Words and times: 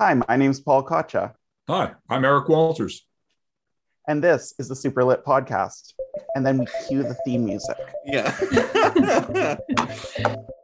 Hi, 0.00 0.14
my 0.14 0.36
name's 0.36 0.60
Paul 0.60 0.82
Coccia, 0.82 1.34
Hi, 1.68 1.92
I'm 2.08 2.24
Eric 2.24 2.48
Walters. 2.48 3.06
and 4.08 4.24
this 4.24 4.54
is 4.58 4.66
the 4.66 4.74
Super 4.74 5.04
Lit 5.04 5.26
Podcast. 5.26 5.92
And 6.34 6.46
then 6.46 6.56
we 6.56 6.66
cue 6.88 7.02
the 7.02 7.14
theme 7.26 7.44
music. 7.44 7.76
Yeah. 8.06 9.56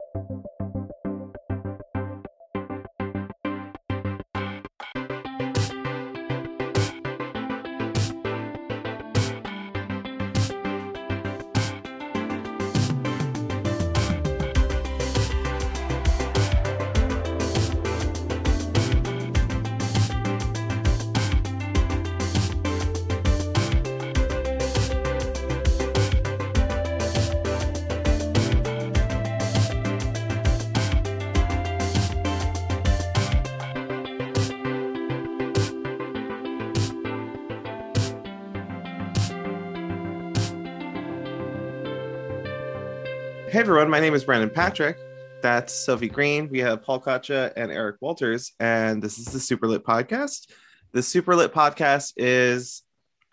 everyone, 43.66 43.91
my 43.91 43.98
name 43.98 44.14
is 44.14 44.22
Brandon 44.22 44.48
Patrick. 44.48 44.97
That's 45.42 45.75
Sophie 45.75 46.08
Green. 46.08 46.48
We 46.48 46.61
have 46.61 46.84
Paul 46.84 47.00
Coccia 47.00 47.52
and 47.56 47.72
Eric 47.72 47.97
Walters, 48.00 48.52
and 48.61 49.02
this 49.02 49.19
is 49.19 49.25
the 49.25 49.41
Super 49.41 49.66
Lit 49.66 49.83
Podcast. 49.83 50.48
The 50.92 51.02
Super 51.02 51.34
Lit 51.34 51.52
Podcast 51.52 52.12
is 52.16 52.84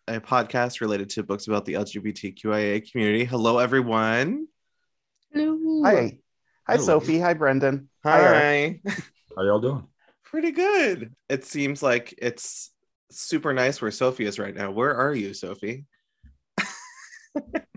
a 0.08 0.20
podcast 0.20 0.82
related 0.82 1.12
to 1.12 1.22
books 1.22 1.46
about 1.46 1.66
the 1.66 1.74
LGBTQIA 1.74 2.92
community. 2.92 3.26
Hello, 3.26 3.60
everyone. 3.60 4.48
Hello. 5.32 5.84
Hi. 5.84 6.18
Hi, 6.68 6.78
Hello. 6.78 6.84
Sophie. 6.84 7.20
Hi, 7.20 7.36
Brendan. 7.36 7.88
Eric. 8.04 8.82
Hi. 8.88 8.94
How 9.38 9.44
y'all 9.44 9.60
doing? 9.60 9.88
Pretty 10.24 10.50
good. 10.50 11.14
It 11.30 11.46
seems 11.46 11.84
like 11.84 12.16
it's 12.18 12.72
super 13.12 13.54
nice 13.54 13.80
where 13.84 13.92
Sophie 13.92 14.26
is 14.26 14.40
right 14.40 14.56
now. 14.56 14.72
Where 14.72 14.96
are 14.96 15.14
you, 15.14 15.36
Sophie? 15.36 15.86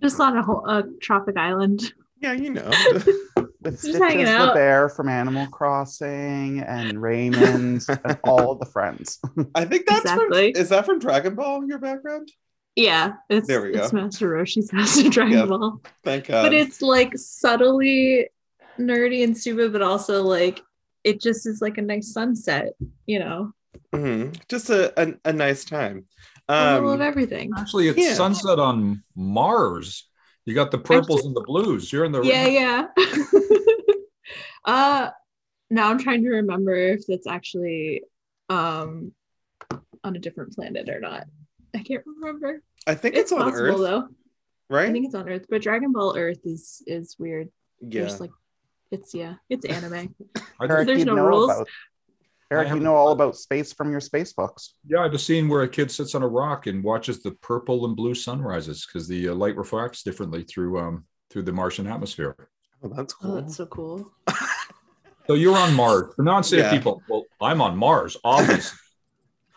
Just 0.00 0.18
on 0.20 0.38
a 0.38 0.42
whole 0.42 0.66
a 0.66 0.84
tropic 1.02 1.36
island. 1.36 1.92
Yeah, 2.26 2.32
you 2.32 2.50
know. 2.50 2.70
With 3.62 3.74
Just 3.74 3.80
Stitches 3.82 3.98
hanging 4.00 4.24
the 4.26 4.50
bear 4.52 4.88
from 4.88 5.08
Animal 5.08 5.46
Crossing 5.46 6.60
and 6.60 7.00
Raymond 7.00 7.84
and 8.04 8.18
all 8.24 8.50
of 8.52 8.58
the 8.60 8.66
friends. 8.66 9.20
I 9.54 9.64
think 9.64 9.86
that's 9.86 10.00
Exactly. 10.00 10.52
from, 10.52 10.60
is 10.60 10.68
that 10.70 10.86
from 10.86 10.98
Dragon 10.98 11.34
Ball, 11.36 11.64
your 11.66 11.78
background? 11.78 12.30
Yeah, 12.74 13.14
it's 13.30 13.46
There 13.46 13.62
we 13.62 13.74
it's 13.74 13.92
go. 13.92 13.96
Master 14.02 14.28
Roshi's 14.28 14.70
House 14.72 14.98
of 14.98 15.10
Dragon 15.12 15.38
Yep. 15.38 15.48
Ball. 15.48 15.80
Thank 16.04 16.26
God. 16.26 16.42
but 16.42 16.52
it's 16.52 16.82
like 16.82 17.12
subtly 17.16 18.28
nerdy 18.78 19.22
and 19.24 19.36
stupid, 19.38 19.72
but 19.72 19.82
also 19.82 20.22
like 20.22 20.60
it 21.04 21.20
just 21.20 21.46
is 21.46 21.60
like 21.62 21.78
a 21.78 21.82
nice 21.82 22.12
sunset, 22.12 22.72
you 23.06 23.20
know. 23.20 23.52
Mhm. 23.92 24.36
Just 24.48 24.68
a, 24.70 24.92
a, 25.00 25.14
a 25.24 25.32
nice 25.32 25.64
time. 25.64 26.06
I 26.48 26.76
love 26.78 27.00
Um, 27.00 27.02
everything. 27.02 27.52
Actually, 27.56 27.88
it's 27.88 27.98
Yeah. 27.98 28.14
sunset 28.14 28.58
on 28.58 29.02
Mars. 29.16 30.05
You 30.46 30.54
got 30.54 30.70
the 30.70 30.78
purples 30.78 31.26
and 31.26 31.34
the 31.34 31.42
blues. 31.42 31.92
You're 31.92 32.04
in 32.04 32.12
the 32.12 32.22
Yeah, 32.22 32.46
yeah. 32.46 32.86
uh 34.64 35.10
now 35.68 35.90
I'm 35.90 35.98
trying 35.98 36.22
to 36.22 36.30
remember 36.30 36.74
if 36.74 37.06
that's 37.06 37.26
actually 37.26 38.04
um 38.48 39.12
on 40.04 40.16
a 40.16 40.18
different 40.18 40.54
planet 40.54 40.88
or 40.88 41.00
not. 41.00 41.24
I 41.74 41.80
can't 41.80 42.04
remember. 42.06 42.62
I 42.86 42.94
think 42.94 43.16
It's, 43.16 43.32
it's, 43.32 43.32
on 43.32 43.50
possible 43.50 43.84
Earth, 43.84 43.90
though. 43.90 44.08
Right? 44.70 44.88
I 44.88 44.92
think 44.92 45.06
it's 45.06 45.14
on 45.16 45.28
Earth, 45.28 45.46
but 45.50 45.62
Dragon 45.62 45.92
Ball 45.92 46.16
Earth 46.16 46.40
is 46.44 46.82
is 46.86 47.16
weird. 47.18 47.50
Yeah. 47.80 48.02
There's 48.02 48.20
like 48.20 48.30
it's 48.92 49.14
yeah, 49.14 49.34
it's 49.50 49.66
anime. 49.66 50.14
I 50.60 50.64
Eric, 50.64 50.70
just, 50.70 50.86
There's 50.86 51.04
no 51.04 51.16
know 51.16 51.26
rules. 51.26 51.64
About 52.50 52.58
Eric, 52.66 52.74
you 52.74 52.80
know 52.80 52.94
all 52.94 53.12
about 53.12 53.36
space 53.36 53.72
from 53.72 53.90
your 53.90 54.00
space 54.00 54.32
books. 54.32 54.74
yeah, 54.86 55.00
I 55.00 55.02
have 55.04 55.14
a 55.14 55.18
scene 55.18 55.48
where 55.48 55.62
a 55.62 55.68
kid 55.68 55.90
sits 55.90 56.14
on 56.14 56.22
a 56.22 56.28
rock 56.28 56.66
and 56.66 56.82
watches 56.82 57.22
the 57.22 57.32
purple 57.32 57.84
and 57.86 57.96
blue 57.96 58.14
sunrises 58.14 58.86
because 58.86 59.08
the 59.08 59.28
uh, 59.30 59.34
light 59.34 59.56
refracts 59.56 60.02
differently 60.02 60.44
through 60.44 60.78
um 60.78 61.04
through 61.30 61.42
the 61.42 61.52
Martian 61.52 61.86
atmosphere. 61.86 62.36
Oh, 62.82 62.88
that's 62.88 63.14
Oh, 63.14 63.26
cool. 63.26 63.34
that's 63.34 63.56
so 63.56 63.66
cool. 63.66 64.12
So 65.26 65.34
you're 65.34 65.56
on 65.56 65.74
Mars. 65.74 66.12
For 66.14 66.22
non-safe 66.22 66.60
Yeah. 66.60 66.70
people, 66.70 67.02
well, 67.08 67.24
I'm 67.40 67.60
on 67.60 67.76
Mars, 67.76 68.16
obviously. 68.24 68.78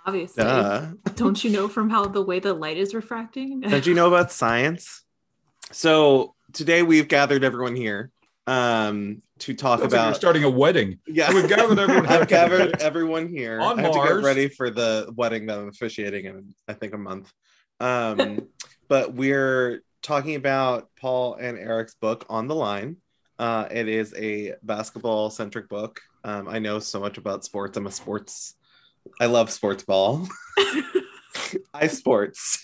Obviously. 0.05 0.43
Duh. 0.43 0.87
Don't 1.15 1.43
you 1.43 1.51
know 1.51 1.67
from 1.67 1.91
how 1.91 2.05
the 2.05 2.23
way 2.23 2.39
the 2.39 2.53
light 2.53 2.77
is 2.77 2.95
refracting? 2.95 3.59
Did 3.75 3.85
you 3.85 3.93
know 3.93 4.07
about 4.07 4.31
science? 4.31 5.03
So 5.71 6.33
today 6.53 6.81
we've 6.81 7.07
gathered 7.07 7.43
everyone 7.43 7.75
here 7.75 8.09
um, 8.47 9.21
to 9.39 9.53
talk 9.53 9.79
Sounds 9.79 9.91
like 9.93 9.99
you're 9.99 10.07
about. 10.09 10.15
starting 10.15 10.43
a 10.43 10.49
wedding. 10.49 10.99
yeah, 11.07 11.33
We've 11.33 11.47
gathered 11.47 11.79
everyone. 11.79 12.05
I've 12.09 12.27
gathered 12.27 12.81
everyone 12.81 13.27
here. 13.29 13.59
On 13.59 13.79
I 13.79 13.81
have 13.83 13.91
to 13.91 13.97
Mars. 13.97 14.13
get 14.21 14.25
ready 14.25 14.47
for 14.49 14.69
the 14.69 15.11
wedding 15.15 15.45
that 15.47 15.59
I'm 15.59 15.67
officiating 15.69 16.25
in, 16.25 16.53
I 16.67 16.73
think, 16.73 16.93
a 16.93 16.97
month. 16.97 17.31
Um, 17.79 18.47
but 18.87 19.13
we're 19.13 19.81
talking 20.01 20.35
about 20.35 20.89
Paul 20.99 21.35
and 21.35 21.57
Eric's 21.57 21.95
book, 21.95 22.25
On 22.29 22.47
the 22.47 22.55
Line. 22.55 22.97
Uh, 23.37 23.67
it 23.71 23.87
is 23.87 24.13
a 24.17 24.55
basketball 24.63 25.29
centric 25.29 25.69
book. 25.69 26.01
Um, 26.23 26.47
I 26.49 26.59
know 26.59 26.79
so 26.79 26.99
much 26.99 27.17
about 27.17 27.45
sports. 27.45 27.77
I'm 27.77 27.87
a 27.87 27.91
sports, 27.91 28.55
I 29.19 29.27
love 29.27 29.49
sports 29.49 29.83
ball. 29.83 30.27
I 31.73 31.87
sports. 31.87 32.63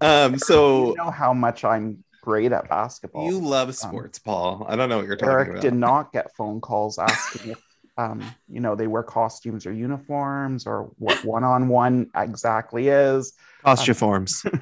um, 0.00 0.34
You 0.34 0.38
so 0.38 0.94
know 0.96 1.10
how 1.10 1.32
much 1.34 1.64
I'm 1.64 2.04
great 2.22 2.52
at 2.52 2.68
basketball. 2.68 3.26
you 3.26 3.38
love 3.38 3.74
sports, 3.74 4.18
Paul. 4.18 4.64
I 4.68 4.76
don't 4.76 4.88
know 4.88 4.96
what 4.96 5.06
you're 5.06 5.16
talking 5.16 5.32
Eric 5.32 5.48
about. 5.48 5.64
Eric 5.64 5.72
did 5.72 5.74
not 5.78 6.12
get 6.12 6.34
phone 6.34 6.60
calls 6.60 6.98
asking 6.98 7.50
if, 7.52 7.62
um, 7.98 8.24
you 8.48 8.60
know, 8.60 8.74
they 8.74 8.86
wear 8.86 9.02
costumes 9.02 9.66
or 9.66 9.72
uniforms 9.72 10.66
or 10.66 10.90
what 10.98 11.22
one-on-one 11.24 12.10
exactly 12.16 12.88
is. 12.88 13.34
Costume 13.62 13.94
forms. 13.94 14.42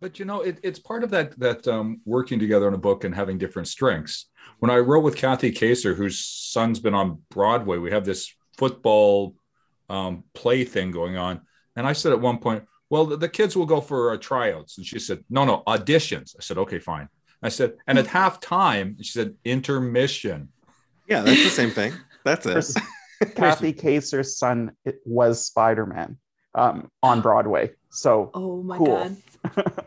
But 0.00 0.18
you 0.18 0.24
know, 0.24 0.42
it, 0.42 0.58
it's 0.62 0.78
part 0.78 1.02
of 1.02 1.10
that 1.10 1.38
that 1.40 1.66
um, 1.66 2.00
working 2.04 2.38
together 2.38 2.66
on 2.66 2.74
a 2.74 2.78
book 2.78 3.04
and 3.04 3.14
having 3.14 3.38
different 3.38 3.68
strengths. 3.68 4.26
When 4.60 4.70
I 4.70 4.78
wrote 4.78 5.02
with 5.02 5.16
Kathy 5.16 5.52
Kacer, 5.52 5.94
whose 5.94 6.24
son's 6.24 6.80
been 6.80 6.94
on 6.94 7.22
Broadway, 7.30 7.78
we 7.78 7.90
have 7.90 8.04
this 8.04 8.32
football 8.56 9.34
um, 9.88 10.24
play 10.34 10.64
thing 10.64 10.90
going 10.90 11.16
on, 11.16 11.40
and 11.74 11.86
I 11.86 11.94
said 11.94 12.12
at 12.12 12.20
one 12.20 12.38
point, 12.38 12.64
"Well, 12.90 13.06
the, 13.06 13.16
the 13.16 13.28
kids 13.28 13.56
will 13.56 13.66
go 13.66 13.80
for 13.80 14.12
uh, 14.12 14.16
tryouts," 14.18 14.76
and 14.78 14.86
she 14.86 14.98
said, 14.98 15.24
"No, 15.30 15.44
no, 15.44 15.62
auditions." 15.66 16.34
I 16.38 16.42
said, 16.42 16.58
"Okay, 16.58 16.78
fine." 16.78 17.08
I 17.42 17.48
said, 17.50 17.74
and 17.86 17.98
at 17.98 18.06
halftime, 18.06 18.96
she 18.98 19.12
said, 19.12 19.34
"Intermission." 19.44 20.48
Yeah, 21.08 21.22
that's 21.22 21.42
the 21.44 21.50
same 21.50 21.70
thing. 21.70 21.92
That's 22.24 22.44
it. 22.46 22.76
Kathy 23.34 23.72
Kacer's 23.82 24.36
son 24.36 24.72
it 24.84 25.00
was 25.04 25.44
Spider-Man 25.46 26.18
um, 26.54 26.90
on 27.02 27.20
Broadway. 27.20 27.72
So 27.90 28.30
oh 28.34 28.62
my 28.62 28.76
Cool. 28.78 28.86
god. 28.86 29.16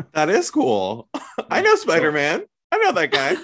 That 0.13 0.29
is 0.29 0.50
cool. 0.51 1.07
I 1.50 1.62
know 1.62 1.75
Spider 1.75 2.12
Man. 2.12 2.44
I 2.72 2.78
know 2.79 2.91
that 2.94 3.12
guy. 3.12 3.35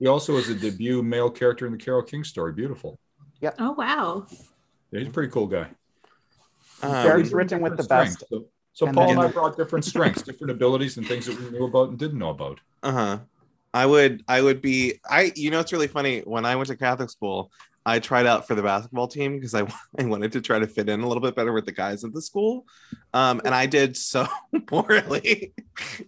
He 0.00 0.06
also 0.08 0.36
is 0.36 0.48
a 0.48 0.54
debut 0.54 1.02
male 1.02 1.30
character 1.30 1.66
in 1.66 1.72
the 1.72 1.78
Carole 1.78 2.02
King 2.02 2.24
story. 2.24 2.52
Beautiful. 2.52 2.98
Yep. 3.40 3.54
Oh 3.60 3.72
wow. 3.72 4.26
Yeah, 4.90 4.98
he's 5.00 5.08
a 5.08 5.12
pretty 5.12 5.30
cool 5.30 5.46
guy. 5.46 5.68
Eric's 6.82 7.30
Um, 7.30 7.36
written 7.38 7.60
with 7.62 7.76
the 7.76 7.82
Different 7.84 8.18
best. 8.18 8.24
So, 8.30 8.46
so 8.74 8.86
And 8.86 8.94
Paul 8.94 9.06
then- 9.08 9.18
and 9.18 9.26
I 9.28 9.30
brought 9.32 9.56
different 9.56 9.84
strengths, 9.86 10.22
different 10.22 10.50
abilities, 10.50 10.98
and 10.98 11.06
things 11.06 11.24
that 11.26 11.38
we 11.40 11.50
knew 11.50 11.64
about 11.64 11.88
and 11.88 11.98
didn't 11.98 12.18
know 12.18 12.30
about. 12.30 12.60
uh 12.82 12.92
huh. 12.92 13.18
I 13.72 13.86
would. 13.86 14.22
I 14.28 14.40
would 14.40 14.60
be. 14.62 15.00
I. 15.08 15.32
You 15.34 15.50
know, 15.50 15.58
it's 15.58 15.72
really 15.72 15.88
funny. 15.88 16.20
When 16.20 16.44
I 16.46 16.54
went 16.54 16.68
to 16.68 16.76
Catholic 16.76 17.10
school, 17.10 17.50
I 17.84 17.98
tried 17.98 18.24
out 18.24 18.46
for 18.46 18.54
the 18.54 18.62
basketball 18.62 19.08
team 19.08 19.34
because 19.34 19.52
I, 19.52 19.62
I 19.98 20.04
wanted 20.04 20.30
to 20.32 20.40
try 20.40 20.60
to 20.60 20.66
fit 20.68 20.88
in 20.88 21.00
a 21.00 21.08
little 21.08 21.20
bit 21.20 21.34
better 21.34 21.52
with 21.52 21.66
the 21.66 21.72
guys 21.72 22.04
at 22.04 22.12
the 22.14 22.22
school, 22.22 22.66
um, 23.14 23.40
and 23.44 23.52
I 23.52 23.66
did 23.66 23.96
so 23.96 24.28
poorly. 24.66 25.54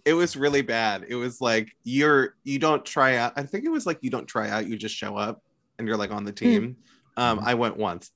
it 0.05 0.13
was 0.13 0.37
really 0.37 0.61
bad. 0.61 1.05
It 1.09 1.15
was 1.15 1.41
like 1.41 1.75
you're 1.83 2.35
you 2.45 2.57
don't 2.57 2.85
try 2.85 3.17
out. 3.17 3.33
I 3.35 3.43
think 3.43 3.65
it 3.65 3.69
was 3.69 3.85
like 3.85 3.97
you 4.01 4.11
don't 4.11 4.27
try 4.27 4.49
out. 4.49 4.65
You 4.67 4.77
just 4.77 4.95
show 4.95 5.17
up 5.17 5.41
and 5.77 5.87
you're 5.89 5.97
like 5.97 6.11
on 6.11 6.23
the 6.23 6.31
team. 6.31 6.77
Um, 7.17 7.39
I 7.43 7.55
went 7.55 7.75
once. 7.75 8.11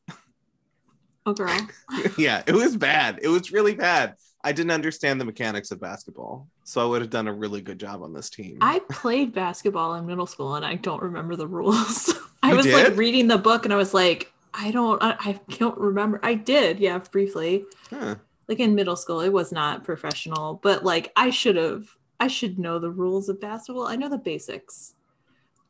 Oh 1.25 1.33
girl. 1.33 1.55
yeah, 2.17 2.41
it 2.47 2.53
was 2.53 2.77
bad. 2.77 3.19
It 3.21 3.27
was 3.27 3.51
really 3.51 3.75
bad. 3.75 4.15
I 4.43 4.51
didn't 4.51 4.71
understand 4.71 5.21
the 5.21 5.25
mechanics 5.25 5.71
of 5.71 5.79
basketball, 5.79 6.47
so 6.63 6.81
I 6.81 6.85
would 6.85 7.01
have 7.01 7.11
done 7.11 7.27
a 7.27 7.33
really 7.33 7.61
good 7.61 7.79
job 7.79 8.01
on 8.01 8.13
this 8.13 8.29
team. 8.29 8.57
I 8.61 8.79
played 8.89 9.33
basketball 9.33 9.95
in 9.95 10.05
middle 10.07 10.25
school 10.25 10.55
and 10.55 10.65
I 10.65 10.75
don't 10.75 11.01
remember 11.01 11.35
the 11.35 11.47
rules. 11.47 12.13
I 12.43 12.49
You 12.51 12.55
was 12.57 12.65
did? 12.65 12.73
like 12.73 12.97
reading 12.97 13.27
the 13.27 13.37
book 13.37 13.65
and 13.65 13.73
I 13.73 13.77
was 13.77 13.93
like, 13.93 14.31
I 14.53 14.71
don't 14.71 15.01
I, 15.01 15.15
I 15.19 15.39
don't 15.57 15.77
remember. 15.77 16.19
I 16.23 16.33
did, 16.33 16.79
yeah, 16.79 16.97
briefly. 16.97 17.65
Huh. 17.89 18.15
Like 18.47 18.59
in 18.59 18.75
middle 18.75 18.95
school. 18.95 19.21
It 19.21 19.29
was 19.31 19.51
not 19.51 19.83
professional, 19.83 20.59
but 20.61 20.83
like 20.83 21.11
I 21.15 21.29
should 21.29 21.55
have 21.55 21.87
I 22.19 22.27
should 22.27 22.59
know 22.59 22.79
the 22.79 22.91
rules 22.91 23.29
of 23.29 23.39
basketball. 23.39 23.87
I 23.87 23.95
know 23.95 24.09
the 24.09 24.17
basics, 24.17 24.93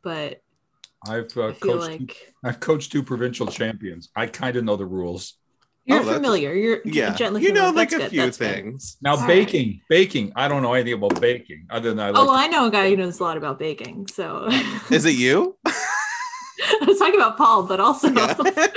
but 0.02 0.42
I've 1.06 1.36
uh, 1.36 1.52
coached. 1.52 2.00
like 2.00 2.34
I've 2.44 2.60
coached 2.60 2.92
two 2.92 3.02
provincial 3.02 3.46
champions. 3.46 4.08
I 4.16 4.26
kind 4.26 4.56
of 4.56 4.64
know 4.64 4.76
the 4.76 4.86
rules. 4.86 5.34
You're 5.84 6.00
Oh, 6.00 6.04
familiar. 6.04 6.52
You're 6.54 6.80
Yeah, 6.84 7.14
gently 7.14 7.42
you 7.42 7.48
know 7.52 7.66
familiar. 7.68 7.76
like 7.76 7.90
That's 7.90 7.94
a 7.94 8.04
good, 8.04 8.10
few 8.10 8.20
that's 8.22 8.38
good. 8.38 8.54
things. 8.54 8.96
Now 9.02 9.12
All 9.12 9.18
right. 9.18 9.26
baking, 9.28 9.80
baking. 9.88 10.32
I 10.36 10.48
don't 10.48 10.62
know 10.62 10.74
anything 10.74 10.94
about 10.94 11.20
baking 11.20 11.66
other 11.70 11.90
than 11.90 11.98
I 12.00 12.08
oh, 12.08 12.12
like. 12.12 12.20
Oh, 12.22 12.26
well, 12.26 12.34
I 12.36 12.46
know 12.46 12.66
a 12.66 12.70
guy 12.70 12.88
who 12.90 12.96
knows 12.96 13.18
a 13.20 13.22
lot 13.22 13.36
about 13.36 13.58
baking. 13.58 14.06
So 14.08 14.46
Is 14.90 15.04
it 15.04 15.14
you? 15.14 15.56
I 15.66 16.84
was 16.86 16.98
talking 16.98 17.16
about 17.16 17.36
Paul, 17.36 17.64
but 17.64 17.80
also 17.80 18.08
Yeah. 18.08 18.34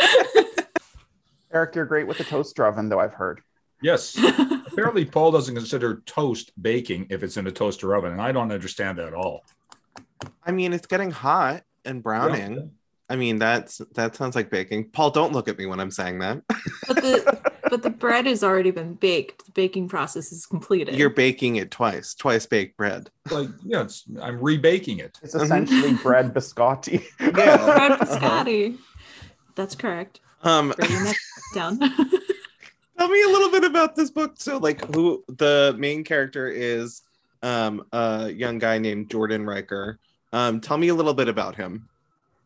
Eric, 1.53 1.75
you're 1.75 1.85
great 1.85 2.07
with 2.07 2.17
the 2.17 2.23
toaster 2.23 2.65
oven, 2.65 2.89
though 2.89 2.99
I've 2.99 3.13
heard. 3.13 3.41
yes. 3.81 4.17
Apparently, 4.71 5.05
Paul 5.05 5.31
doesn't 5.31 5.55
consider 5.55 6.01
toast 6.05 6.51
baking 6.61 7.07
if 7.09 7.23
it's 7.23 7.37
in 7.37 7.47
a 7.47 7.51
toaster 7.51 7.95
oven, 7.95 8.11
and 8.11 8.21
I 8.21 8.33
don't 8.33 8.51
understand 8.51 8.97
that 8.97 9.07
at 9.07 9.13
all. 9.13 9.41
I 10.45 10.51
mean, 10.51 10.73
it's 10.73 10.85
getting 10.87 11.11
hot 11.11 11.63
and 11.85 12.03
browning. 12.03 12.71
I 13.09 13.15
mean, 13.15 13.37
that's 13.37 13.81
that 13.93 14.15
sounds 14.15 14.35
like 14.35 14.49
baking. 14.49 14.89
Paul, 14.89 15.11
don't 15.11 15.31
look 15.31 15.47
at 15.47 15.57
me 15.57 15.65
when 15.67 15.79
I'm 15.79 15.91
saying 15.91 16.19
that. 16.19 16.41
but 16.87 16.95
the 16.97 17.51
but 17.69 17.83
the 17.83 17.89
bread 17.91 18.25
has 18.25 18.43
already 18.43 18.71
been 18.71 18.95
baked. 18.95 19.45
The 19.45 19.51
baking 19.51 19.89
process 19.89 20.31
is 20.31 20.45
completed. 20.45 20.95
You're 20.95 21.09
baking 21.11 21.57
it 21.57 21.69
twice, 21.71 22.15
twice 22.15 22.45
baked 22.47 22.77
bread. 22.77 23.09
Like, 23.29 23.49
yeah, 23.63 23.81
it's, 23.83 24.05
I'm 24.21 24.39
rebaking 24.39 24.99
it. 24.99 25.17
It's 25.21 25.35
essentially 25.35 25.93
bread 26.03 26.33
biscotti. 26.33 27.03
Yeah. 27.19 27.31
bread 27.31 27.91
Uh-huh. 27.91 28.05
biscotti. 28.05 28.77
That's 29.55 29.75
correct. 29.75 30.19
Um, 30.43 30.73
Writing 30.79 31.03
that 31.05 31.15
down. 31.53 31.79
tell 31.79 33.07
me 33.07 33.23
a 33.23 33.27
little 33.29 33.49
bit 33.51 33.63
about 33.63 33.95
this 33.95 34.09
book. 34.11 34.33
So, 34.37 34.57
like, 34.57 34.83
who 34.95 35.23
the 35.27 35.75
main 35.77 36.03
character 36.03 36.47
is? 36.49 37.01
Um, 37.43 37.85
a 37.91 38.29
young 38.31 38.57
guy 38.57 38.79
named 38.79 39.11
Jordan 39.11 39.45
Riker. 39.45 39.99
Um, 40.33 40.59
tell 40.59 40.77
me 40.79 40.87
a 40.87 40.95
little 40.95 41.13
bit 41.13 41.27
about 41.29 41.55
him 41.55 41.87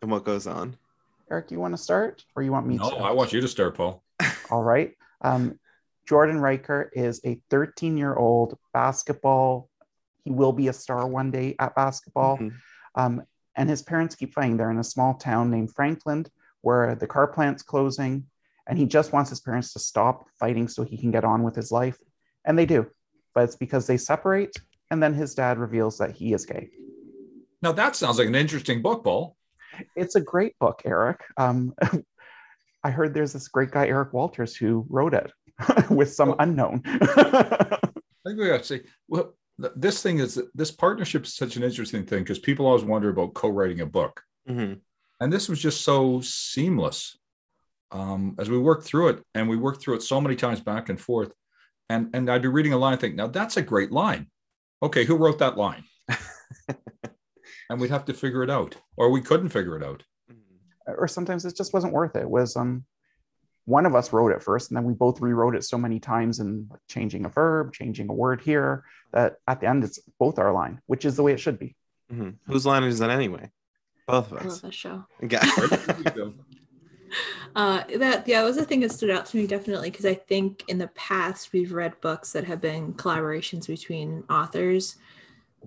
and 0.01 0.11
what 0.11 0.23
goes 0.23 0.47
on. 0.47 0.75
Eric, 1.31 1.51
you 1.51 1.59
want 1.59 1.73
to 1.73 1.77
start, 1.81 2.23
or 2.35 2.43
you 2.43 2.51
want 2.51 2.65
me 2.65 2.77
No, 2.77 2.89
to? 2.89 2.95
I 2.97 3.11
want 3.11 3.33
you 3.33 3.41
to 3.41 3.47
start, 3.47 3.75
Paul. 3.75 4.03
All 4.51 4.63
right. 4.63 4.93
Um, 5.21 5.59
Jordan 6.07 6.39
Riker 6.39 6.89
is 6.93 7.21
a 7.23 7.39
13 7.49 7.97
year 7.97 8.15
old 8.15 8.57
basketball. 8.73 9.69
He 10.23 10.31
will 10.31 10.53
be 10.53 10.67
a 10.67 10.73
star 10.73 11.07
one 11.07 11.29
day 11.29 11.55
at 11.59 11.75
basketball. 11.75 12.37
Mhm. 12.37 12.53
Um, 12.95 13.21
and 13.55 13.69
his 13.69 13.81
parents 13.83 14.15
keep 14.15 14.33
fighting. 14.33 14.57
They're 14.57 14.71
in 14.71 14.79
a 14.79 14.83
small 14.83 15.15
town 15.15 15.51
named 15.51 15.73
Franklin 15.75 16.25
where 16.61 16.95
the 16.95 17.07
car 17.07 17.27
plant's 17.27 17.61
closing. 17.61 18.25
And 18.67 18.77
he 18.77 18.85
just 18.85 19.13
wants 19.13 19.29
his 19.29 19.39
parents 19.39 19.73
to 19.73 19.79
stop 19.79 20.25
fighting 20.39 20.67
so 20.67 20.83
he 20.83 20.97
can 20.97 21.11
get 21.11 21.23
on 21.23 21.43
with 21.43 21.55
his 21.55 21.71
life. 21.71 21.97
And 22.45 22.57
they 22.57 22.65
do. 22.65 22.87
But 23.33 23.43
it's 23.45 23.55
because 23.55 23.85
they 23.87 23.97
separate. 23.97 24.55
And 24.91 25.01
then 25.01 25.13
his 25.13 25.35
dad 25.35 25.57
reveals 25.59 25.97
that 25.99 26.11
he 26.11 26.33
is 26.33 26.45
gay. 26.45 26.69
Now 27.61 27.71
that 27.73 27.95
sounds 27.95 28.17
like 28.17 28.27
an 28.27 28.35
interesting 28.35 28.81
book, 28.81 29.03
Paul. 29.03 29.35
It's 29.95 30.15
a 30.15 30.21
great 30.21 30.57
book, 30.59 30.81
Eric. 30.85 31.21
Um, 31.37 31.73
I 32.83 32.91
heard 32.91 33.13
there's 33.13 33.33
this 33.33 33.47
great 33.49 33.71
guy, 33.71 33.87
Eric 33.87 34.13
Walters, 34.13 34.55
who 34.55 34.85
wrote 34.89 35.13
it 35.13 35.31
with 35.89 36.13
some 36.13 36.29
Oh. 36.31 36.35
unknown. 36.39 36.81
I 36.85 37.77
think 38.25 38.39
we 38.39 38.47
got 38.47 38.59
to 38.59 38.63
say, 38.63 38.81
well, 39.07 39.33
th- 39.61 39.73
this 39.75 40.01
thing 40.01 40.19
is 40.19 40.41
this 40.53 40.71
partnership 40.71 41.25
is 41.25 41.35
such 41.35 41.55
an 41.57 41.63
interesting 41.63 42.05
thing 42.05 42.19
because 42.23 42.39
people 42.39 42.65
always 42.65 42.83
wonder 42.83 43.09
about 43.09 43.33
co-writing 43.33 43.81
a 43.81 43.85
book, 43.85 44.21
Mhm. 44.49 44.79
and 45.19 45.33
this 45.33 45.49
was 45.49 45.59
just 45.59 45.81
so 45.81 46.21
seamless 46.21 47.17
um, 47.91 48.35
as 48.39 48.49
we 48.49 48.57
worked 48.57 48.83
through 48.85 49.09
it, 49.09 49.23
and 49.33 49.49
we 49.49 49.57
worked 49.57 49.81
through 49.81 49.95
it 49.95 50.03
so 50.03 50.21
many 50.21 50.35
times 50.35 50.61
back 50.61 50.89
and 50.89 50.99
forth, 51.01 51.31
and 51.89 52.09
and 52.13 52.29
I'd 52.29 52.41
be 52.43 52.47
reading 52.47 52.73
a 52.73 52.77
line, 52.77 52.93
and 52.93 53.01
think, 53.01 53.15
now 53.15 53.27
that's 53.27 53.57
a 53.57 53.61
great 53.61 53.91
line. 53.91 54.27
Okay, 54.83 55.03
who 55.05 55.15
wrote 55.17 55.39
that 55.39 55.57
line? 55.57 55.83
And 57.69 57.79
we'd 57.79 57.89
have 57.91 58.05
to 58.05 58.13
figure 58.13 58.43
it 58.43 58.49
out, 58.49 58.75
or 58.97 59.09
we 59.09 59.21
couldn't 59.21 59.49
figure 59.49 59.77
it 59.77 59.83
out. 59.83 60.03
or 60.87 61.07
sometimes 61.07 61.45
it 61.45 61.55
just 61.55 61.73
wasn't 61.73 61.93
worth 61.93 62.15
it. 62.15 62.21
It 62.23 62.29
was 62.29 62.55
um 62.55 62.83
one 63.65 63.85
of 63.85 63.93
us 63.93 64.11
wrote 64.11 64.31
it 64.31 64.41
first 64.41 64.71
and 64.71 64.75
then 64.77 64.83
we 64.83 64.93
both 64.95 65.21
rewrote 65.21 65.55
it 65.55 65.63
so 65.63 65.77
many 65.77 65.99
times 65.99 66.39
and 66.39 66.71
changing 66.87 67.25
a 67.25 67.29
verb 67.29 67.71
changing 67.71 68.09
a 68.09 68.13
word 68.13 68.41
here 68.41 68.83
that 69.11 69.35
at 69.47 69.59
the 69.61 69.67
end 69.67 69.83
it's 69.83 69.99
both 70.17 70.39
our 70.39 70.51
line 70.51 70.81
which 70.87 71.05
is 71.05 71.15
the 71.15 71.21
way 71.21 71.31
it 71.33 71.39
should 71.39 71.59
be 71.59 71.75
Mhm. 72.11 72.37
Whose 72.47 72.65
line 72.65 72.83
is 72.83 72.97
that 72.97 73.11
anyway? 73.11 73.51
Both 74.07 74.31
of 74.31 74.39
I 74.39 74.43
love 74.45 74.47
us. 74.53 74.61
this 74.61 74.73
show. 74.73 75.05
Yeah. 75.21 75.45
Uh, 77.55 77.83
that 77.97 78.27
yeah, 78.27 78.41
that 78.41 78.45
was 78.47 78.55
the 78.55 78.65
thing 78.65 78.79
that 78.81 78.91
stood 78.91 79.09
out 79.09 79.25
to 79.25 79.37
me 79.37 79.47
definitely 79.47 79.89
because 79.89 80.05
I 80.05 80.13
think 80.13 80.63
in 80.67 80.77
the 80.77 80.87
past 80.89 81.51
we've 81.51 81.71
read 81.73 81.99
books 82.01 82.31
that 82.33 82.43
have 82.43 82.61
been 82.61 82.93
collaborations 82.93 83.65
between 83.67 84.23
authors, 84.29 84.95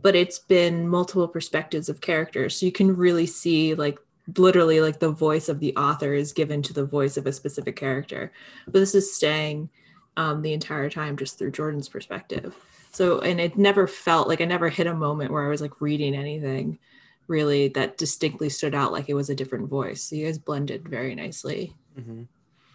but 0.00 0.17
it's 0.17 0.39
been 0.39 0.89
multiple 0.89 1.29
perspectives 1.29 1.89
of 1.89 2.00
characters, 2.00 2.59
so 2.59 2.67
you 2.67 2.73
can 2.73 2.97
really 2.97 3.27
see 3.27 3.75
like 3.75 3.99
literally 4.39 4.81
like 4.81 5.00
the 5.00 5.11
voice 5.11 5.49
of 5.49 5.61
the 5.61 5.75
author 5.77 6.15
is 6.15 6.33
given 6.33 6.62
to 6.62 6.73
the 6.73 6.85
voice 6.85 7.17
of 7.17 7.27
a 7.27 7.33
specific 7.33 7.77
character, 7.77 8.33
but 8.65 8.75
this 8.75 8.94
is 8.94 9.15
staying 9.15 9.69
um, 10.17 10.43
the 10.43 10.53
entire 10.53 10.89
time 10.89 11.17
just 11.17 11.39
through 11.39 11.50
Jordan's 11.50 11.89
perspective. 11.89 12.55
So 12.93 13.21
and 13.21 13.41
it 13.41 13.56
never 13.56 13.87
felt 13.87 14.29
like 14.29 14.41
I 14.41 14.44
never 14.44 14.69
hit 14.69 14.87
a 14.87 14.94
moment 14.94 15.33
where 15.33 15.44
I 15.44 15.49
was 15.49 15.62
like 15.62 15.81
reading 15.81 16.15
anything 16.15 16.79
really 17.27 17.69
that 17.69 17.97
distinctly 17.97 18.49
stood 18.49 18.75
out 18.75 18.93
like 18.93 19.09
it 19.09 19.15
was 19.15 19.31
a 19.31 19.35
different 19.35 19.69
voice. 19.69 20.03
So 20.03 20.17
you 20.17 20.27
guys 20.27 20.38
blended 20.38 20.88
very 20.88 21.15
nicely. 21.15 21.75
Mhm. 21.99 22.27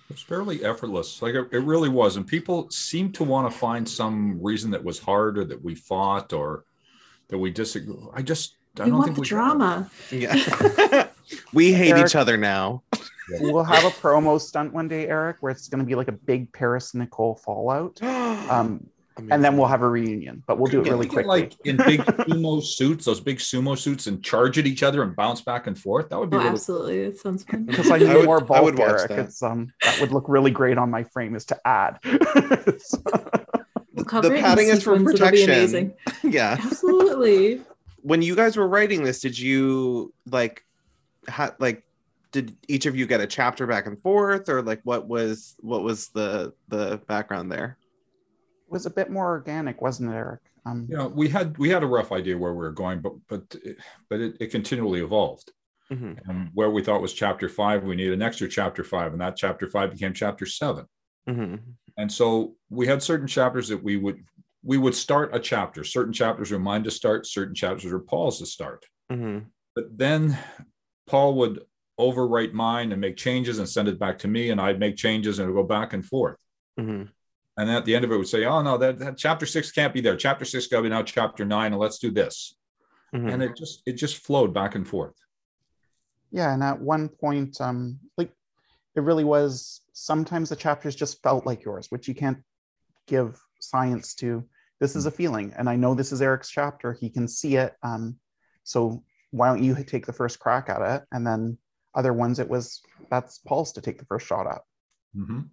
It's 0.10 0.22
fairly 0.22 0.64
effortless. 0.64 1.22
Like 1.22 1.36
it, 1.36 1.50
it 1.52 1.60
really 1.60 1.90
was. 1.90 2.16
And 2.16 2.26
people 2.26 2.70
seem 2.72 3.12
to 3.14 3.24
want 3.24 3.52
to 3.52 3.58
find 3.58 3.88
some 3.88 4.42
reason 4.42 4.72
that 4.72 4.84
was 4.84 5.00
hard 5.00 5.38
or 5.38 5.46
that 5.46 5.62
we 5.64 5.76
fought 5.76 6.34
or 6.34 6.64
that 7.30 7.38
we 7.38 7.52
disagree. 7.52 7.96
I 8.14 8.22
just, 8.22 8.56
I 8.80 8.84
we 8.86 8.90
don't 8.90 9.00
want 9.00 9.06
think 9.08 9.16
the 9.16 9.22
we 9.22 9.28
drama. 9.28 9.90
Yeah. 10.12 11.08
we 11.54 11.74
hate 11.74 11.92
Eric- 11.92 12.06
each 12.08 12.16
other 12.16 12.38
now. 12.38 12.84
we'll 13.42 13.64
have 13.64 13.84
a 13.84 13.90
promo 13.90 14.40
stunt 14.40 14.72
one 14.74 14.88
day 14.88 15.10
eric 15.10 15.36
where 15.42 15.52
it's 15.52 15.68
going 15.68 15.80
to 15.80 15.86
be 15.86 15.96
like 15.96 16.08
a 16.08 16.14
big 16.14 16.50
paris 16.54 16.96
nicole 16.96 17.36
fallout 17.36 18.02
um, 18.50 18.88
and 19.30 19.44
then 19.44 19.58
we'll 19.58 19.68
have 19.68 19.82
a 19.82 19.90
reunion 19.90 20.42
but 20.48 20.58
we'll 20.58 20.72
do 20.72 20.80
it 20.80 20.86
really 20.86 21.00
we 21.00 21.06
get, 21.08 21.12
quickly 21.26 21.28
like 21.42 21.54
in 21.66 21.76
big 21.76 22.00
sumo 22.00 22.64
suits, 22.64 23.04
those 23.04 23.20
big 23.20 23.40
sumo 23.40 23.78
suits, 23.78 24.08
and 24.08 24.24
charge 24.24 24.58
at 24.58 24.66
each 24.66 24.82
other 24.82 25.04
and 25.04 25.14
bounce 25.16 25.42
back 25.42 25.68
and 25.68 25.78
forth. 25.78 26.08
That 26.10 26.20
would 26.20 26.30
be 26.30 26.38
Oh, 26.38 26.40
really 26.40 26.52
absolutely. 26.52 27.10
That 27.10 27.18
sounds 27.20 27.44
fun. 27.44 27.64
because 27.66 27.92
I 27.92 27.96
I 27.96 27.98
need 27.98 28.14
would- 28.14 28.26
more 28.26 28.42
I 28.42 28.46
bulk, 28.46 28.64
would 28.64 28.78
watch 28.80 28.90
Eric. 28.92 29.10
that. 29.10 29.20
It's 29.20 29.44
um 29.44 29.74
that 29.84 30.00
would 30.00 30.12
look 30.14 30.26
really 30.30 30.52
great 30.52 30.78
on 30.78 30.90
my 30.90 31.04
frame 31.04 31.36
is 31.36 31.44
to 31.46 31.60
add. 31.68 31.98
We'll 32.06 32.22
cover 34.08 34.30
the 34.30 34.36
it 34.36 34.42
padding 34.42 34.68
is 34.70 34.84
for 34.84 34.98
sequence. 34.98 35.20
It'll 35.20 35.32
be 35.32 35.38
protection. 35.46 35.50
amazing. 35.50 35.94
yeah. 36.24 36.58
Absolutely. 36.64 37.62
When 38.04 38.22
you 38.22 38.36
guys 38.38 38.56
were 38.56 38.68
writing 38.68 39.04
this, 39.04 39.20
did 39.20 39.38
you 39.38 40.14
like, 40.32 40.64
ha- 41.28 41.56
like, 41.60 41.84
did 42.32 42.56
each 42.70 42.86
of 42.86 42.96
you 42.96 43.06
get 43.06 43.20
a 43.20 43.28
chapter 43.28 43.68
back 43.68 43.86
and 43.86 44.02
forth, 44.02 44.48
or 44.48 44.62
like, 44.62 44.80
what 44.84 45.08
was 45.10 45.56
what 45.60 45.84
was 45.84 46.08
the 46.10 46.54
the 46.70 47.02
background 47.08 47.52
there? 47.52 47.78
it 48.66 48.72
was 48.72 48.86
a 48.86 48.90
bit 48.92 49.10
more 49.10 49.28
organic, 49.28 49.82
wasn't 49.82 50.10
it, 50.10 50.14
Eric? 50.16 50.40
Um, 50.66 50.88
you 50.90 50.96
know, 50.96 51.08
we 51.10 51.28
had 51.28 51.58
we 51.58 51.70
had 51.70 51.84
a 51.84 51.88
rough 51.88 52.14
idea 52.14 52.38
where 52.38 52.54
we 52.54 52.60
were 52.60 52.72
going, 52.72 53.02
but 53.02 53.14
but 53.28 53.56
but 54.10 54.22
it, 54.22 54.38
it 54.40 54.52
continually 54.52 55.02
evolved. 55.02 55.52
Mhm. 55.92 56.18
And 56.30 56.50
where 56.54 56.70
we 56.70 56.84
thought 56.84 57.02
was 57.02 57.14
chapter 57.14 57.50
five, 57.50 57.84
we 57.84 57.96
needed 57.98 58.14
an 58.14 58.22
extra 58.22 58.48
chapter 58.48 58.86
five, 58.86 59.12
and 59.12 59.20
that 59.20 59.36
chapter 59.36 59.68
five 59.68 59.92
became 59.92 60.14
chapter 60.14 60.46
seven. 60.46 60.86
Mhm. 61.28 61.62
And 61.98 62.12
so 62.12 62.56
we 62.70 62.88
had 62.88 63.02
certain 63.04 63.28
chapters 63.28 63.68
that 63.70 63.84
we 63.84 63.98
would 63.98 64.24
we 64.64 64.78
would 64.78 64.96
start 64.96 65.34
a 65.36 65.40
chapter. 65.40 65.84
Certain 65.84 66.12
chapters 66.12 66.52
were 66.52 66.60
mine 66.60 66.84
to 66.84 66.92
start, 66.92 67.26
certain 67.26 67.56
chapters 67.56 67.92
were 67.92 68.00
Paul's 68.00 68.40
to 68.40 68.46
start. 68.46 68.86
Mhm. 69.10 69.46
But 69.76 69.98
then 69.98 70.38
Paul 71.06 71.36
would 71.36 71.66
overwrite 72.00 72.52
mine 72.54 72.92
and 72.92 73.00
make 73.00 73.16
changes 73.16 73.60
and 73.60 73.70
send 73.70 73.88
it 73.88 73.98
back 73.98 74.20
to 74.20 74.28
me, 74.28 74.50
and 74.50 74.60
I'd 74.60 74.80
make 74.80 74.98
changes 74.98 75.40
and 75.40 75.48
it 75.50 75.54
would 75.54 75.62
go 75.62 75.68
back 75.68 75.94
and 75.94 76.06
forth. 76.06 76.38
Mhm. 76.78 77.10
And 77.58 77.70
at 77.72 77.86
the 77.86 77.96
end 77.96 78.04
of 78.06 78.12
it, 78.12 78.18
would 78.18 78.28
say, 78.28 78.46
"Oh 78.46 78.62
no, 78.62 78.78
that, 78.78 79.00
that 79.00 79.18
chapter 79.18 79.46
six 79.46 79.72
can't 79.72 79.94
be 79.94 80.02
there. 80.02 80.16
Chapter 80.18 80.46
six 80.46 80.68
got 80.68 80.78
to 80.78 80.84
be 80.84 80.90
now 80.90 81.02
chapter 81.04 81.46
nine, 81.46 81.72
and 81.72 81.80
let's 81.80 81.98
do 81.98 82.12
this." 82.12 82.56
Mhm. 83.14 83.32
And 83.32 83.42
it 83.44 83.56
just 83.56 83.82
it 83.86 83.94
just 83.94 84.18
flowed 84.18 84.54
back 84.54 84.76
and 84.76 84.88
forth. 84.88 85.16
yeah, 86.30 86.54
and 86.54 86.62
at 86.62 86.80
one 86.82 87.08
point, 87.08 87.60
um, 87.62 88.00
like 88.18 88.32
it 88.96 89.02
really 89.02 89.24
was. 89.24 89.82
Sometimes 90.00 90.50
the 90.50 90.56
chapters 90.56 90.96
just 90.96 91.24
felt 91.24 91.48
like 91.48 91.64
yours, 91.64 91.88
which 91.90 92.08
you 92.08 92.14
can't 92.14 92.38
give 93.08 93.42
science 93.60 94.14
to. 94.14 94.44
This 94.80 94.96
is 94.96 95.08
a 95.08 95.12
feeling, 95.12 95.54
and 95.58 95.68
I 95.68 95.76
know 95.76 95.96
this 95.96 96.12
is 96.12 96.22
Eric's 96.22 96.52
chapter. 96.52 96.94
He 96.94 97.10
can 97.10 97.28
see 97.28 97.56
it. 97.56 97.74
Um, 97.82 98.18
so 98.64 99.04
why 99.32 99.48
don't 99.48 99.64
you 99.64 99.74
take 99.84 100.06
the 100.06 100.14
first 100.14 100.38
crack 100.38 100.70
at 100.70 100.84
it, 100.84 101.04
and 101.12 101.26
then 101.26 101.58
other 101.96 102.14
ones 102.14 102.38
it 102.38 102.48
was 102.48 102.80
that's 103.10 103.40
Paul's 103.40 103.72
to 103.74 103.82
take 103.82 103.98
the 103.98 104.06
first 104.06 104.28
shot 104.28 104.46
at. 104.46 104.62
Mhm. 105.18 105.50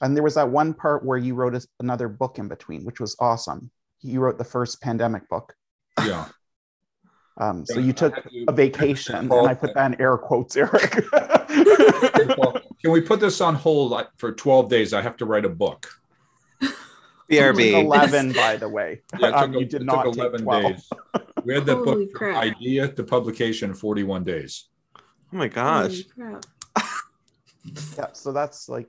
And 0.00 0.14
there 0.14 0.22
was 0.22 0.36
that 0.36 0.48
one 0.48 0.72
part 0.72 1.04
where 1.04 1.18
you 1.18 1.34
wrote 1.34 1.56
a, 1.56 1.66
another 1.80 2.08
book 2.08 2.38
in 2.38 2.46
between, 2.46 2.84
which 2.84 3.00
was 3.00 3.16
awesome. 3.18 3.72
You 4.02 4.20
wrote 4.20 4.38
the 4.38 4.44
first 4.44 4.80
pandemic 4.80 5.28
book. 5.28 5.52
Yeah. 5.98 6.28
Um, 7.38 7.66
so 7.66 7.80
you 7.80 7.92
took 7.92 8.14
to- 8.22 8.44
a 8.46 8.52
vacation, 8.52 9.16
and 9.16 9.48
I 9.48 9.54
put 9.54 9.74
that 9.74 9.92
in 9.94 10.00
air 10.00 10.16
quotes, 10.16 10.56
Eric. 10.56 11.04
Well, 12.84 12.92
Can 12.94 13.00
we 13.02 13.06
put 13.06 13.20
this 13.20 13.40
on 13.40 13.54
hold 13.54 13.94
for 14.16 14.32
12 14.32 14.68
days? 14.68 14.92
I 14.92 15.02
have 15.02 15.16
to 15.18 15.24
write 15.24 15.44
a 15.44 15.48
book. 15.48 15.88
BRB. 17.30 17.84
Eleven, 17.84 18.32
by 18.44 18.56
the 18.56 18.68
way. 18.68 19.02
Yeah, 19.18 19.28
it 19.28 19.34
Um, 19.34 19.52
took, 19.52 19.60
you 19.60 19.66
it 19.66 19.70
did 19.70 19.78
took 19.78 19.86
not 19.86 20.12
take 20.14 20.36
12. 20.42 20.62
days. 20.72 20.90
We 21.44 21.54
had 21.54 21.66
the 21.66 21.74
Holy 21.74 22.06
book 22.06 22.14
crap. 22.14 22.36
idea 22.36 22.86
to 22.86 23.02
publication 23.02 23.70
in 23.70 23.74
41 23.76 24.22
days. 24.22 24.68
Oh 24.96 25.00
my 25.32 25.48
gosh. 25.48 25.90
Holy 25.90 26.04
crap. 26.04 26.44
Yeah, 27.98 28.06
so 28.12 28.30
that's 28.32 28.68
like 28.68 28.88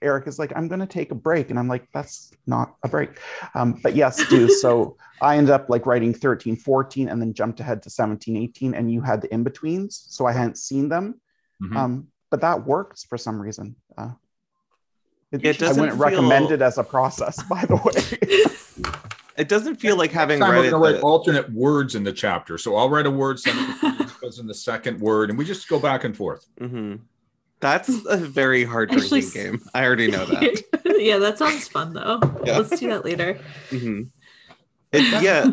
Eric 0.00 0.28
is 0.28 0.38
like, 0.38 0.52
I'm 0.54 0.68
going 0.68 0.78
to 0.80 0.86
take 0.86 1.10
a 1.10 1.16
break. 1.16 1.50
And 1.50 1.58
I'm 1.58 1.66
like, 1.66 1.88
that's 1.92 2.30
not 2.46 2.76
a 2.84 2.88
break. 2.88 3.18
Um, 3.56 3.80
but 3.82 3.96
yes, 3.96 4.24
do. 4.28 4.48
So 4.48 4.96
I 5.20 5.36
ended 5.38 5.50
up 5.52 5.68
like 5.68 5.86
writing 5.86 6.14
13, 6.14 6.54
14, 6.54 7.08
and 7.08 7.20
then 7.20 7.34
jumped 7.34 7.58
ahead 7.58 7.82
to 7.82 7.90
17, 7.90 8.36
18. 8.36 8.74
And 8.74 8.92
you 8.92 9.00
had 9.00 9.22
the 9.22 9.34
in 9.34 9.42
betweens. 9.42 10.04
So 10.08 10.24
I 10.26 10.32
hadn't 10.32 10.56
seen 10.58 10.88
them. 10.88 11.20
Mhm. 11.60 11.76
Um, 11.76 12.06
but 12.30 12.40
that 12.42 12.66
works 12.66 13.04
for 13.04 13.16
some 13.18 13.40
reason. 13.40 13.76
Uh, 13.96 14.10
it, 15.32 15.44
It 15.44 15.56
I 15.56 15.58
doesn't 15.66 15.80
wouldn't 15.82 16.00
recommend 16.00 16.50
it 16.52 16.62
as 16.62 16.78
a 16.78 16.84
process, 16.84 17.42
by 17.48 17.64
the 17.64 17.76
way. 17.76 18.92
It 19.38 19.48
doesn't 19.48 19.76
feel 19.76 19.94
like 19.96 20.10
having 20.10 20.40
Next 20.40 20.48
time 20.50 20.54
read 20.56 20.64
we're 20.64 20.70
gonna 20.72 20.82
write 20.94 20.96
the- 21.00 21.02
alternate 21.06 21.52
words 21.52 21.94
in 21.94 22.02
the 22.02 22.12
chapter. 22.12 22.58
So 22.58 22.74
I'll 22.74 22.90
write 22.90 23.06
a 23.06 23.10
word, 23.12 23.38
send 23.38 23.56
it 23.56 23.80
to 24.08 24.14
goes 24.20 24.40
in 24.40 24.48
the 24.48 24.54
second 24.54 25.00
word, 25.00 25.30
and 25.30 25.38
we 25.38 25.44
just 25.44 25.68
go 25.68 25.78
back 25.78 26.02
and 26.02 26.16
forth. 26.16 26.44
Mhm. 26.60 27.02
That's 27.60 27.88
a 28.06 28.16
very 28.16 28.64
hard 28.64 28.90
Actually, 28.90 29.20
drinking 29.20 29.42
game. 29.52 29.62
I 29.74 29.84
already 29.86 30.10
know 30.10 30.24
that. 30.26 30.64
yeah, 30.98 31.18
that 31.18 31.38
sounds 31.38 31.68
fun 31.68 31.92
though. 31.92 32.18
Yeah. 32.44 32.58
Let's 32.58 32.80
do 32.80 32.88
that 32.88 33.04
later. 33.04 33.38
Mhm. 33.70 34.10
It, 34.90 35.22
yeah, 35.22 35.48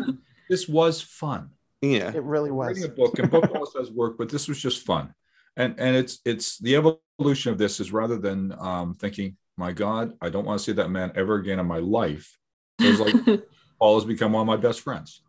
This 0.50 0.66
was 0.66 1.00
fun. 1.00 1.50
yeah. 1.80 2.10
it 2.12 2.24
really 2.24 2.50
Writing 2.50 2.82
was. 2.82 2.90
a 2.90 2.92
book, 2.92 3.20
and 3.20 3.30
book 3.30 3.48
always 3.54 3.70
does 3.70 3.92
work, 3.92 4.18
but 4.18 4.28
this 4.30 4.48
was 4.48 4.58
just 4.58 4.84
fun. 4.84 5.14
And 5.56 5.74
and 5.78 5.96
it's 5.96 6.20
it's 6.24 6.58
the 6.58 6.76
evolution 6.76 7.52
of 7.52 7.58
this 7.58 7.80
is 7.80 7.92
rather 7.92 8.18
than 8.18 8.54
um, 8.58 8.94
thinking, 8.94 9.36
my 9.56 9.72
God, 9.72 10.12
I 10.20 10.28
don't 10.28 10.44
want 10.44 10.58
to 10.58 10.64
see 10.64 10.72
that 10.72 10.90
man 10.90 11.12
ever 11.14 11.36
again 11.36 11.58
in 11.58 11.66
my 11.66 11.78
life. 11.78 12.36
It 12.78 12.98
was 12.98 13.00
like 13.00 13.42
Paul 13.78 13.94
has 13.94 14.04
become 14.04 14.32
one 14.32 14.42
of 14.42 14.46
my 14.46 14.56
best 14.56 14.80
friends. 14.80 15.22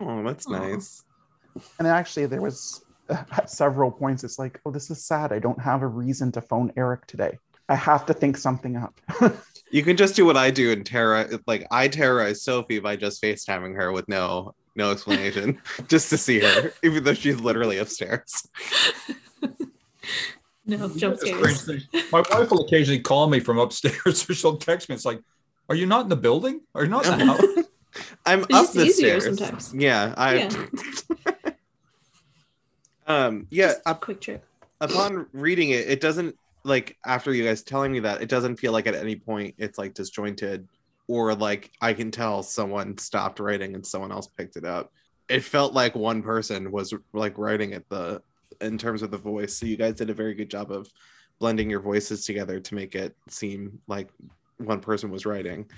Oh, 0.00 0.22
that's 0.22 0.46
Aw. 0.46 0.58
nice. 0.58 1.02
And 1.78 1.88
actually, 1.88 2.26
there 2.26 2.42
was 2.42 2.84
at 3.08 3.50
several 3.50 3.90
points, 3.90 4.24
it's 4.24 4.38
like, 4.38 4.60
oh, 4.66 4.70
this 4.70 4.90
is 4.90 5.04
sad. 5.04 5.32
I 5.32 5.38
don't 5.38 5.60
have 5.60 5.82
a 5.82 5.86
reason 5.86 6.32
to 6.32 6.40
phone 6.40 6.72
Eric 6.76 7.06
today. 7.06 7.38
I 7.68 7.74
have 7.74 8.06
to 8.06 8.14
think 8.14 8.36
something 8.36 8.76
up. 8.76 9.00
You 9.70 9.82
can 9.82 9.98
just 9.98 10.16
do 10.16 10.24
what 10.24 10.38
I 10.38 10.50
do 10.50 10.72
and 10.72 10.84
terror 10.84 11.28
like 11.46 11.66
I 11.70 11.88
terrorize 11.88 12.42
Sophie 12.42 12.78
by 12.78 12.96
just 12.96 13.22
FaceTiming 13.22 13.76
her 13.76 13.92
with 13.92 14.08
no 14.08 14.54
no 14.76 14.92
explanation, 14.92 15.60
just 15.88 16.08
to 16.10 16.16
see 16.16 16.40
her, 16.40 16.72
even 16.82 17.04
though 17.04 17.12
she's 17.12 17.38
literally 17.40 17.76
upstairs. 17.76 18.48
No 20.66 20.88
jump 20.88 21.18
scares. 21.18 21.68
My 22.12 22.22
wife 22.30 22.50
will 22.50 22.64
occasionally 22.66 23.00
call 23.00 23.28
me 23.28 23.40
from 23.40 23.58
upstairs 23.58 24.28
or 24.30 24.34
she'll 24.34 24.56
text 24.56 24.88
me. 24.88 24.94
It's 24.94 25.04
like, 25.04 25.20
are 25.68 25.74
you 25.74 25.86
not 25.86 26.02
in 26.02 26.08
the 26.08 26.16
building? 26.16 26.60
Are 26.74 26.84
you 26.84 26.90
not 26.90 27.06
in 27.06 27.18
the 27.18 27.24
house? 27.24 27.40
I'm 28.26 28.40
It's 28.40 28.52
up 28.54 28.62
just 28.64 28.74
the 28.74 28.84
easier 28.84 29.20
stairs. 29.20 29.38
sometimes. 29.38 29.74
Yeah, 29.74 30.14
I 30.16 30.34
Yeah. 30.36 30.50
um 33.06 33.46
yeah, 33.50 33.68
Just 33.68 33.80
a 33.86 33.94
quick 33.94 34.20
trip. 34.20 34.44
upon 34.80 35.26
reading 35.32 35.70
it, 35.70 35.88
it 35.88 36.00
doesn't 36.00 36.36
like 36.64 36.96
after 37.06 37.32
you 37.32 37.44
guys 37.44 37.62
telling 37.62 37.92
me 37.92 38.00
that, 38.00 38.20
it 38.20 38.28
doesn't 38.28 38.56
feel 38.56 38.72
like 38.72 38.86
at 38.86 38.94
any 38.94 39.16
point 39.16 39.54
it's 39.58 39.78
like 39.78 39.94
disjointed 39.94 40.68
or 41.06 41.34
like 41.34 41.70
I 41.80 41.94
can 41.94 42.10
tell 42.10 42.42
someone 42.42 42.98
stopped 42.98 43.40
writing 43.40 43.74
and 43.74 43.86
someone 43.86 44.12
else 44.12 44.28
picked 44.36 44.56
it 44.56 44.64
up. 44.66 44.92
It 45.28 45.42
felt 45.44 45.72
like 45.72 45.94
one 45.94 46.22
person 46.22 46.70
was 46.70 46.92
like 47.14 47.38
writing 47.38 47.72
at 47.72 47.88
the 47.88 48.20
in 48.60 48.78
terms 48.78 49.02
of 49.02 49.10
the 49.10 49.18
voice. 49.18 49.56
So 49.56 49.66
you 49.66 49.76
guys 49.76 49.94
did 49.94 50.10
a 50.10 50.14
very 50.14 50.34
good 50.34 50.50
job 50.50 50.70
of 50.70 50.88
blending 51.38 51.70
your 51.70 51.80
voices 51.80 52.24
together 52.24 52.60
to 52.60 52.74
make 52.74 52.94
it 52.94 53.16
seem 53.28 53.80
like 53.86 54.08
one 54.58 54.80
person 54.80 55.10
was 55.10 55.26
writing. 55.26 55.70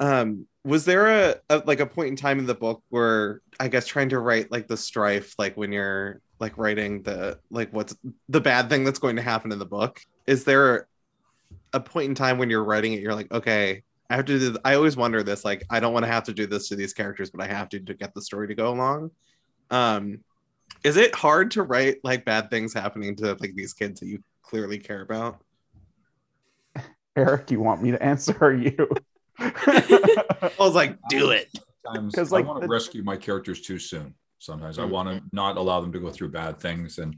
Um, 0.00 0.46
was 0.64 0.84
there 0.84 1.06
a, 1.06 1.36
a 1.50 1.62
like 1.66 1.80
a 1.80 1.86
point 1.86 2.08
in 2.08 2.16
time 2.16 2.38
in 2.38 2.46
the 2.46 2.54
book 2.54 2.82
where 2.88 3.40
I 3.60 3.68
guess 3.68 3.86
trying 3.86 4.08
to 4.10 4.18
write 4.18 4.50
like 4.50 4.66
the 4.66 4.76
strife, 4.76 5.34
like 5.38 5.56
when 5.56 5.72
you're 5.72 6.20
like 6.40 6.58
writing 6.58 7.02
the 7.02 7.38
like 7.50 7.72
what's 7.72 7.94
the 8.28 8.40
bad 8.40 8.68
thing 8.68 8.84
that's 8.84 8.98
going 8.98 9.16
to 9.16 9.22
happen 9.22 9.52
in 9.52 9.58
the 9.58 9.66
book? 9.66 10.00
Is 10.26 10.44
there 10.44 10.88
a 11.72 11.80
point 11.80 12.08
in 12.08 12.14
time 12.14 12.38
when 12.38 12.50
you're 12.50 12.64
writing 12.64 12.92
it, 12.92 13.00
you're 13.00 13.14
like, 13.14 13.32
okay, 13.32 13.82
I 14.10 14.16
have 14.16 14.24
to 14.26 14.38
do. 14.38 14.56
I 14.64 14.74
always 14.74 14.96
wonder 14.96 15.22
this, 15.22 15.44
like, 15.44 15.64
I 15.70 15.80
don't 15.80 15.92
want 15.92 16.04
to 16.04 16.12
have 16.12 16.24
to 16.24 16.34
do 16.34 16.46
this 16.46 16.68
to 16.68 16.76
these 16.76 16.92
characters, 16.92 17.30
but 17.30 17.40
I 17.40 17.46
have 17.46 17.68
to 17.70 17.80
to 17.80 17.94
get 17.94 18.14
the 18.14 18.22
story 18.22 18.48
to 18.48 18.54
go 18.54 18.72
along. 18.72 19.10
Um, 19.70 20.20
is 20.84 20.96
it 20.96 21.14
hard 21.14 21.50
to 21.52 21.62
write 21.62 21.98
like 22.04 22.24
bad 22.24 22.50
things 22.50 22.72
happening 22.74 23.14
to 23.16 23.36
like 23.40 23.54
these 23.54 23.72
kids 23.72 24.00
that 24.00 24.06
you 24.06 24.22
clearly 24.42 24.78
care 24.78 25.02
about? 25.02 25.42
Eric, 27.16 27.50
you 27.50 27.60
want 27.60 27.82
me 27.82 27.90
to 27.90 28.02
answer 28.02 28.36
or 28.40 28.52
you? 28.52 28.88
I 29.38 30.50
was 30.58 30.74
like, 30.74 30.98
do 31.08 31.30
it. 31.30 31.48
Sometimes 31.84 32.14
'Cause, 32.14 32.32
I 32.32 32.40
want 32.40 32.60
to 32.62 32.66
the- 32.66 32.72
rescue 32.72 33.02
my 33.02 33.16
characters 33.16 33.60
too 33.60 33.78
soon. 33.78 34.14
Sometimes 34.38 34.78
I 34.78 34.82
Mhm. 34.84 34.90
want 34.90 35.08
to 35.08 35.22
not 35.32 35.56
allow 35.56 35.80
them 35.80 35.92
to 35.92 36.00
go 36.00 36.10
through 36.10 36.30
bad 36.30 36.58
things, 36.58 36.98
and 36.98 37.16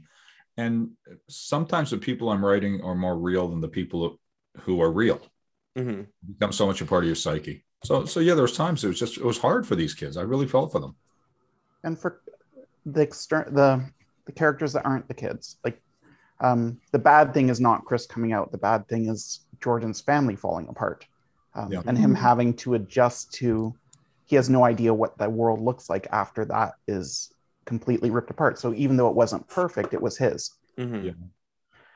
and 0.57 0.91
sometimes 1.27 1.91
the 1.91 1.97
people 1.97 2.29
I'm 2.29 2.43
writing 2.45 2.81
are 2.81 2.95
more 2.95 3.17
real 3.17 3.47
than 3.49 3.59
the 3.61 3.67
people 3.67 4.19
who 4.61 4.81
are 4.81 4.91
real. 4.91 5.19
Mhm. 5.77 6.07
Become 6.27 6.51
so 6.53 6.65
much 6.65 6.81
a 6.81 6.85
part 6.85 7.03
of 7.03 7.07
your 7.07 7.15
psyche. 7.15 7.65
So 7.83 8.05
so 8.05 8.19
yeah, 8.19 8.33
there 8.35 8.43
was 8.43 8.55
times 8.55 8.83
it 8.83 8.87
was 8.87 8.99
just 8.99 9.17
it 9.17 9.23
was 9.25 9.37
hard 9.37 9.67
for 9.67 9.75
these 9.75 9.93
kids. 9.93 10.17
I 10.17 10.21
really 10.21 10.47
felt 10.47 10.71
for 10.71 10.79
them. 10.79 10.95
and 11.83 11.99
for 11.99 12.21
the 12.85 13.01
external 13.01 13.51
the 13.51 13.85
the 14.25 14.31
characters 14.31 14.73
that 14.73 14.85
aren't 14.85 15.07
the 15.07 15.13
kids 15.13 15.57
like 15.63 15.81
um 16.41 16.79
the 16.91 16.99
bad 16.99 17.33
thing 17.33 17.49
is 17.49 17.59
not 17.59 17.85
chris 17.85 18.05
coming 18.05 18.33
out 18.33 18.51
the 18.51 18.57
bad 18.57 18.87
thing 18.87 19.07
is 19.09 19.41
jordan's 19.61 20.01
family 20.01 20.35
falling 20.35 20.67
apart 20.67 21.05
um, 21.55 21.71
Yeah. 21.71 21.81
and 21.85 21.97
him 21.97 22.13
having 22.13 22.53
to 22.57 22.73
adjust 22.75 23.31
to 23.35 23.73
he 24.25 24.35
has 24.35 24.49
no 24.49 24.63
idea 24.65 24.93
what 24.93 25.17
the 25.17 25.29
world 25.29 25.61
looks 25.61 25.89
like 25.89 26.07
after 26.11 26.45
that 26.45 26.73
is 26.87 27.31
completely 27.65 28.09
ripped 28.11 28.29
apart 28.29 28.59
so 28.59 28.73
even 28.73 28.97
though 28.97 29.09
it 29.09 29.15
wasn't 29.15 29.47
perfect 29.47 29.93
it 29.93 30.01
was 30.01 30.17
his 30.17 30.51
Mhm. 30.77 31.05
Yeah. 31.05 31.11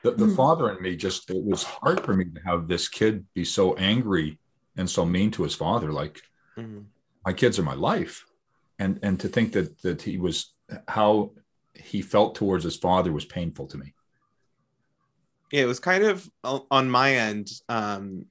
The, 0.02 0.12
the 0.12 0.28
father 0.28 0.70
in 0.74 0.82
me 0.82 0.96
just 0.96 1.28
it 1.30 1.44
was 1.44 1.62
hard 1.62 2.00
for 2.02 2.14
me 2.16 2.24
to 2.24 2.40
have 2.46 2.66
this 2.66 2.88
kid 2.88 3.26
be 3.34 3.44
so 3.44 3.74
angry 3.74 4.38
and 4.78 4.88
so 4.88 5.04
mean 5.04 5.30
to 5.32 5.42
his 5.42 5.54
father. 5.54 5.92
Like 5.92 6.22
Mhm. 6.56 6.86
my 7.26 7.34
kids 7.34 7.58
are 7.58 7.62
my 7.62 7.74
life, 7.74 8.24
and 8.78 8.98
and 9.02 9.20
to 9.20 9.28
think 9.28 9.52
that 9.52 9.82
that 9.82 10.00
he 10.00 10.16
was 10.16 10.54
how 10.88 11.32
he 11.74 12.02
felt 12.02 12.34
towards 12.34 12.64
his 12.64 12.76
father 12.76 13.12
was 13.12 13.24
painful 13.24 13.66
to 13.68 13.78
me. 13.78 13.94
Yeah, 15.50 15.62
it 15.62 15.66
was 15.66 15.80
kind 15.80 16.04
of 16.04 16.30
on 16.44 16.88
my 16.90 17.14
end. 17.14 17.50
Um, 17.68 18.26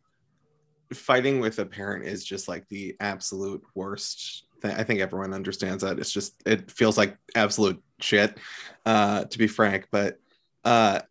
fighting 0.93 1.39
with 1.39 1.59
a 1.59 1.65
parent 1.65 2.05
is 2.05 2.23
just 2.23 2.47
like 2.47 2.67
the 2.69 2.95
absolute 2.99 3.63
worst. 3.75 4.45
Thing. 4.61 4.71
I 4.71 4.83
think 4.83 4.99
everyone 4.99 5.33
understands 5.33 5.83
that. 5.83 5.99
It's 5.99 6.11
just 6.11 6.35
it 6.45 6.71
feels 6.71 6.97
like 6.97 7.17
absolute 7.35 7.81
shit, 7.99 8.37
uh, 8.85 9.25
to 9.25 9.37
be 9.37 9.47
frank. 9.47 9.87
But 9.91 10.19
uh, 10.63 11.01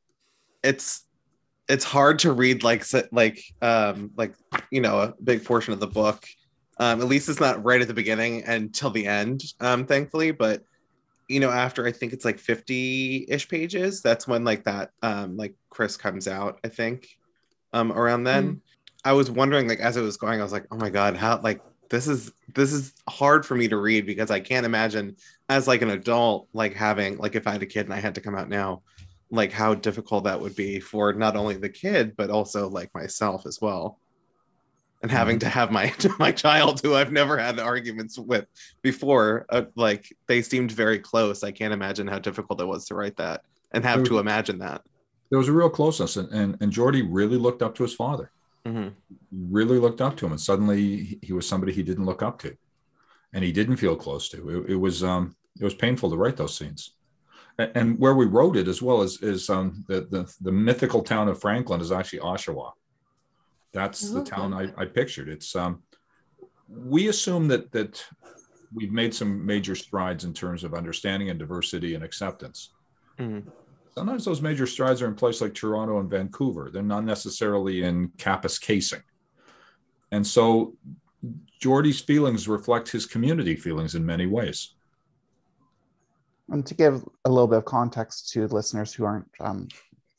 it's 0.62 1.04
it's 1.68 1.84
hard 1.84 2.18
to 2.20 2.32
read 2.32 2.62
like 2.62 2.84
like 3.12 3.42
um, 3.62 4.10
like 4.16 4.34
you 4.70 4.80
know 4.80 5.00
a 5.00 5.14
big 5.22 5.44
portion 5.44 5.72
of 5.72 5.80
the 5.80 5.86
book. 5.86 6.26
Um, 6.78 7.00
at 7.00 7.08
least 7.08 7.28
it's 7.28 7.40
not 7.40 7.64
right 7.64 7.80
at 7.80 7.88
the 7.88 7.94
beginning 7.94 8.44
until 8.44 8.90
the 8.90 9.06
end. 9.06 9.42
Um, 9.60 9.84
thankfully, 9.84 10.30
but 10.30 10.62
you 11.28 11.40
know 11.40 11.50
after 11.50 11.86
i 11.86 11.92
think 11.92 12.12
it's 12.12 12.24
like 12.24 12.38
50-ish 12.38 13.48
pages 13.48 14.02
that's 14.02 14.26
when 14.26 14.44
like 14.44 14.64
that 14.64 14.90
um 15.02 15.36
like 15.36 15.54
chris 15.70 15.96
comes 15.96 16.26
out 16.26 16.58
i 16.64 16.68
think 16.68 17.08
um 17.72 17.92
around 17.92 18.24
then. 18.24 18.62
I 19.04 19.12
was 19.12 19.30
wondering 19.30 19.68
like 19.68 19.80
as 19.80 19.96
it 19.96 20.02
was 20.02 20.16
going 20.16 20.40
i 20.40 20.42
was 20.42 20.52
like 20.52 20.66
oh 20.70 20.76
my 20.76 20.90
god 20.90 21.16
how 21.16 21.40
like 21.40 21.60
this 21.88 22.08
is 22.08 22.32
this 22.54 22.72
is 22.72 22.94
hard 23.08 23.46
for 23.46 23.54
me 23.54 23.68
to 23.68 23.76
read 23.76 24.06
because 24.06 24.30
i 24.30 24.40
can't 24.40 24.66
imagine 24.66 25.16
as 25.48 25.68
like 25.68 25.82
an 25.82 25.90
adult 25.90 26.48
like 26.52 26.74
having 26.74 27.16
like 27.18 27.34
if 27.34 27.46
i 27.46 27.52
had 27.52 27.62
a 27.62 27.66
kid 27.66 27.86
and 27.86 27.94
i 27.94 28.00
had 28.00 28.14
to 28.14 28.20
come 28.20 28.34
out 28.34 28.48
now 28.48 28.82
like 29.30 29.52
how 29.52 29.74
difficult 29.74 30.24
that 30.24 30.40
would 30.40 30.56
be 30.56 30.80
for 30.80 31.12
not 31.12 31.36
only 31.36 31.56
the 31.56 31.68
kid 31.68 32.16
but 32.16 32.30
also 32.30 32.68
like 32.68 32.92
myself 32.94 33.46
as 33.46 33.60
well 33.60 33.98
and 35.02 35.10
having 35.10 35.38
to 35.38 35.48
have 35.48 35.70
my 35.70 35.92
my 36.18 36.32
child 36.32 36.80
who 36.82 36.94
i've 36.94 37.12
never 37.12 37.38
had 37.38 37.58
arguments 37.60 38.18
with 38.18 38.46
before 38.82 39.46
uh, 39.50 39.62
like 39.76 40.14
they 40.26 40.42
seemed 40.42 40.72
very 40.72 40.98
close 40.98 41.42
i 41.44 41.52
can't 41.52 41.72
imagine 41.72 42.06
how 42.06 42.18
difficult 42.18 42.60
it 42.60 42.66
was 42.66 42.86
to 42.86 42.94
write 42.94 43.16
that 43.16 43.42
and 43.72 43.84
have 43.84 44.02
to 44.04 44.18
imagine 44.18 44.58
that 44.58 44.80
There 45.30 45.38
was 45.38 45.48
a 45.48 45.52
real 45.52 45.70
closeness, 45.70 46.16
and 46.16 46.28
and, 46.32 46.56
and 46.60 46.72
Jordy 46.72 47.02
really 47.02 47.36
looked 47.36 47.62
up 47.62 47.74
to 47.76 47.82
his 47.82 47.94
father. 47.94 48.30
Mhm. 48.66 48.92
Really 49.30 49.78
looked 49.78 50.00
up 50.00 50.16
to 50.16 50.26
him, 50.26 50.32
and 50.32 50.40
suddenly 50.40 51.18
he- 51.26 51.32
was 51.34 51.46
somebody 51.46 51.72
he 51.72 51.82
didn't 51.82 52.06
look 52.10 52.22
up 52.28 52.38
to, 52.44 52.50
and 53.34 53.44
he 53.44 53.52
didn't 53.52 53.76
feel 53.76 53.94
close 53.94 54.24
to. 54.30 54.38
It, 54.54 54.70
it 54.72 54.76
was 54.86 55.02
um 55.04 55.36
it 55.60 55.64
was 55.64 55.74
painful 55.74 56.08
to 56.10 56.16
write 56.16 56.36
those 56.38 56.56
scenes. 56.58 56.82
And, 57.58 57.70
and 57.78 57.98
where 58.02 58.14
we 58.20 58.24
wrote 58.26 58.56
it 58.56 58.68
as 58.68 58.80
well 58.80 59.02
is 59.02 59.14
is 59.22 59.50
um 59.50 59.84
the, 59.90 59.98
the 60.14 60.22
the 60.46 60.52
mythical 60.68 61.02
town 61.02 61.28
of 61.28 61.40
Franklin 61.40 61.80
is 61.82 61.92
actually 61.92 62.20
Oshawa. 62.20 62.72
That's 63.72 64.10
the 64.10 64.20
Okay. 64.20 64.30
town 64.30 64.54
I, 64.54 64.72
I 64.76 64.84
pictured. 64.86 65.28
It's 65.28 65.54
um 65.54 65.82
we 66.68 67.08
assume 67.08 67.48
that 67.48 67.70
that 67.72 68.04
we've 68.72 68.92
made 68.92 69.14
some 69.14 69.44
major 69.44 69.74
strides 69.74 70.24
in 70.24 70.34
terms 70.34 70.64
of 70.64 70.74
understanding 70.74 71.30
and 71.30 71.38
diversity 71.38 71.94
and 71.94 72.04
acceptance. 72.04 72.74
Mhm. 73.18 73.50
Sometimes 73.94 74.24
those 74.24 74.42
major 74.42 74.66
strides 74.66 75.02
are 75.02 75.08
in 75.08 75.14
places 75.14 75.42
like 75.42 75.54
Toronto 75.54 75.98
and 75.98 76.10
Vancouver. 76.10 76.70
They're 76.72 76.82
not 76.82 77.04
necessarily 77.04 77.82
in 77.82 78.10
Kapuskasing. 78.10 79.02
And 80.12 80.26
so 80.26 80.76
Jordy's 81.60 82.00
feelings 82.00 82.46
reflect 82.46 82.90
his 82.90 83.06
community 83.06 83.56
feelings 83.56 83.94
in 83.94 84.06
many 84.06 84.26
ways. 84.26 84.74
And 86.48 86.64
to 86.66 86.74
give 86.74 87.04
a 87.24 87.28
little 87.28 87.48
bit 87.48 87.58
of 87.58 87.64
context 87.64 88.30
to 88.30 88.46
listeners 88.46 88.92
who 88.92 89.04
aren't 89.04 89.28
um, 89.40 89.68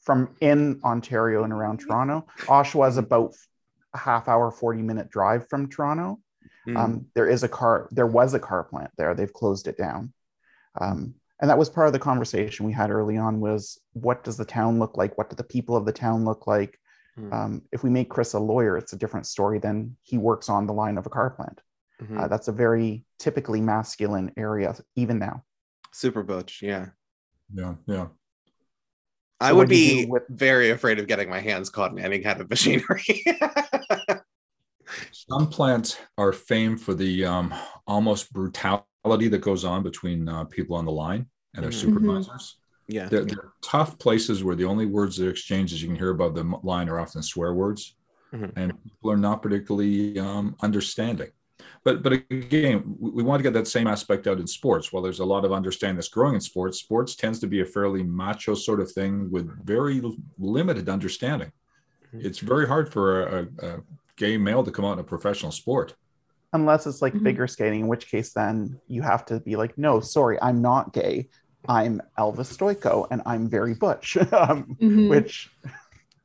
from 0.10 0.36
in 0.42 0.80
Ontario 0.84 1.44
and 1.44 1.54
around 1.54 1.78
Toronto, 1.78 2.26
Oshawa 2.48 2.90
is 2.90 2.98
about 2.98 3.36
a 3.94 3.98
half 4.00 4.28
hour, 4.28 4.50
40 4.50 4.82
minute 4.82 5.12
drive 5.12 5.48
from 5.48 5.70
Toronto. 5.70 6.18
Mm. 6.68 6.76
Um, 6.76 7.06
there 7.14 7.30
is 7.30 7.44
a 7.44 7.48
car, 7.48 7.88
there 7.92 8.08
was 8.08 8.34
a 8.34 8.40
car 8.40 8.64
plant 8.64 8.90
there. 8.98 9.14
They've 9.14 9.32
closed 9.32 9.68
it 9.68 9.78
down. 9.78 10.12
Um, 10.82 11.14
and 11.40 11.48
that 11.48 11.60
was 11.60 11.70
part 11.70 11.86
of 11.86 11.94
the 11.94 12.00
conversation 12.00 12.66
we 12.66 12.74
had 12.74 12.90
early 12.90 13.18
on 13.18 13.40
was 13.40 13.80
what 13.94 14.24
does 14.24 14.36
the 14.36 14.46
town 14.46 14.80
look 14.80 14.98
like? 14.98 15.16
What 15.16 15.30
do 15.30 15.36
the 15.36 15.44
people 15.44 15.76
of 15.76 15.86
the 15.86 15.94
town 15.94 16.26
look 16.26 16.48
like? 16.48 16.80
Mm. 17.16 17.32
Um, 17.32 17.62
if 17.72 17.84
we 17.84 17.92
make 17.92 18.10
Chris 18.10 18.34
a 18.34 18.40
lawyer, 18.40 18.78
it's 18.78 18.94
a 18.94 18.98
different 18.98 19.28
story 19.28 19.60
than 19.60 19.96
he 20.02 20.18
works 20.18 20.50
on 20.50 20.66
the 20.66 20.74
line 20.74 20.98
of 20.98 21.06
a 21.06 21.12
car 21.12 21.30
plant. 21.30 21.62
Mhm. 22.02 22.20
Uh, 22.20 22.28
that's 22.28 22.48
a 22.48 22.52
very 22.52 23.06
typically 23.20 23.62
masculine 23.62 24.32
area, 24.38 24.76
even 24.96 25.20
now. 25.20 25.44
Super 25.92 26.24
butch. 26.24 26.64
Yeah. 26.64 26.88
Yeah, 27.54 27.76
yeah. 27.86 28.08
I 29.42 29.54
would 29.54 29.58
what 29.60 29.70
do 29.70 29.76
you 29.76 29.96
be 30.02 30.06
do 30.06 30.12
with- 30.12 30.24
very 30.30 30.70
afraid 30.72 31.00
of 31.00 31.08
getting 31.08 31.30
my 31.30 31.40
hands 31.40 31.70
caught 31.70 31.92
in 31.92 32.00
any 32.00 32.20
kind 32.20 32.42
of 32.42 32.50
machinery. 32.50 33.24
Some 35.12 35.50
plants 35.50 35.98
are 36.18 36.34
famed 36.34 36.82
for 36.82 36.94
the 36.96 37.24
um, 37.26 37.54
almost 37.86 38.34
brutality 38.34 39.28
that 39.28 39.42
goes 39.42 39.64
on 39.64 39.84
between 39.84 40.28
uh, 40.28 40.46
people 40.46 40.76
on 40.76 40.86
the 40.86 40.92
line 40.92 41.28
and 41.54 41.64
their 41.64 41.72
Mhm. 41.72 41.76
supervisors. 41.82 42.58
yeah. 42.88 43.08
They're, 43.08 43.24
they're 43.24 43.52
tough 43.62 44.00
places 44.00 44.44
where 44.44 44.56
the 44.56 44.66
only 44.66 44.88
words 44.88 45.16
that 45.18 45.28
are 45.28 45.32
exchanged 45.32 45.74
as 45.74 45.82
you 45.82 45.88
can 45.90 45.96
hear 45.98 46.10
above 46.10 46.34
the 46.34 46.44
line 46.64 46.90
are 46.90 47.00
often 47.00 47.22
swear 47.22 47.54
words, 47.54 47.96
Mhm. 48.34 48.52
and 48.56 48.84
people 48.84 49.12
are 49.12 49.18
not 49.18 49.44
particularly 49.44 50.18
um, 50.20 50.56
understanding. 50.62 51.30
But 51.84 52.04
but 52.04 52.14
again, 52.14 52.96
we, 53.00 53.10
we 53.12 53.24
want 53.24 53.40
to 53.40 53.44
get 53.44 53.54
that 53.54 53.68
same 53.68 53.88
aspect 53.88 54.28
out 54.28 54.40
in 54.40 54.48
sports. 54.48 54.92
While 54.92 55.02
there's 55.04 55.20
a 55.20 55.26
lot 55.26 55.46
of 55.46 55.52
understanding 55.54 55.96
that's 55.96 56.10
growing 56.10 56.36
in 56.36 56.42
sports, 56.42 56.80
sports 56.80 57.16
tends 57.16 57.40
to 57.40 57.48
be 57.48 57.62
a 57.62 57.66
fairly 57.66 58.04
macho 58.04 58.54
sort 58.54 58.80
of 58.80 58.92
thing 58.92 59.32
with 59.32 59.48
very 59.66 60.02
limited 60.38 60.90
understanding. 60.90 61.52
Mhm. 62.14 62.26
It's 62.26 62.40
very 62.40 62.68
hard 62.68 62.92
for 62.92 63.24
a, 63.28 63.48
a, 63.62 63.68
a 63.68 63.82
gay 64.18 64.38
male 64.38 64.64
to 64.64 64.72
come 64.72 64.86
out 64.86 64.94
in 64.94 65.00
a 65.00 65.04
professional 65.04 65.52
sport. 65.52 65.96
Unless 66.52 66.88
it's 66.88 67.02
like 67.02 67.14
Mhm. 67.14 67.24
figure 67.24 67.48
skating, 67.48 67.82
in 67.82 67.88
which 67.88 68.10
case 68.10 68.34
then 68.34 68.80
you 68.88 69.02
have 69.04 69.26
to 69.28 69.40
be 69.40 69.56
like, 69.56 69.78
no, 69.78 70.00
sorry, 70.00 70.38
I'm 70.42 70.62
not 70.62 70.94
gay. 70.94 71.30
I'm 71.68 72.02
Elvis 72.18 72.56
Stojko 72.58 73.08
and 73.12 73.22
I'm 73.26 73.48
very 73.50 73.74
butch. 73.76 74.18
um, 74.34 74.76
Mhm. 74.82 75.10
Which, 75.10 75.50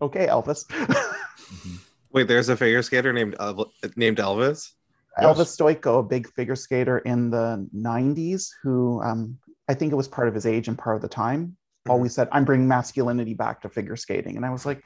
okay, 0.00 0.26
Elvis. 0.26 0.64
Wait, 2.12 2.28
there's 2.28 2.48
a 2.48 2.56
figure 2.56 2.82
skater 2.82 3.12
named 3.12 3.34
Elv- 3.38 3.70
named 3.96 4.18
Elvis. 4.18 4.70
Yes. 5.20 5.38
Elvis 5.38 5.56
Stojko, 5.56 6.00
a 6.00 6.02
big 6.02 6.28
figure 6.32 6.56
skater 6.56 6.98
in 6.98 7.30
the 7.30 7.68
90s, 7.76 8.50
who 8.62 9.00
um, 9.02 9.38
I 9.68 9.74
think 9.74 9.92
it 9.92 9.96
was 9.96 10.08
part 10.08 10.28
of 10.28 10.34
his 10.34 10.44
age 10.46 10.68
and 10.68 10.76
part 10.76 10.96
of 10.96 11.02
the 11.02 11.08
time, 11.08 11.56
Mhm. 11.86 11.90
always 11.92 12.14
said, 12.14 12.28
I'm 12.32 12.44
bringing 12.44 12.66
masculinity 12.66 13.34
back 13.34 13.60
to 13.62 13.68
figure 13.68 13.94
skating. 13.96 14.36
And 14.36 14.44
I 14.44 14.50
was 14.50 14.64
like, 14.66 14.82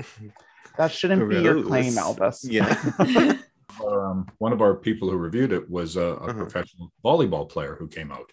that 0.77 0.93
shouldn't 0.93 1.29
be 1.31 1.41
your 1.41 1.63
claim, 1.63 1.95
Gross. 1.95 2.45
Elvis. 2.45 2.45
Yeah. 2.51 3.39
Um, 3.87 4.27
one 4.39 4.53
of 4.53 4.61
our 4.61 4.75
people 4.75 5.09
who 5.09 5.17
reviewed 5.17 5.53
it 5.53 5.71
was 5.71 5.97
a, 5.97 6.01
a 6.03 6.15
Uh-huh. 6.17 6.33
professional 6.35 6.93
volleyball 7.05 7.49
player 7.49 7.77
who 7.79 7.87
came 7.87 8.11
out. 8.11 8.33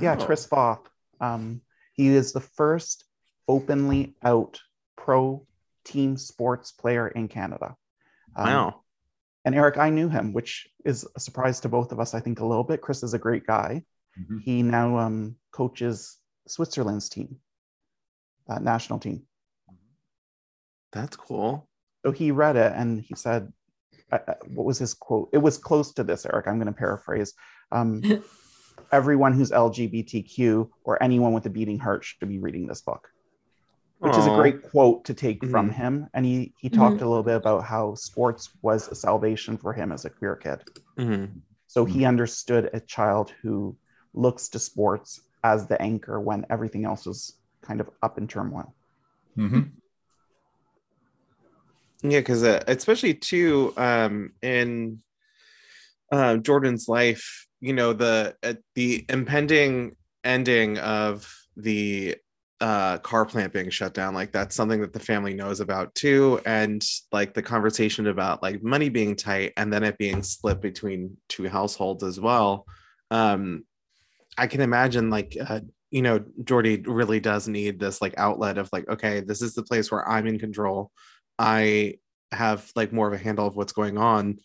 Yeah, 0.00 0.16
Oh. 0.18 0.24
Chris 0.24 0.46
Voth. 0.46 0.86
Um, 1.20 1.60
he 1.92 2.08
is 2.08 2.32
the 2.32 2.40
first 2.40 3.04
openly 3.48 4.16
out 4.22 4.60
pro 4.96 5.46
team 5.84 6.16
sports 6.16 6.72
player 6.72 7.08
in 7.08 7.28
Canada. 7.28 7.76
Um, 8.34 8.46
Wow. 8.46 8.81
And 9.44 9.54
Eric, 9.54 9.76
I 9.76 9.90
knew 9.90 10.08
him, 10.08 10.32
which 10.32 10.68
is 10.84 11.06
a 11.16 11.20
surprise 11.20 11.60
to 11.60 11.68
both 11.68 11.92
of 11.92 11.98
us, 11.98 12.14
I 12.14 12.20
think, 12.20 12.40
a 12.40 12.46
little 12.46 12.64
bit. 12.64 12.80
Chris 12.80 13.02
is 13.02 13.14
a 13.14 13.18
great 13.18 13.46
guy. 13.46 13.84
Mhm. 14.18 14.42
He 14.42 14.62
now 14.62 14.96
um, 14.98 15.36
coaches 15.50 16.18
Switzerland's 16.46 17.08
team, 17.08 17.40
uh, 18.48 18.58
national 18.58 18.98
team. 18.98 19.26
That's 20.92 21.16
cool. 21.16 21.68
So 22.04 22.12
he 22.12 22.30
read 22.30 22.56
it 22.56 22.72
and 22.74 23.00
he 23.00 23.14
said, 23.14 23.52
uh, 24.10 24.18
uh, 24.28 24.34
what 24.46 24.66
was 24.66 24.78
his 24.78 24.94
quote? 24.94 25.30
It 25.32 25.38
was 25.38 25.56
close 25.56 25.92
to 25.94 26.04
this, 26.04 26.26
Eric. 26.26 26.46
I'm 26.46 26.58
going 26.58 26.66
to 26.66 26.72
paraphrase. 26.72 27.32
Um, 27.70 28.02
Everyone 28.92 29.32
who's 29.32 29.50
LGBTQ 29.50 30.68
or 30.84 31.02
anyone 31.02 31.32
with 31.32 31.46
a 31.46 31.50
beating 31.50 31.78
heart 31.78 32.04
should 32.04 32.28
be 32.28 32.38
reading 32.38 32.66
this 32.66 32.82
book, 32.82 33.08
which 34.02 34.18
is 34.18 34.26
a 34.26 34.30
great 34.30 34.62
quote 34.62 35.04
to 35.04 35.14
take 35.14 35.44
from 35.46 35.70
Mhm. 35.70 35.74
him. 35.74 36.06
And 36.14 36.26
he, 36.26 36.52
he 36.58 36.68
talked 36.68 37.00
a 37.00 37.08
little 37.08 37.22
bit 37.22 37.36
about 37.36 37.64
how 37.64 37.94
sports 37.94 38.50
was 38.60 38.88
a 38.88 38.94
salvation 38.94 39.56
for 39.56 39.72
him 39.72 39.92
as 39.92 40.04
a 40.04 40.10
queer 40.10 40.34
kid. 40.34 40.60
Mhm. 40.98 41.40
So 41.68 41.84
he 41.84 42.04
understood 42.04 42.68
a 42.72 42.80
child 42.80 43.32
who 43.42 43.76
looks 44.12 44.48
to 44.48 44.58
sports 44.58 45.20
as 45.44 45.66
the 45.68 45.80
anchor 45.80 46.20
when 46.20 46.44
everything 46.50 46.84
else 46.84 47.06
is 47.06 47.36
kind 47.62 47.80
of 47.80 47.88
up 48.02 48.18
in 48.18 48.26
turmoil. 48.26 48.74
Mhm. 49.38 49.70
Yeah, 52.02 52.18
because 52.18 52.42
uh, 52.42 52.64
especially 52.66 53.14
too 53.14 53.72
um, 53.76 54.32
in 54.42 55.00
uh, 56.10 56.36
Jordan's 56.38 56.88
life, 56.88 57.46
you 57.60 57.72
know 57.72 57.92
the 57.92 58.34
uh, 58.42 58.54
the 58.74 59.04
impending 59.08 59.96
ending 60.24 60.78
of 60.78 61.32
the 61.56 62.16
uh, 62.62 62.96
car 62.98 63.26
plant 63.26 63.52
being 63.52 63.70
shut 63.70 63.92
down, 63.92 64.14
like 64.14 64.30
that's 64.30 64.54
something 64.54 64.80
that 64.80 64.92
the 64.92 65.00
family 65.00 65.34
knows 65.34 65.58
about 65.58 65.92
too, 65.96 66.40
and 66.46 66.82
like 67.10 67.34
the 67.34 67.42
conversation 67.42 68.06
about 68.06 68.40
like 68.40 68.62
money 68.62 68.88
being 68.88 69.16
tight 69.16 69.52
and 69.56 69.72
then 69.72 69.82
it 69.82 69.98
being 69.98 70.22
split 70.22 70.60
between 70.60 71.16
two 71.28 71.48
households 71.48 72.04
as 72.04 72.20
well. 72.20 72.64
Um, 73.10 73.64
I 74.38 74.46
can 74.46 74.60
imagine 74.60 75.10
like 75.10 75.36
uh, 75.44 75.60
you 75.90 76.02
know 76.02 76.24
Jordy 76.44 76.76
really 76.86 77.18
does 77.18 77.48
need 77.48 77.80
this 77.80 78.00
like 78.00 78.14
outlet 78.16 78.58
of 78.58 78.70
like 78.72 78.88
okay, 78.88 79.20
this 79.20 79.42
is 79.42 79.54
the 79.54 79.64
place 79.64 79.90
where 79.90 80.08
I'm 80.08 80.28
in 80.28 80.38
control. 80.38 80.92
I 81.40 81.94
have 82.30 82.70
like 82.76 82.92
more 82.92 83.08
of 83.08 83.12
a 83.12 83.18
handle 83.18 83.46
of 83.48 83.56
what's 83.56 83.72
going 83.72 83.98
on. 83.98 84.38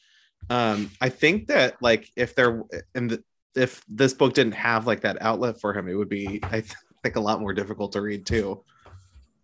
Um, 0.50 0.90
I 1.00 1.10
think 1.10 1.48
that 1.48 1.76
like 1.84 2.10
if 2.16 2.34
there 2.34 2.64
and 2.96 3.12
the, 3.12 3.24
if 3.56 3.84
this 3.88 4.16
book 4.16 4.34
didn't 4.34 4.56
have 4.56 4.88
like 4.88 5.02
that 5.02 5.22
outlet 5.22 5.62
for 5.62 5.72
him, 5.78 5.88
it 5.88 5.94
would 5.94 6.10
be 6.10 6.40
I 6.42 6.64
think 7.08 7.16
a 7.16 7.22
lot 7.22 7.40
more 7.40 7.54
difficult 7.54 7.94
to 7.94 8.02
read 8.02 8.26
too. 8.26 8.64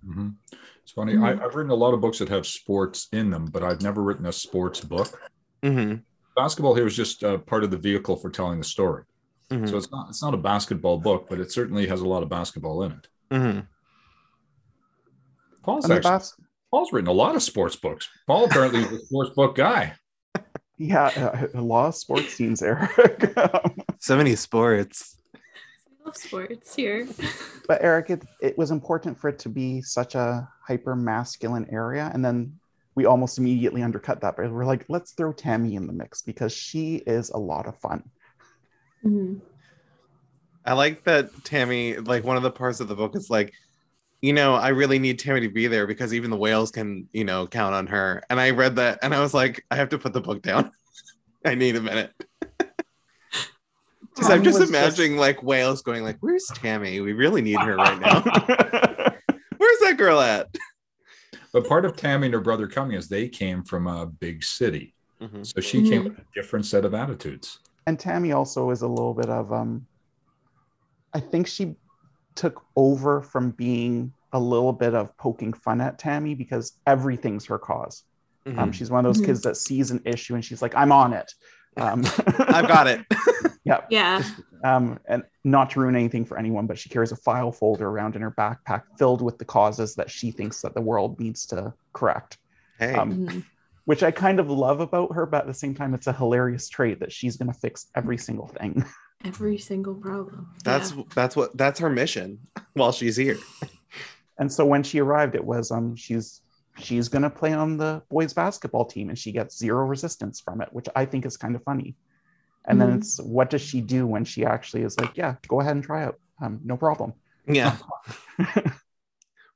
Mhm. 0.05 0.35
It's 0.83 0.91
funny. 0.91 1.13
Mhm. 1.13 1.23
I, 1.41 1.45
I've 1.45 1.55
written 1.55 1.71
a 1.71 1.75
lot 1.75 1.93
of 1.93 2.01
books 2.01 2.19
that 2.19 2.27
have 2.29 2.45
sports 2.45 3.07
in 3.13 3.29
them, 3.29 3.45
but 3.45 3.63
I've 3.63 3.81
never 3.81 4.03
written 4.03 4.25
a 4.25 4.33
sports 4.33 4.81
book. 4.81 5.17
Mm-hmm. 5.63 5.99
Basketball 6.35 6.75
here 6.75 6.87
is 6.87 6.95
just 6.95 7.23
uh, 7.23 7.37
part 7.37 7.63
of 7.63 7.71
the 7.71 7.77
vehicle 7.77 8.17
for 8.17 8.29
telling 8.29 8.57
the 8.57 8.65
story. 8.65 9.03
Mm-hmm. 9.49 9.67
So 9.67 9.77
it's 9.77 9.89
not 9.91 10.09
it's 10.09 10.21
not 10.21 10.33
a 10.33 10.37
basketball 10.37 10.97
book, 10.99 11.27
but 11.29 11.39
it 11.39 11.51
certainly 11.53 11.87
has 11.87 12.01
a 12.01 12.07
lot 12.07 12.21
of 12.23 12.27
basketball 12.29 12.83
in 12.83 12.91
it. 12.91 13.07
mm-hmm. 13.31 13.59
Paul's 15.63 15.89
actually 15.89 16.11
bas- 16.11 16.35
Paul's 16.69 16.91
written 16.91 17.07
a 17.07 17.13
lot 17.13 17.35
of 17.35 17.43
sports 17.43 17.75
books. 17.77 18.09
Paul 18.27 18.45
apparently 18.45 18.81
is 18.81 18.91
a 18.91 18.99
sports 19.05 19.31
book 19.35 19.55
guy. 19.55 19.93
yeah, 20.77 21.05
uh, 21.15 21.47
a 21.57 21.61
lot 21.61 21.87
of 21.87 21.95
sports 21.95 22.35
teams, 22.35 22.61
Eric. 22.61 23.33
So 23.99 24.17
many 24.17 24.35
sports. 24.35 25.15
I 26.13 26.35
love 26.37 26.47
sports 26.47 26.75
here. 26.75 27.07
but 27.67 27.83
Eric, 27.83 28.09
it, 28.09 28.23
it 28.41 28.57
was 28.57 28.71
important 28.71 29.19
for 29.19 29.29
it 29.29 29.39
to 29.39 29.49
be 29.49 29.81
such 29.81 30.15
a 30.15 30.47
hyper 30.65 30.95
masculine 30.95 31.67
area. 31.71 32.11
And 32.13 32.23
then 32.23 32.59
we 32.95 33.05
almost 33.05 33.37
immediately 33.37 33.81
undercut 33.81 34.21
that. 34.21 34.35
But 34.37 34.51
we're 34.51 34.65
like, 34.65 34.85
let's 34.89 35.13
throw 35.13 35.33
Tammy 35.33 35.75
in 35.75 35.87
the 35.87 35.93
mix 35.93 36.21
because 36.21 36.53
she 36.53 36.97
is 36.97 37.29
a 37.31 37.37
lot 37.37 37.67
of 37.67 37.77
fun. 37.77 38.03
Mhm. 39.03 39.41
I 40.65 40.73
like 40.73 41.03
that 41.03 41.29
Tammy, 41.43 41.97
like 41.97 42.23
one 42.23 42.37
of 42.37 42.43
the 42.43 42.51
parts 42.51 42.79
of 42.79 42.87
the 42.87 42.95
book 42.95 43.15
is 43.15 43.29
like, 43.29 43.53
you 44.21 44.31
know, 44.31 44.53
I 44.53 44.69
really 44.69 44.99
need 44.99 45.19
Tammy 45.19 45.41
to 45.41 45.49
be 45.49 45.67
there 45.67 45.85
because 45.85 46.13
even 46.13 46.29
the 46.29 46.37
whales 46.37 46.71
can, 46.71 47.09
you 47.11 47.25
know, 47.25 47.45
count 47.47 47.75
on 47.75 47.87
her. 47.87 48.23
And 48.29 48.39
I 48.39 48.51
read 48.51 48.77
that 48.77 48.99
and 49.01 49.13
I 49.13 49.19
was 49.19 49.33
like, 49.33 49.65
I 49.69 49.75
have 49.75 49.89
to 49.89 49.97
put 49.97 50.13
the 50.13 50.21
book 50.21 50.41
down. 50.41 50.71
I 51.45 51.55
need 51.55 51.75
a 51.75 51.81
minute. 51.81 52.13
Because 54.15 54.29
I'm 54.29 54.43
just 54.43 54.59
was 54.59 54.69
imagining 54.69 55.17
like 55.17 55.41
whales 55.41 55.81
going 55.81 56.03
like, 56.03 56.17
"Where's 56.19 56.45
Tammy? 56.53 56.99
We 57.01 57.13
really 57.13 57.41
need 57.41 57.59
her 57.59 57.75
right 57.77 57.99
now. 57.99 58.21
Where's 59.57 59.79
that 59.79 59.95
girl 59.97 60.19
at?" 60.19 60.47
But 61.51 61.67
part 61.67 61.85
of 61.85 61.95
Tammy 61.95 62.27
and 62.27 62.33
her 62.33 62.41
brother 62.41 62.67
coming 62.67 62.97
is 62.97 63.07
they 63.09 63.27
came 63.29 63.63
from 63.63 63.87
a 63.87 64.05
big 64.05 64.43
city. 64.43 64.93
Mhm. 65.21 65.45
So 65.45 65.61
she 65.61 65.87
came 65.87 66.03
with 66.05 66.17
a 66.17 66.25
different 66.35 66.65
set 66.65 66.85
of 66.85 66.93
attitudes. 66.93 67.59
and 67.85 67.99
Tammy 67.99 68.31
also 68.31 68.69
is 68.71 68.81
a 68.81 68.87
little 68.87 69.13
bit 69.13 69.29
of 69.29 69.51
um 69.51 69.87
I 71.13 71.19
think 71.19 71.47
she 71.47 71.75
took 72.35 72.63
over 72.75 73.21
from 73.21 73.51
being 73.51 74.13
a 74.31 74.39
little 74.39 74.73
bit 74.73 74.95
of 74.95 75.15
poking 75.17 75.53
fun 75.53 75.79
at 75.81 75.99
Tammy 75.99 76.33
because 76.33 76.73
everything's 76.87 77.45
her 77.45 77.59
cause. 77.59 78.03
Um, 78.47 78.55
Mhm. 78.55 78.73
she's 78.73 78.89
one 78.89 79.05
of 79.05 79.09
those 79.13 79.21
Mhm. 79.21 79.25
kids 79.27 79.41
that 79.43 79.57
sees 79.57 79.91
an 79.91 80.01
issue 80.05 80.33
and 80.33 80.43
she's 80.43 80.61
like, 80.61 80.73
I'm 80.75 80.91
on 80.91 81.13
it. 81.13 81.31
Um, 81.77 82.03
I've 82.49 82.67
got 82.67 82.87
it. 82.87 83.05
Yep. 83.65 83.87
Yeah. 83.89 84.23
Um, 84.63 84.99
and 85.07 85.23
not 85.43 85.69
to 85.71 85.79
ruin 85.81 85.95
anything 85.95 86.25
for 86.25 86.37
anyone, 86.37 86.67
but 86.67 86.77
she 86.77 86.89
carries 86.89 87.11
a 87.11 87.15
file 87.17 87.51
folder 87.51 87.87
around 87.87 88.15
in 88.15 88.21
her 88.21 88.31
backpack 88.31 88.83
filled 88.97 89.21
with 89.21 89.37
the 89.37 89.45
causes 89.45 89.95
that 89.95 90.09
she 90.09 90.31
thinks 90.31 90.61
that 90.61 90.73
the 90.73 90.81
world 90.81 91.19
needs 91.19 91.45
to 91.47 91.73
correct. 91.93 92.37
Hey, 92.79 92.95
Um, 92.95 93.27
Mhm. 93.27 93.43
Which 93.85 94.01
I 94.01 94.11
kind 94.11 94.39
of 94.39 94.49
love 94.49 94.79
about 94.79 95.13
her, 95.13 95.25
but 95.25 95.41
at 95.41 95.47
the 95.47 95.53
same 95.53 95.75
time, 95.75 95.93
it's 95.93 96.07
a 96.07 96.13
hilarious 96.13 96.69
trait 96.69 97.01
that 97.01 97.11
she's 97.11 97.35
going 97.35 97.51
to 97.51 97.59
fix 97.59 97.87
every 97.95 98.17
single 98.17 98.47
thing. 98.47 98.85
Every 99.25 99.57
single 99.57 99.95
problem. 99.95 100.49
That's 100.65 100.91
Yeah. 100.93 101.03
that's 101.15 101.35
what 101.37 101.55
that's 101.57 101.79
her 101.79 101.89
mission 101.89 102.39
while 102.73 102.91
she's 102.91 103.15
here. 103.15 103.37
And 104.37 104.51
so 104.51 104.65
when 104.65 104.83
she 104.83 104.99
arrived, 104.99 105.35
it 105.35 105.43
was 105.45 105.71
um 105.71 105.95
she's 105.95 106.41
she's 106.77 107.07
gonna 107.07 107.29
play 107.29 107.53
on 107.53 107.77
the 107.77 108.01
boys 108.09 108.33
basketball 108.33 108.83
team, 108.83 109.07
and 109.09 109.17
she 109.17 109.31
gets 109.31 109.57
zero 109.57 109.85
resistance 109.85 110.41
from 110.41 110.59
it, 110.61 110.67
which 110.73 110.87
I 110.95 111.05
think 111.05 111.25
is 111.25 111.37
kind 111.37 111.55
of 111.55 111.63
funny. 111.63 111.95
And 112.65 112.79
then 112.79 112.91
Mhm. 112.91 112.97
it's 112.97 113.19
what 113.21 113.49
does 113.49 113.61
she 113.61 113.81
do 113.81 114.07
when 114.07 114.23
she 114.25 114.45
actually 114.45 114.83
is 114.83 114.97
like, 114.99 115.17
yeah, 115.17 115.35
go 115.47 115.59
ahead 115.59 115.75
and 115.75 115.83
try 115.83 116.03
out, 116.03 116.19
um, 116.41 116.59
no 116.63 116.77
problem. 116.77 117.13
Yeah. 117.47 117.77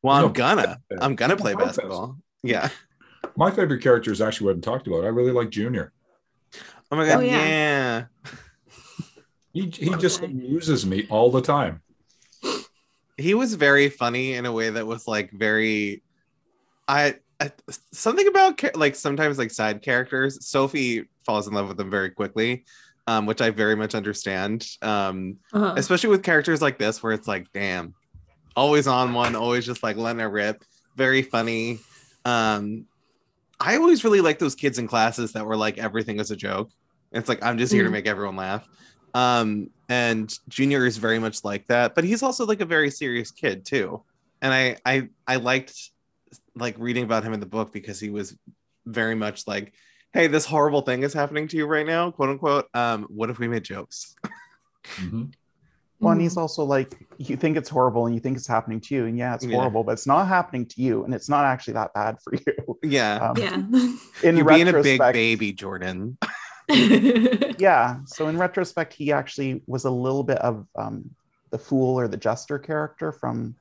Well, 0.04 0.26
I'm 0.28 0.32
gonna 0.32 0.80
I'm 1.02 1.16
gonna 1.16 1.36
play 1.36 1.56
basketball. 1.56 2.18
Yeah. 2.44 2.70
My 3.36 3.50
favorite 3.52 3.82
character 3.82 4.12
is 4.12 4.22
actually 4.22 4.48
what 4.48 4.58
I 4.58 4.60
talked 4.60 4.88
about. 4.88 5.04
I 5.04 5.08
really 5.08 5.32
like 5.32 5.50
Junior. 5.50 5.92
Oh 6.92 6.96
my 6.96 7.06
god. 7.06 7.18
Oh, 7.18 7.22
yeah. 7.22 7.46
yeah. 7.48 8.06
He 9.54 9.70
he 9.72 9.90
just 9.96 10.22
Okay. 10.22 10.32
amuses 10.32 10.86
me 10.86 11.08
all 11.10 11.32
the 11.32 11.42
time. 11.42 11.82
he 13.18 13.34
was 13.34 13.56
very 13.56 13.90
funny 13.90 14.34
in 14.36 14.46
a 14.46 14.52
way 14.52 14.70
that 14.70 14.86
was 14.86 15.08
like 15.08 15.32
very 15.32 16.04
I, 16.88 17.16
I 17.40 17.52
something 17.92 18.28
about 18.28 18.76
like 18.78 18.96
sometimes 18.96 19.40
like 19.40 19.50
side 19.52 19.82
characters 19.82 20.46
sophie 20.46 21.10
falls 21.26 21.48
in 21.48 21.54
love 21.56 21.68
with 21.68 21.78
them 21.78 21.90
very 21.90 22.12
quickly 22.12 22.64
um 23.08 23.26
which 23.26 23.42
i 23.42 23.50
very 23.50 23.76
much 23.76 23.96
understand 23.96 24.68
um 24.82 25.38
Uh-huh. 25.54 25.74
especially 25.78 26.10
with 26.10 26.24
characters 26.24 26.62
like 26.62 26.78
this 26.78 27.02
where 27.02 27.14
it's 27.14 27.28
like 27.28 27.48
damn 27.54 27.94
always 28.56 28.88
on 28.88 29.14
one 29.14 29.36
always 29.36 29.66
just 29.66 29.84
like 29.84 29.98
letting 29.98 30.20
it 30.20 30.26
rip. 30.26 30.64
Very 30.96 31.22
funny. 31.22 31.80
Um 32.26 32.86
i 33.60 33.76
always 33.78 34.04
really 34.04 34.22
like 34.22 34.40
those 34.40 34.56
kids 34.56 34.78
in 34.80 34.88
classes 34.88 35.34
that 35.34 35.46
were 35.46 35.56
like 35.58 35.78
everything 35.78 36.20
is 36.20 36.32
a 36.32 36.36
joke. 36.36 36.70
It's 37.12 37.30
like 37.30 37.44
i'm 37.44 37.58
just 37.58 37.74
here 37.74 37.84
to 37.84 37.90
Mhm. 37.90 37.94
make 37.94 38.08
everyone 38.08 38.36
laugh. 38.36 38.68
Um 39.14 39.70
and 39.90 40.34
junior 40.50 40.86
is 40.86 40.98
very 40.98 41.20
much 41.20 41.44
like 41.44 41.66
that 41.68 41.96
but 41.96 42.04
he's 42.04 42.22
also 42.24 42.46
like 42.46 42.62
a 42.62 42.66
very 42.66 42.92
serious 42.92 43.32
kid 43.32 43.66
too. 43.66 44.04
And 44.42 44.54
i 44.54 44.76
i 44.86 45.08
i 45.28 45.36
liked 45.38 45.74
like 46.56 46.76
reading 46.80 47.04
about 47.04 47.24
him 47.24 47.34
in 47.34 47.40
the 47.40 47.46
book 47.46 47.72
because 47.72 48.00
he 48.00 48.10
was 48.10 48.36
very 48.86 49.16
much 49.16 49.46
like 49.48 49.74
hey 50.18 50.26
this 50.26 50.46
horrible 50.48 50.82
thing 50.82 51.04
is 51.04 51.14
happening 51.14 51.48
to 51.48 51.56
you 51.58 51.68
right 51.68 51.86
now 51.86 52.10
quote 52.10 52.30
unquote 52.30 52.66
um 52.74 53.04
what 53.04 53.30
if 53.30 53.38
we 53.38 53.48
made 53.48 53.64
jokes 53.64 54.16
Mhm. 55.00 55.32
Well, 56.00 56.12
and 56.14 56.22
he's 56.22 56.38
also 56.38 56.64
like, 56.64 57.08
you 57.18 57.36
think 57.36 57.58
it's 57.58 57.70
horrible 57.70 58.06
and 58.06 58.14
you 58.16 58.22
think 58.22 58.38
it's 58.38 58.48
happening 58.48 58.80
to 58.82 58.94
you, 58.96 59.06
and 59.06 59.18
yeah, 59.18 59.34
it's 59.34 59.44
Yeah. 59.46 59.56
horrible, 59.58 59.84
but 59.84 59.94
it's 59.94 60.06
not 60.06 60.28
happening 60.28 60.66
to 60.68 60.82
you, 60.82 61.04
and 61.04 61.12
it's 61.14 61.28
not 61.28 61.44
actually 61.46 61.74
that 61.74 61.92
bad 61.94 62.18
for 62.24 62.34
you. 62.36 62.80
yeah 62.84 63.16
Um, 63.30 63.38
yeah. 63.38 63.56
In 64.28 64.38
you're 64.38 64.46
being 64.46 64.68
a 64.68 64.82
big 64.82 65.00
baby 65.00 65.54
jordan 65.54 66.18
yeah. 66.70 67.98
So 68.06 68.28
in 68.28 68.38
retrospect, 68.38 68.94
he 68.94 69.12
actually 69.12 69.64
was 69.68 69.86
a 69.86 69.92
little 69.92 70.24
bit 70.24 70.38
of 70.40 70.66
um, 70.76 71.10
the 71.52 71.58
fool 71.60 72.00
or 72.00 72.08
the 72.08 72.18
jester 72.18 72.58
character 72.60 73.12
from. 73.12 73.56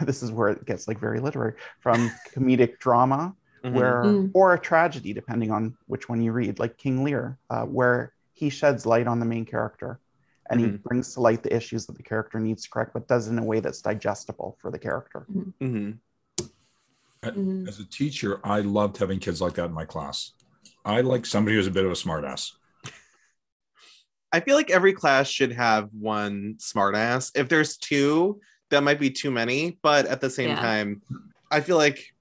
This 0.02 0.22
is 0.22 0.30
where 0.30 0.50
it 0.50 0.64
gets 0.64 0.86
like 0.88 1.00
very 1.00 1.20
literary 1.20 1.54
from 1.80 2.10
comedic 2.34 2.78
drama, 2.78 3.34
Mhm. 3.64 3.72
where 3.72 4.02
Mm. 4.04 4.30
or 4.34 4.54
a 4.54 4.58
tragedy, 4.58 5.12
depending 5.12 5.50
on 5.50 5.76
which 5.86 6.08
one 6.08 6.22
you 6.22 6.32
read, 6.32 6.58
like 6.58 6.76
King 6.78 7.04
Lear, 7.04 7.38
uh, 7.50 7.64
where 7.64 8.12
he 8.32 8.50
sheds 8.50 8.86
light 8.86 9.06
on 9.06 9.20
the 9.20 9.26
main 9.26 9.44
character, 9.44 9.98
and 10.50 10.60
he 10.60 10.66
Mhm. 10.66 10.82
brings 10.82 11.14
to 11.14 11.20
light 11.20 11.42
the 11.42 11.54
issues 11.54 11.86
that 11.86 11.96
the 11.96 12.02
character 12.02 12.38
needs 12.38 12.62
to 12.64 12.70
correct, 12.70 12.92
but 12.94 13.08
does 13.08 13.26
it 13.26 13.32
in 13.32 13.38
a 13.38 13.44
way 13.44 13.60
that's 13.60 13.82
digestible 13.82 14.56
for 14.60 14.70
the 14.70 14.78
character. 14.78 15.26
Mhm. 15.30 15.98
Mhm. 17.22 17.68
As 17.68 17.80
a 17.80 17.84
teacher, 17.84 18.40
I 18.44 18.60
loved 18.60 18.98
having 18.98 19.18
kids 19.18 19.40
like 19.40 19.54
that 19.54 19.66
in 19.66 19.72
my 19.72 19.84
class. 19.84 20.32
I 20.84 21.00
like 21.00 21.26
somebody 21.26 21.56
who's 21.56 21.66
a 21.66 21.70
bit 21.72 21.84
of 21.84 21.90
a 21.90 21.94
smartass. 21.94 22.52
I 24.32 24.40
feel 24.40 24.54
like 24.56 24.70
every 24.70 24.92
class 24.92 25.26
should 25.28 25.52
have 25.52 25.88
one 25.92 26.56
smartass. 26.58 27.32
If 27.34 27.48
there's 27.48 27.76
two, 27.76 28.40
that 28.70 28.82
might 28.82 29.00
be 29.00 29.10
too 29.10 29.30
many. 29.30 29.78
But 29.82 30.06
at 30.06 30.20
the 30.20 30.30
same 30.30 30.50
Yeah. 30.50 30.60
time, 30.60 31.02
I 31.50 31.60
feel 31.60 31.76
like 31.76 32.14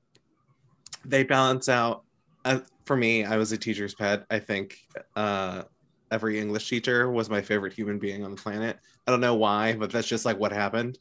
they 1.08 1.24
balance 1.24 1.70
out. 1.70 2.04
Uh, 2.46 2.60
for 2.86 2.96
me, 2.96 3.26
I 3.26 3.38
was 3.38 3.52
a 3.52 3.58
teacher's 3.58 3.96
pet. 3.96 4.26
I 4.30 4.40
think 4.40 4.78
uh, 5.16 5.64
every 6.12 6.40
English 6.40 6.70
teacher 6.70 7.10
was 7.10 7.30
my 7.30 7.42
favorite 7.42 7.74
human 7.74 7.98
being 7.98 8.24
on 8.24 8.32
the 8.32 8.38
planet. 8.38 8.78
I 9.06 9.12
don't 9.12 9.22
know 9.22 9.36
why, 9.36 9.74
but 9.74 9.90
that's 9.90 10.08
just 10.08 10.26
like 10.26 10.38
what 10.38 10.52
happened. 10.52 10.98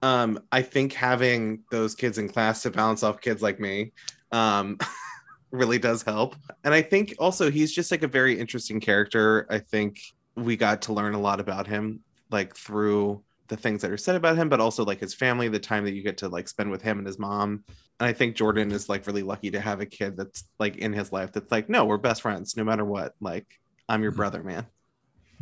Um, 0.00 0.40
I 0.52 0.62
think 0.62 0.92
having 0.92 1.64
those 1.70 1.94
kids 1.94 2.18
in 2.18 2.28
class 2.28 2.62
to 2.62 2.70
balance 2.70 3.02
off 3.02 3.20
kids 3.20 3.42
like 3.42 3.58
me 3.58 3.92
um, 4.30 4.78
really 5.50 5.78
does 5.78 6.02
help. 6.02 6.36
And 6.64 6.72
I 6.72 6.82
think 6.82 7.14
also 7.18 7.50
he's 7.50 7.72
just 7.72 7.90
like 7.90 8.02
a 8.02 8.08
very 8.08 8.38
interesting 8.38 8.80
character. 8.80 9.46
I 9.50 9.58
think 9.58 10.00
we 10.36 10.56
got 10.56 10.82
to 10.82 10.92
learn 10.92 11.14
a 11.14 11.20
lot 11.20 11.40
about 11.40 11.66
him 11.66 12.00
like 12.30 12.54
through 12.54 13.22
the 13.48 13.56
things 13.56 13.82
that 13.82 13.90
are 13.90 13.96
said 13.96 14.16
about 14.16 14.36
him 14.36 14.48
but 14.48 14.60
also 14.60 14.84
like 14.84 15.00
his 15.00 15.14
family 15.14 15.48
the 15.48 15.58
time 15.58 15.84
that 15.84 15.94
you 15.94 16.02
get 16.02 16.18
to 16.18 16.28
like 16.28 16.48
spend 16.48 16.70
with 16.70 16.82
him 16.82 16.98
and 16.98 17.06
his 17.06 17.18
mom 17.18 17.64
and 18.00 18.06
i 18.08 18.12
think 18.12 18.36
jordan 18.36 18.70
is 18.72 18.88
like 18.88 19.06
really 19.06 19.22
lucky 19.22 19.50
to 19.50 19.60
have 19.60 19.80
a 19.80 19.86
kid 19.86 20.16
that's 20.16 20.44
like 20.58 20.76
in 20.76 20.92
his 20.92 21.12
life 21.12 21.32
that's 21.32 21.50
like 21.50 21.68
no 21.68 21.84
we're 21.84 21.98
best 21.98 22.22
friends 22.22 22.56
no 22.56 22.64
matter 22.64 22.84
what 22.84 23.12
like 23.20 23.46
i'm 23.88 24.02
your 24.02 24.12
Mhm. 24.12 24.16
brother 24.16 24.42
man 24.42 24.66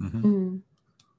Mhm. 0.00 0.22
Mhm. 0.22 0.60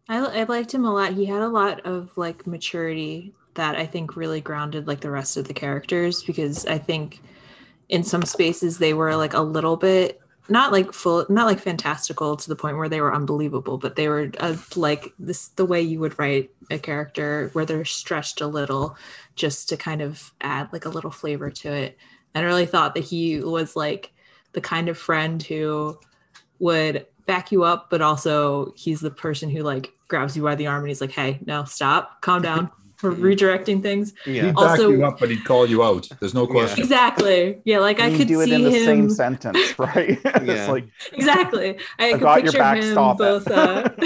I, 0.09 0.17
I 0.19 0.43
liked 0.43 0.73
him 0.73 0.85
a 0.85 0.93
lot. 0.93 1.13
He 1.13 1.25
had 1.25 1.41
a 1.41 1.49
lot 1.49 1.81
of 1.81 2.17
like 2.17 2.47
maturity 2.47 3.33
that 3.55 3.75
I 3.75 3.85
think 3.85 4.15
really 4.15 4.41
grounded 4.41 4.87
like 4.87 5.01
the 5.01 5.11
rest 5.11 5.37
of 5.37 5.47
the 5.47 5.53
characters 5.53 6.23
because 6.23 6.65
I 6.65 6.77
think 6.77 7.21
in 7.89 8.03
some 8.03 8.23
spaces 8.23 8.77
they 8.77 8.93
were 8.93 9.15
like 9.15 9.33
a 9.33 9.41
little 9.41 9.77
bit 9.77 10.19
not 10.49 10.71
like 10.71 10.93
full 10.93 11.25
not 11.29 11.45
like 11.45 11.59
fantastical 11.59 12.35
to 12.35 12.49
the 12.49 12.55
point 12.55 12.77
where 12.77 12.89
they 12.89 13.01
were 13.01 13.13
unbelievable 13.13 13.77
but 13.77 13.95
they 13.95 14.07
were 14.07 14.31
uh, 14.39 14.55
like 14.75 15.13
this 15.19 15.49
the 15.49 15.65
way 15.65 15.81
you 15.81 15.99
would 15.99 16.17
write 16.19 16.51
a 16.71 16.77
character 16.77 17.49
where 17.53 17.65
they're 17.65 17.85
stretched 17.85 18.41
a 18.41 18.47
little 18.47 18.95
just 19.35 19.69
to 19.69 19.77
kind 19.77 20.01
of 20.01 20.33
add 20.41 20.71
like 20.71 20.85
a 20.85 20.89
little 20.89 21.11
flavor 21.11 21.49
to 21.49 21.71
it. 21.71 21.97
And 22.33 22.45
i 22.45 22.47
really 22.47 22.65
thought 22.65 22.95
that 22.95 23.03
he 23.03 23.39
was 23.39 23.75
like 23.75 24.11
the 24.53 24.61
kind 24.61 24.89
of 24.89 24.97
friend 24.97 25.41
who 25.41 25.99
would 26.59 27.05
back 27.25 27.51
you 27.51 27.63
up 27.63 27.89
but 27.89 28.01
also 28.01 28.73
he's 28.75 29.01
the 29.01 29.11
person 29.11 29.49
who 29.49 29.61
like 29.61 29.91
grabs 30.07 30.37
you 30.37 30.43
by 30.43 30.55
the 30.55 30.67
arm 30.67 30.81
and 30.83 30.89
he's 30.89 31.01
like 31.01 31.11
hey 31.11 31.39
no 31.45 31.63
stop. 31.65 32.21
Calm 32.21 32.41
down 32.41 32.71
we're 33.03 33.11
redirecting 33.13 33.81
things 33.81 34.13
yeah 34.25 34.45
He'd 34.47 34.55
Also- 34.55 34.89
back 34.89 34.97
you 34.99 35.05
up, 35.05 35.19
but 35.19 35.29
he'd 35.29 35.45
call 35.45 35.67
you 35.67 35.83
out. 35.83 36.07
There's 36.19 36.33
no 36.33 36.43
Yeah. 36.47 36.51
question. 36.53 36.79
exactly 36.83 37.61
yeah 37.65 37.79
like 37.79 37.99
i 37.99 38.05
And 38.05 38.13
you 38.13 38.17
could 38.19 38.27
do 38.27 38.41
it 38.41 38.51
in 38.51 38.63
the 38.63 38.71
him 38.71 38.85
same 38.85 39.09
sentence, 39.09 39.77
right? 39.79 40.19
Yeah. 40.43 40.71
like 40.71 40.87
exactly. 41.13 41.77
I, 41.99 42.11
could 42.13 42.21
got 42.21 42.35
your 42.43 42.51
picture 42.53 42.57
back, 42.59 42.77
him 42.77 42.91
stop 42.91 43.17
both. 43.17 43.47
Uh, 43.49 43.89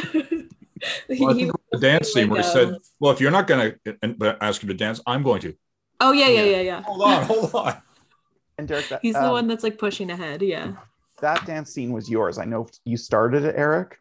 Well, 1.19 1.35
he- 1.35 1.51
the 1.71 1.77
dance 1.77 2.11
scene 2.11 2.27
where 2.29 2.41
he 2.41 2.47
said, 2.47 2.69
um, 2.69 2.77
"Well, 2.99 3.11
if 3.11 3.21
you're 3.21 3.29
not 3.29 3.45
going 3.45 3.75
to 3.85 4.37
ask 4.41 4.63
him 4.63 4.67
to 4.69 4.73
dance, 4.73 4.99
I'm 5.05 5.21
going 5.21 5.39
to." 5.41 5.53
"Oh 5.99 6.11
yeah, 6.11 6.27
yeah, 6.27 6.41
Yeah. 6.43 6.55
yeah, 6.55 6.61
yeah." 6.61 6.81
Hold 6.81 7.01
on, 7.03 7.23
hold 7.23 7.53
on. 7.55 7.75
and 8.57 8.67
Derek, 8.67 8.89
that, 8.89 8.99
He's 9.03 9.13
the 9.13 9.25
um, 9.25 9.31
one 9.31 9.47
that's 9.47 9.63
like 9.63 9.77
pushing 9.77 10.09
ahead. 10.09 10.41
Yeah. 10.41 10.71
that 11.21 11.45
dance 11.45 11.71
scene 11.71 11.91
was 11.91 12.09
yours. 12.09 12.39
I 12.39 12.45
know 12.45 12.65
you 12.83 12.97
started 12.97 13.43
it, 13.45 13.53
Eric, 13.55 13.99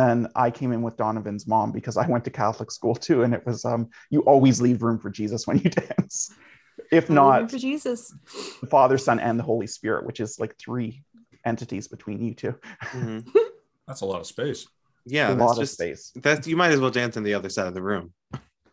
and 0.00 0.24
then 0.24 0.32
I 0.34 0.50
came 0.50 0.72
in 0.72 0.82
with 0.82 0.96
Donovan's 0.96 1.46
mom 1.46 1.70
because 1.72 1.96
I 1.96 2.06
went 2.08 2.24
to 2.24 2.30
Catholic 2.30 2.70
school 2.70 2.94
too, 2.94 3.22
and 3.22 3.32
it 3.34 3.46
was 3.46 3.64
um 3.64 3.88
you 4.10 4.20
always 4.22 4.60
leave 4.60 4.82
room 4.82 4.98
for 4.98 5.10
Jesus 5.10 5.46
when 5.46 5.58
you 5.58 5.70
dance. 5.70 6.32
If 6.90 7.08
not 7.08 7.50
for 7.50 7.58
Jesus. 7.58 8.12
the 8.60 8.66
Father, 8.66 8.98
Son, 8.98 9.20
and 9.20 9.38
the 9.38 9.44
Holy 9.44 9.66
Spirit, 9.68 10.04
which 10.06 10.18
is 10.20 10.38
like 10.40 10.56
three 10.58 11.04
entities 11.44 11.86
between 11.88 12.20
you 12.22 12.34
two. 12.34 12.54
Mhm. 12.90 13.26
That's 13.86 14.00
a 14.00 14.06
lot 14.06 14.20
of 14.20 14.26
space. 14.26 14.66
yeah 15.06 15.28
a 15.32 15.34
that's 15.34 15.40
lot 15.40 15.58
of 15.60 15.68
space. 15.68 16.10
that's 16.16 16.46
you 16.48 16.56
might 16.56 16.72
as 16.72 16.80
well 16.80 16.90
dance 16.90 17.16
on 17.18 17.22
the 17.22 17.34
other 17.34 17.50
side 17.50 17.66
of 17.66 17.74
the 17.74 17.82
room 17.82 18.14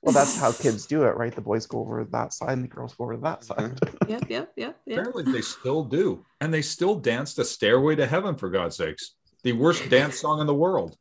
Well, 0.02 0.14
that's 0.14 0.40
how 0.40 0.52
kids 0.54 0.86
do 0.88 1.04
it, 1.04 1.18
right? 1.18 1.36
The 1.36 1.42
boys 1.42 1.66
go 1.68 1.80
over 1.82 2.04
that 2.12 2.34
side 2.34 2.54
and 2.54 2.64
the 2.64 2.70
girls 2.70 2.96
go 2.96 3.04
over 3.04 3.18
that 3.18 3.44
side. 3.44 3.78
Yep, 4.08 4.24
yep, 4.30 4.52
yep, 4.56 4.80
yep. 4.86 4.98
Apparently, 4.98 5.26
they 5.32 5.42
still 5.42 5.84
do, 5.84 6.26
and 6.40 6.52
they 6.54 6.62
still 6.64 6.96
dance 6.96 7.34
the 7.36 7.44
"Stairway 7.46 7.96
to 7.98 8.08
Heaven" 8.08 8.36
for 8.36 8.50
God's 8.50 8.78
sakes. 8.78 9.16
The 9.44 9.52
worst 9.54 9.90
dance 9.90 10.20
song 10.20 10.40
in 10.40 10.48
the 10.48 10.56
world. 10.66 10.96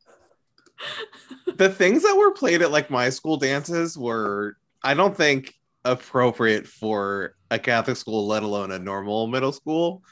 The 1.55 1.69
things 1.69 2.03
that 2.03 2.15
were 2.15 2.31
played 2.31 2.61
at 2.61 2.71
like 2.71 2.89
my 2.89 3.09
school 3.09 3.37
dances 3.37 3.97
were 3.97 4.57
i 4.83 4.93
don't 4.93 5.15
think 5.15 5.53
appropriate 5.85 6.67
for 6.67 7.35
a 7.49 7.59
catholic 7.59 7.97
school 7.97 8.27
let 8.27 8.43
alone 8.43 8.71
a 8.71 8.79
normal 8.79 9.27
middle 9.27 9.51
school. 9.51 10.03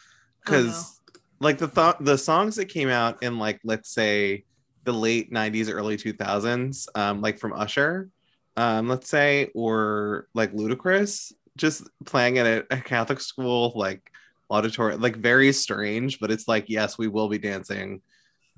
Because 0.43 0.99
like 1.39 1.57
the 1.57 1.67
th- 1.67 1.95
the 2.01 2.17
songs 2.17 2.55
that 2.55 2.65
came 2.65 2.89
out 2.89 3.21
in 3.23 3.37
like 3.37 3.59
let's 3.63 3.89
say 3.89 4.43
the 4.83 4.93
late 4.93 5.31
90s 5.31 5.69
early 5.69 5.97
2000s 5.97 6.87
um 6.95 7.21
like 7.21 7.37
from 7.37 7.53
usher 7.53 8.09
um 8.57 8.87
let's 8.87 9.09
say 9.09 9.49
or 9.53 10.27
like 10.33 10.53
ludacris 10.53 11.33
just 11.57 11.87
playing 12.05 12.37
at 12.37 12.45
a, 12.45 12.65
a 12.71 12.77
catholic 12.77 13.19
school 13.19 13.73
like 13.75 14.11
auditorium 14.49 15.01
like 15.01 15.15
very 15.15 15.51
strange 15.51 16.19
but 16.19 16.31
it's 16.31 16.47
like 16.47 16.65
yes 16.67 16.97
we 16.97 17.07
will 17.07 17.29
be 17.29 17.37
dancing 17.37 18.01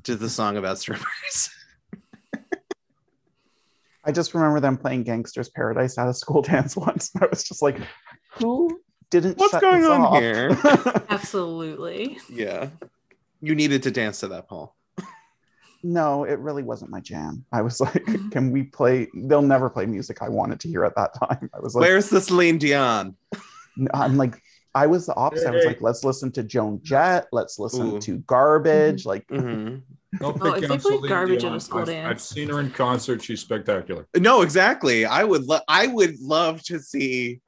to 0.03 0.15
the 0.15 0.29
song 0.29 0.57
about 0.57 0.79
strippers 0.79 1.49
I 4.03 4.11
just 4.11 4.33
remember 4.33 4.59
them 4.59 4.77
playing 4.77 5.05
Gangsta's 5.05 5.49
Paradise 5.49 5.97
at 5.97 6.07
a 6.07 6.13
school 6.13 6.41
dance 6.41 6.75
once. 6.75 7.11
And 7.13 7.23
I 7.23 7.27
was 7.27 7.43
just 7.43 7.61
like, 7.61 7.79
who 8.33 8.81
didn't 9.09 9.37
What's 9.37 9.51
shut 9.51 9.61
going 9.61 9.81
this 9.81 9.89
on 9.89 10.01
off? 10.01 10.19
here? 10.19 10.57
Absolutely. 11.09 12.17
yeah 12.29 12.69
you 13.43 13.55
needed 13.55 13.83
to 13.83 13.91
dance 13.91 14.19
to 14.19 14.27
that 14.27 14.47
paul 14.47 14.75
no, 15.83 16.23
it 16.25 16.39
really 16.39 16.63
wasn't 16.63 16.91
my 16.91 16.99
jam. 16.99 17.45
I 17.51 17.61
was 17.61 17.79
like, 17.81 17.93
mm-hmm. 17.93 18.29
can 18.29 18.51
we 18.51 18.63
play? 18.63 19.07
They'll 19.15 19.41
never 19.41 19.69
play 19.69 19.85
music 19.85 20.21
I 20.21 20.29
wanted 20.29 20.59
to 20.61 20.67
hear 20.67 20.85
at 20.85 20.95
that 20.95 21.15
time. 21.15 21.49
I 21.53 21.59
was 21.59 21.75
like, 21.75 21.81
Where's 21.81 22.09
the 22.09 22.21
Celine 22.21 22.57
Dion? 22.57 23.15
I'm 23.93 24.17
like, 24.17 24.41
I 24.73 24.87
was 24.87 25.05
the 25.05 25.15
opposite. 25.15 25.47
I 25.49 25.51
was 25.55 25.65
like, 25.65 25.81
let's 25.81 26.03
listen 26.03 26.31
to 26.33 26.43
Joan 26.43 26.79
Jett. 26.83 27.27
Let's 27.31 27.59
listen 27.59 27.95
Ooh. 27.95 27.99
to 28.01 28.17
Garbage. 28.19 29.05
Like, 29.05 29.27
Mhm. 29.27 29.81
Don't 30.19 30.41
Oh, 30.41 30.53
pick 30.53 30.63
if 30.63 30.67
they 30.69 30.73
on 30.75 30.79
played 30.81 30.95
Celine 30.97 31.09
garbage 31.09 31.39
Dion. 31.41 31.53
at 31.53 31.57
a 31.57 31.59
school 31.61 31.79
I've, 31.81 31.87
dance. 31.87 32.07
I've 32.09 32.21
seen 32.21 32.49
her 32.49 32.59
in 32.59 32.69
concert. 32.71 33.23
She's 33.23 33.39
spectacular. 33.39 34.07
No, 34.17 34.41
exactly. 34.41 35.05
I 35.05 35.23
would 35.23 35.45
lo- 35.45 35.61
I 35.69 35.87
would 35.87 36.19
love 36.19 36.61
to 36.63 36.79
see 36.79 37.39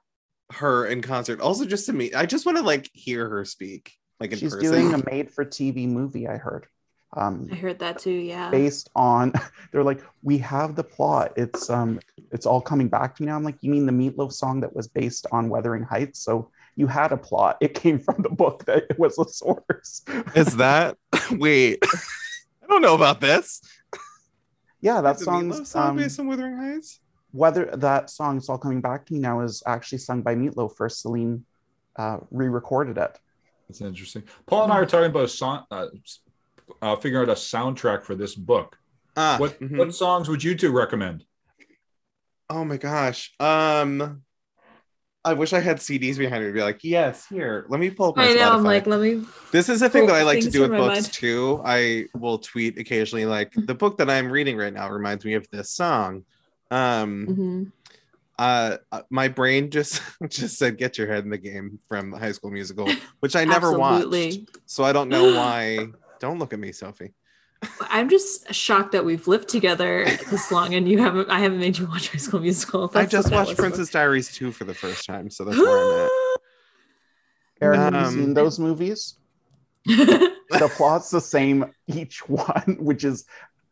her 0.53 0.86
in 0.86 1.01
concert. 1.01 1.41
Also, 1.41 1.65
just 1.65 1.86
to 1.88 1.93
meet, 1.93 2.15
I 2.15 2.25
just 2.25 2.45
want 2.45 2.57
to 2.57 2.63
like 2.63 2.89
hear 2.93 3.27
her 3.29 3.43
speak, 3.43 3.91
like 4.21 4.31
in 4.31 4.38
she's 4.38 4.53
person. 4.53 4.71
doing 4.71 4.93
a 4.93 5.03
made-for-TV 5.09 5.89
movie. 5.89 6.25
I 6.27 6.38
heard. 6.38 6.67
Um, 7.15 7.49
I 7.51 7.55
heard 7.55 7.79
that 7.79 7.99
too. 7.99 8.12
Yeah. 8.12 8.49
based 8.49 8.89
on 8.95 9.33
they're 9.73 9.83
like 9.83 10.01
we 10.23 10.38
have 10.39 10.75
the 10.75 10.83
plot 10.83 11.33
it's 11.36 11.69
um 11.69 11.99
it's 12.31 12.47
all 12.47 12.59
coming 12.59 12.88
back 12.88 13.15
to 13.15 13.21
me 13.21 13.27
now 13.27 13.36
i'm 13.36 13.43
like 13.43 13.57
you 13.62 13.69
mean 13.69 13.86
the 13.86 13.91
meatloaf 13.91 14.31
song 14.33 14.62
that 14.62 14.75
was 14.75 14.88
based 14.88 15.27
on 15.31 15.47
wuthering 15.47 15.83
heights 15.83 16.21
so 16.23 16.49
you 16.75 16.88
had 16.88 17.12
a 17.12 17.17
plot 17.17 17.57
it 17.62 17.73
came 17.73 17.99
from 17.99 18.21
the 18.21 18.29
book 18.29 18.65
that 18.65 18.86
it 18.89 18.97
was 18.99 19.17
a 19.19 19.27
source 19.27 20.01
Is 20.36 20.55
that 20.57 20.97
wait? 21.31 21.79
I 22.63 22.67
don't 22.69 22.81
know 22.81 22.95
about 22.95 23.21
this. 23.21 23.62
yeah 24.81 25.01
that 25.01 25.17
the 25.19 25.25
Meatloaf 25.25 25.53
song's 25.53 25.69
song 25.69 25.89
um, 25.91 25.97
based 25.97 26.19
on 26.19 26.27
Wuthering 26.27 26.57
Heights. 26.57 26.99
whether 27.31 27.65
that 27.77 28.09
song 28.09 28.38
it's 28.38 28.49
all 28.49 28.57
coming 28.57 28.81
back 28.81 29.05
to 29.05 29.13
me 29.13 29.19
now 29.19 29.41
is 29.41 29.62
actually 29.65 29.99
sung 29.99 30.21
by 30.21 30.36
meatloaf 30.36 30.75
first 30.75 31.01
celine 31.01 31.45
uh, 31.95 32.17
re-recorded 32.31 32.97
it 32.97 33.19
That's 33.67 33.81
interesting. 33.81 34.23
Paul 34.47 34.63
and 34.65 34.73
I 34.73 34.77
are 34.77 34.86
talking 34.86 35.12
about 35.12 35.25
a 35.25 35.27
song, 35.27 35.63
uh, 35.71 35.88
uh, 36.81 36.95
figuring 36.97 37.29
out 37.29 37.38
a 37.38 37.39
soundtrack 37.39 38.03
for 38.03 38.15
this 38.15 38.33
book. 38.36 38.77
Ah, 39.15 39.38
What 39.38 39.59
mhm. 39.59 39.77
what 39.77 39.93
songs 39.93 40.27
would 40.27 40.43
you 40.43 40.55
two 40.55 40.71
recommend? 40.71 41.23
Oh 42.49 42.65
my 42.65 42.77
gosh. 42.77 43.31
Um, 43.39 44.23
I 45.25 45.33
wish 45.33 45.53
I 45.53 45.59
had 45.59 45.77
CDs 45.77 46.17
behind 46.17 46.43
me 46.43 46.49
to 46.49 46.53
be 46.53 46.62
like, 46.62 46.83
yes, 46.83 47.25
here. 47.27 47.65
Let 47.69 47.79
me 47.79 47.89
pull 47.89 48.09
up 48.09 48.17
my 48.17 48.29
I 48.29 48.33
know. 48.33 48.51
I'm 48.51 48.63
like, 48.63 48.86
let 48.88 48.99
me. 48.99 49.23
This 49.51 49.69
is 49.69 49.81
a 49.81 49.89
thing 49.89 50.05
that 50.07 50.15
I 50.15 50.23
like 50.23 50.41
to 50.41 50.49
do 50.49 50.62
with 50.62 50.71
books 50.71 51.03
mind. 51.03 51.13
too. 51.13 51.62
I 51.63 52.07
will 52.13 52.39
tweet 52.39 52.77
occasionally, 52.77 53.25
like 53.25 53.53
the 53.55 53.73
book 53.75 53.97
that 53.99 54.09
I'm 54.09 54.29
reading 54.29 54.57
right 54.57 54.73
now 54.73 54.89
reminds 54.89 55.23
me 55.23 55.36
of 55.36 55.47
this 55.49 55.69
song. 55.69 56.25
Um, 56.71 57.27
Mhm. 57.27 57.71
uh, 58.38 58.77
uh, 58.91 59.01
my 59.09 59.27
brain 59.29 59.69
just 59.69 60.01
just 60.27 60.57
said 60.57 60.77
"Get 60.77 60.97
Your 60.97 61.07
Head 61.07 61.23
in 61.23 61.29
the 61.29 61.38
Game" 61.38 61.79
from 61.88 62.12
High 62.12 62.31
School 62.33 62.51
Musical, 62.51 62.91
which 63.19 63.36
I 63.36 63.45
never 63.45 63.67
Absolutely. 63.73 64.27
watched, 64.27 64.57
so 64.65 64.83
I 64.83 64.91
don't 64.91 65.09
know 65.09 65.36
why. 65.38 65.88
Don't 66.19 66.39
look 66.39 66.53
at 66.53 66.59
me, 66.59 66.71
Sophie. 66.71 67.13
I'm 67.82 68.10
just 68.10 68.54
shocked 68.54 68.91
that 68.93 69.06
we've 69.06 69.28
lived 69.28 69.49
together 69.49 70.06
this 70.30 70.52
long 70.52 70.73
and 70.76 70.88
you 70.88 70.99
haven't. 70.99 71.30
I 71.30 71.39
haven't 71.39 71.60
made 71.60 71.78
you 71.78 71.88
watch 71.88 72.10
High 72.10 72.17
School 72.17 72.39
Musical. 72.39 72.86
I 72.93 73.02
That's 73.06 73.12
just 73.12 73.32
watched 73.32 73.49
was 73.49 73.56
for. 73.58 73.63
Princess 73.63 73.89
Diaries 73.89 74.32
2 74.36 74.52
for 74.52 74.63
the 74.65 74.73
first 74.73 75.06
time, 75.06 75.30
so 75.30 75.43
that's 75.45 75.58
where 75.58 76.02
I'm 76.02 76.06
at. 76.06 76.12
Aaron, 77.62 77.80
have 77.80 77.93
you 77.93 77.99
Um, 77.99 78.13
seen 78.13 78.34
those 78.34 78.60
movies 78.60 79.15
the 79.86 80.71
plot's 80.76 81.10
the 81.10 81.19
same 81.21 81.65
each 81.88 82.28
one 82.30 82.78
which 82.80 83.04
is 83.04 83.26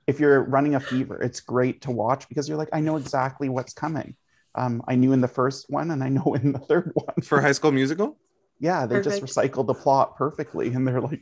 if 0.07 0.19
you're 0.19 0.41
running 0.43 0.75
a 0.75 0.79
fever 0.79 1.21
it's 1.21 1.39
great 1.39 1.81
to 1.81 1.91
watch 1.91 2.27
because 2.27 2.49
you're 2.49 2.57
like 2.57 2.69
i 2.73 2.79
know 2.81 2.97
exactly 2.97 3.47
what's 3.49 3.73
coming 3.73 4.15
um, 4.55 4.83
i 4.89 4.95
knew 4.95 5.13
in 5.13 5.21
the 5.21 5.27
first 5.27 5.67
one 5.69 5.91
and 5.91 6.03
i 6.03 6.09
know 6.09 6.33
in 6.35 6.51
the 6.51 6.59
third 6.59 6.91
one 6.95 7.15
For 7.23 7.39
High 7.41 7.53
School 7.53 7.71
Musical? 7.71 8.17
yeah 8.59 8.85
they 8.85 9.01
just 9.01 9.21
recycled 9.21 9.67
the 9.67 9.73
plot 9.73 10.17
perfectly 10.17 10.67
and 10.73 10.85
they're 10.87 11.01
like 11.01 11.21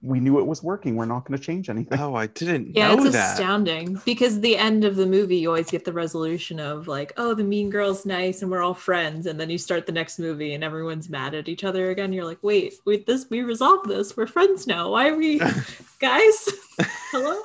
we 0.00 0.20
knew 0.20 0.38
it 0.38 0.46
was 0.46 0.62
working 0.62 0.94
we're 0.94 1.04
not 1.06 1.24
going 1.26 1.36
to 1.36 1.44
change 1.44 1.68
anything 1.68 1.98
Oh, 1.98 2.14
I 2.14 2.28
didn't 2.28 2.76
yeah, 2.76 2.94
know 2.94 3.02
it's 3.04 3.12
that. 3.14 3.32
astounding 3.32 4.00
because 4.04 4.40
the 4.40 4.56
end 4.56 4.84
of 4.84 4.94
the 4.94 5.06
movie, 5.06 5.38
you 5.38 5.48
always 5.48 5.70
get 5.70 5.84
the 5.84 5.92
resolution 5.92 6.60
of 6.60 6.86
like, 6.86 7.12
oh, 7.16 7.34
the 7.34 7.42
mean 7.42 7.68
girl's 7.68 8.06
nice 8.06 8.40
and 8.42 8.50
we're 8.50 8.62
all 8.62 8.74
friends, 8.74 9.26
and 9.26 9.40
then 9.40 9.50
you 9.50 9.58
start 9.58 9.86
the 9.86 9.92
next 9.92 10.20
movie 10.20 10.54
and 10.54 10.62
everyone's 10.62 11.08
mad 11.10 11.34
at 11.34 11.48
each 11.48 11.64
other 11.64 11.90
again. 11.90 12.12
You're 12.12 12.24
like, 12.24 12.38
wait, 12.42 12.74
wait, 12.84 13.06
this 13.06 13.26
we 13.28 13.42
resolved 13.42 13.88
this. 13.88 14.16
We're 14.16 14.28
friends 14.28 14.66
now. 14.68 14.90
Why 14.92 15.08
are 15.08 15.16
we, 15.16 15.38
guys? 15.98 16.48
Hello. 17.10 17.40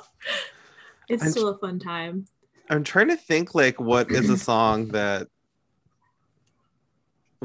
It's 1.08 1.22
I'm- 1.24 1.32
still 1.32 1.48
a 1.48 1.58
fun 1.58 1.78
time. 1.80 2.26
I'm 2.70 2.82
trying 2.84 3.08
to 3.08 3.16
think 3.16 3.54
like 3.54 3.78
what 3.80 4.10
is 4.10 4.30
a 4.30 4.38
song 4.38 4.88
that 4.88 5.28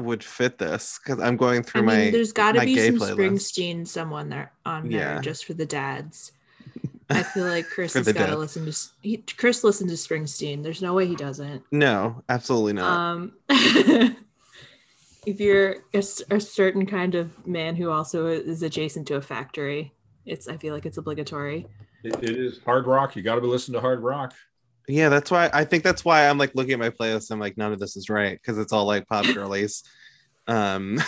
would 0.00 0.24
fit 0.24 0.58
this 0.58 0.98
because 1.02 1.20
I'm 1.22 1.36
going 1.36 1.60
I 1.60 1.62
through 1.62 1.82
mean, 1.82 2.06
my 2.06 2.10
there's 2.10 2.32
got 2.32 2.52
to 2.52 2.60
be 2.62 2.76
some 2.76 2.96
playlist. 2.96 3.16
Springsteen 3.16 3.86
someone 3.86 4.28
there 4.28 4.52
on 4.66 4.88
there 4.88 5.14
Yeah. 5.14 5.20
just 5.20 5.44
for 5.44 5.54
the 5.54 5.66
dads. 5.66 6.32
I 7.10 7.22
feel 7.24 7.46
like 7.46 7.66
Chris 7.68 7.94
has 7.94 8.12
got 8.12 8.26
to 8.26 8.36
listen 8.36 8.64
to 8.70 8.78
he, 9.02 9.16
Chris 9.36 9.64
Listen 9.64 9.88
to 9.88 9.94
Springsteen. 9.94 10.62
There's 10.62 10.80
no 10.82 10.94
way 10.94 11.06
he 11.06 11.16
doesn't. 11.16 11.64
No, 11.72 12.22
absolutely 12.28 12.74
not. 12.74 12.92
Um, 12.92 13.32
if 15.26 15.40
you're 15.40 15.76
a 15.92 16.02
certain 16.40 16.86
kind 16.86 17.14
of 17.14 17.46
man 17.46 17.76
who 17.76 17.90
also 17.90 18.26
is 18.26 18.62
adjacent 18.62 19.06
to 19.08 19.16
a 19.16 19.22
factory, 19.22 19.92
it's 20.24 20.48
I 20.48 20.56
feel 20.56 20.74
like 20.74 20.86
it's 20.86 20.98
obligatory. 20.98 21.66
It, 22.04 22.14
it 22.22 22.36
is 22.36 22.60
hard 22.64 22.86
rock. 22.86 23.16
You 23.16 23.22
got 23.22 23.34
to 23.34 23.40
be 23.40 23.46
listening 23.48 23.74
to 23.74 23.80
hard 23.80 24.00
rock. 24.00 24.32
Yeah, 24.90 25.08
that's 25.08 25.30
why 25.30 25.50
I 25.52 25.64
think 25.64 25.84
that's 25.84 26.04
why 26.04 26.28
I'm 26.28 26.38
like 26.38 26.54
looking 26.54 26.72
at 26.72 26.78
my 26.78 26.90
playlist. 26.90 27.30
I'm 27.30 27.40
like, 27.40 27.56
none 27.56 27.72
of 27.72 27.78
this 27.78 27.96
is 27.96 28.08
right 28.10 28.38
because 28.40 28.58
it's 28.58 28.72
all 28.72 28.84
like 28.86 29.06
pop 29.06 29.24
girlies. 29.34 29.82
Um, 30.46 30.98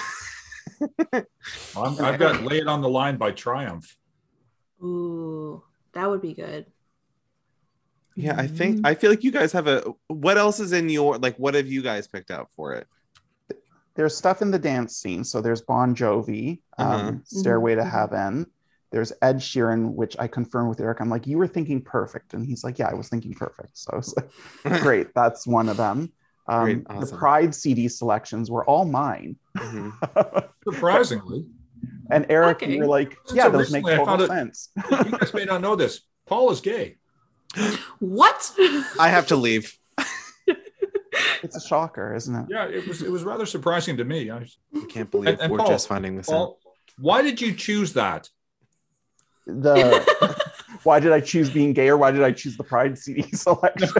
I'm, 1.13 1.25
I've 2.05 2.19
got 2.19 2.43
"Lay 2.43 2.59
It 2.59 2.69
on 2.69 2.81
the 2.81 2.89
Line" 2.89 3.17
by 3.17 3.33
Triumph. 3.33 3.97
Ooh, 4.83 5.63
that 5.93 6.09
would 6.09 6.23
be 6.23 6.35
good. 6.35 6.67
yeah, 8.17 8.35
I 8.39 8.47
think 8.47 8.79
Mhm. 8.79 8.87
I 8.87 8.95
feel 8.95 9.11
like 9.11 9.25
you 9.25 9.33
guys 9.33 9.53
have 9.53 9.67
a. 9.67 9.83
What 10.09 10.37
else 10.39 10.61
is 10.61 10.73
in 10.73 10.89
your 10.89 11.19
like? 11.19 11.37
What 11.37 11.55
have 11.55 11.67
you 11.67 11.83
guys 11.83 12.07
picked 12.09 12.31
out 12.31 12.49
for 12.57 12.75
it? 12.75 12.87
there's 13.95 14.17
stuff 14.17 14.41
in 14.41 14.51
the 14.51 14.59
dance 14.59 14.97
scene 14.97 15.23
so 15.23 15.43
there's 15.43 15.61
bon 15.61 15.95
jovi 15.95 16.61
um, 16.79 16.87
Uh-huh. 16.89 17.13
stairway 17.25 17.75
to 17.75 17.83
Mhm. 17.83 17.91
heaven 17.91 18.47
there's 18.93 19.13
ed 19.23 19.37
sheeran 19.37 19.93
which 19.95 20.17
i 20.19 20.27
confirmed 20.29 20.69
with 20.69 20.81
eric 20.81 21.01
i'm 21.01 21.09
like 21.11 21.27
you 21.27 21.39
were 21.39 21.47
thinking 21.47 21.81
perfect 21.81 22.35
and 22.35 22.47
he's 22.47 22.63
like 22.63 22.79
yeah 22.79 22.89
i 22.89 22.95
was 22.95 23.09
thinking 23.09 23.33
perfect 23.35 23.77
so 23.77 23.91
i 23.93 23.97
was 23.97 24.15
like 24.17 24.81
great 24.83 25.09
that's 25.15 25.47
one 25.47 25.69
of 25.69 25.77
them 25.77 26.13
um, 26.49 26.65
Great, 26.65 26.89
the 27.01 27.17
pride 27.17 27.55
cd 27.55 27.89
selections 27.89 28.51
were 28.51 28.65
all 28.65 28.85
mine 28.85 29.37
Mhm. 29.57 30.49
Surprisingly, 30.65 31.45
and 32.11 32.27
eric 32.31 32.63
Okay. 32.63 32.73
you 32.75 32.79
were 32.81 32.87
like 32.87 33.17
So 33.27 33.35
yeah 33.37 33.49
those 33.49 33.71
make 33.73 33.85
total 33.85 34.07
found 34.07 34.23
it- 34.23 34.29
sense 34.29 34.71
you 34.91 35.19
guys 35.19 35.33
may 35.35 35.45
not 35.45 35.61
know 35.61 35.75
this. 35.77 36.01
Paul 36.27 36.51
is 36.53 36.61
gay. 36.61 36.97
What? 37.99 38.51
I 38.99 39.09
have 39.09 39.27
to 39.27 39.37
leave. 39.37 39.77
it's 41.43 41.57
a 41.57 41.61
shocker 41.61 42.15
isn't 42.15 42.35
it 42.35 42.47
Yeah, 42.49 42.67
it 42.67 42.87
was 42.89 43.03
it 43.03 43.11
was 43.11 43.25
rather 43.25 43.45
surprising 43.47 43.97
to 43.99 44.05
me. 44.05 44.31
I, 44.31 44.47
I 44.75 44.85
can't 44.89 45.11
believe 45.11 45.29
And- 45.35 45.41
and 45.43 45.53
we're 45.53 45.59
Paul- 45.59 45.69
just 45.69 45.89
finding 45.89 46.17
this 46.17 46.31
out. 46.31 46.57
Why 46.99 47.23
did 47.23 47.41
you 47.41 47.55
choose 47.55 47.93
that? 47.95 48.29
The 49.47 50.41
why 50.85 50.99
did 51.01 51.13
i 51.13 51.21
choose 51.21 51.51
being 51.51 51.73
gay 51.73 51.89
or 51.89 51.97
why 51.97 52.11
did 52.11 52.23
i 52.23 52.31
choose 52.33 52.57
the 52.57 52.65
pride 52.65 52.97
cd 52.99 53.23
selection 53.33 53.89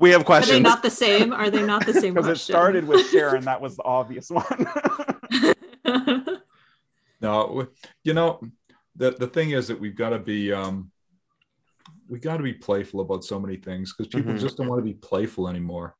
We 0.00 0.10
have 0.10 0.24
questions. 0.24 0.50
Are 0.50 0.58
they 0.58 0.62
questions. 0.62 0.62
not 0.64 0.82
the 0.82 0.90
same? 0.90 1.32
Are 1.32 1.48
they 1.50 1.62
not 1.62 1.86
the 1.86 1.94
same? 1.94 2.14
because 2.14 2.28
it 2.28 2.38
started 2.42 2.86
with 2.88 3.08
sharon 3.10 3.44
that 3.44 3.60
was 3.60 3.76
the 3.76 3.84
obvious 3.84 4.30
one 4.30 4.66
No, 7.20 7.68
you 8.02 8.14
know, 8.14 8.40
the 8.96 9.12
the 9.12 9.28
thing 9.28 9.50
is 9.50 9.68
that 9.68 9.78
we've 9.78 9.94
got 9.96 10.10
to 10.10 10.18
be 10.18 10.52
um 10.52 10.90
we 12.08 12.18
got 12.18 12.38
to 12.38 12.42
be 12.42 12.52
playful 12.52 13.00
about 13.00 13.24
so 13.24 13.38
many 13.38 13.56
things 13.56 13.92
because 13.92 14.08
people 14.08 14.32
Mhm. 14.32 14.40
just 14.40 14.56
don't 14.56 14.66
want 14.68 14.80
to 14.80 14.84
be 14.84 14.94
playful 14.94 15.48
anymore. 15.48 15.94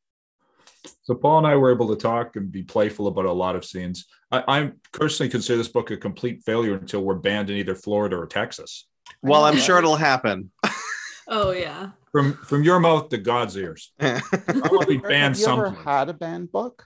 So 1.02 1.14
Paul 1.14 1.38
and 1.38 1.46
I 1.46 1.56
were 1.56 1.72
able 1.72 1.88
to 1.94 2.00
talk 2.00 2.36
and 2.36 2.50
be 2.50 2.62
playful 2.62 3.06
about 3.06 3.26
a 3.26 3.32
lot 3.32 3.56
of 3.56 3.64
scenes. 3.64 4.06
I, 4.30 4.44
I 4.46 4.70
personally 4.92 5.30
consider 5.30 5.58
this 5.58 5.68
book 5.68 5.90
a 5.90 5.96
complete 5.96 6.42
failure 6.44 6.74
until 6.74 7.02
we're 7.02 7.14
banned 7.14 7.50
in 7.50 7.56
either 7.56 7.74
Florida 7.74 8.16
or 8.16 8.26
Texas. 8.26 8.88
well, 9.22 9.44
I'm 9.44 9.58
sure 9.58 9.78
it'll 9.78 9.96
happen. 9.96 10.50
oh 11.28 11.52
yeah. 11.52 11.90
From 12.10 12.34
from 12.34 12.62
your 12.62 12.80
mouth 12.80 13.08
to 13.10 13.18
God's 13.18 13.56
ears. 13.56 13.92
I 14.00 14.20
want 14.40 14.82
to 14.82 14.86
be 14.86 14.96
banned 14.98 15.36
have 15.36 15.46
you 15.46 15.52
ever 15.52 15.70
had 15.70 16.08
a 16.08 16.14
banned 16.14 16.52
book 16.52 16.84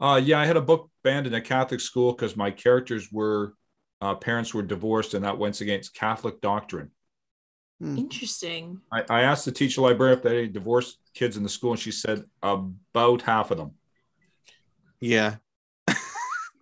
Uh, 0.00 0.20
yeah, 0.22 0.40
I 0.40 0.46
had 0.46 0.56
a 0.56 0.62
book 0.62 0.90
banned 1.04 1.26
in 1.26 1.34
a 1.34 1.40
Catholic 1.40 1.80
school 1.80 2.12
because 2.12 2.36
my 2.36 2.50
characters 2.50 3.10
were 3.12 3.54
uh, 4.00 4.14
parents 4.14 4.54
were 4.54 4.62
divorced, 4.62 5.14
and 5.14 5.24
that 5.24 5.38
went 5.38 5.60
against 5.60 5.94
Catholic 5.94 6.40
doctrine. 6.40 6.90
Hmm. 7.80 7.96
Interesting. 7.98 8.80
I, 8.92 9.04
I 9.08 9.20
asked 9.22 9.44
the 9.46 9.52
teacher 9.52 9.80
librarian 9.80 10.18
if 10.18 10.22
they 10.22 10.30
had 10.30 10.38
any 10.38 10.48
divorced 10.48 10.98
kids 11.14 11.36
in 11.36 11.42
the 11.42 11.48
school, 11.48 11.70
and 11.72 11.80
she 11.80 11.90
said 11.90 12.24
about 12.42 13.22
half 13.22 13.50
of 13.50 13.56
them. 13.58 13.72
yeah. 15.00 15.36
that 15.86 15.96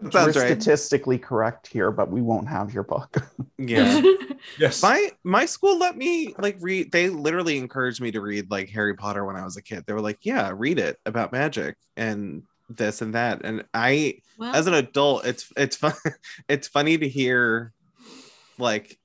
We're 0.00 0.10
sounds 0.12 0.36
right. 0.36 0.46
statistically 0.46 1.18
correct 1.18 1.66
here, 1.66 1.90
but 1.90 2.08
we 2.08 2.22
won't 2.22 2.48
have 2.48 2.72
your 2.72 2.84
book. 2.84 3.16
Yeah. 3.60 4.00
Yes. 4.58 4.80
my 4.82 5.10
my 5.24 5.44
school 5.46 5.78
let 5.78 5.96
me 5.96 6.32
like 6.38 6.56
read 6.60 6.92
they 6.92 7.08
literally 7.10 7.58
encouraged 7.58 8.00
me 8.00 8.12
to 8.12 8.20
read 8.20 8.48
like 8.52 8.68
harry 8.68 8.94
potter 8.94 9.24
when 9.24 9.34
i 9.34 9.44
was 9.44 9.56
a 9.56 9.62
kid 9.62 9.82
they 9.84 9.92
were 9.92 10.00
like 10.00 10.18
yeah 10.22 10.52
read 10.54 10.78
it 10.78 10.96
about 11.04 11.32
magic 11.32 11.76
and 11.96 12.44
this 12.70 13.02
and 13.02 13.14
that 13.14 13.40
and 13.44 13.64
i 13.74 14.14
well, 14.38 14.54
as 14.54 14.68
an 14.68 14.74
adult 14.74 15.26
it's 15.26 15.52
it's 15.56 15.74
fun 15.76 15.92
it's 16.48 16.68
funny 16.68 16.96
to 16.96 17.08
hear 17.08 17.72
like 18.58 18.97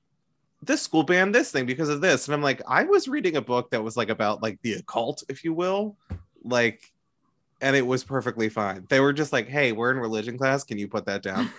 this 0.66 0.82
school 0.82 1.02
banned 1.02 1.34
this 1.34 1.50
thing 1.50 1.66
because 1.66 1.88
of 1.88 2.00
this 2.00 2.26
and 2.26 2.34
i'm 2.34 2.42
like 2.42 2.62
i 2.68 2.84
was 2.84 3.08
reading 3.08 3.36
a 3.36 3.42
book 3.42 3.70
that 3.70 3.82
was 3.82 3.96
like 3.96 4.08
about 4.08 4.42
like 4.42 4.58
the 4.62 4.74
occult 4.74 5.22
if 5.28 5.44
you 5.44 5.52
will 5.52 5.96
like 6.42 6.92
and 7.60 7.76
it 7.76 7.86
was 7.86 8.04
perfectly 8.04 8.48
fine 8.48 8.86
they 8.88 9.00
were 9.00 9.12
just 9.12 9.32
like 9.32 9.48
hey 9.48 9.72
we're 9.72 9.90
in 9.90 9.98
religion 9.98 10.38
class 10.38 10.64
can 10.64 10.78
you 10.78 10.88
put 10.88 11.06
that 11.06 11.22
down 11.22 11.50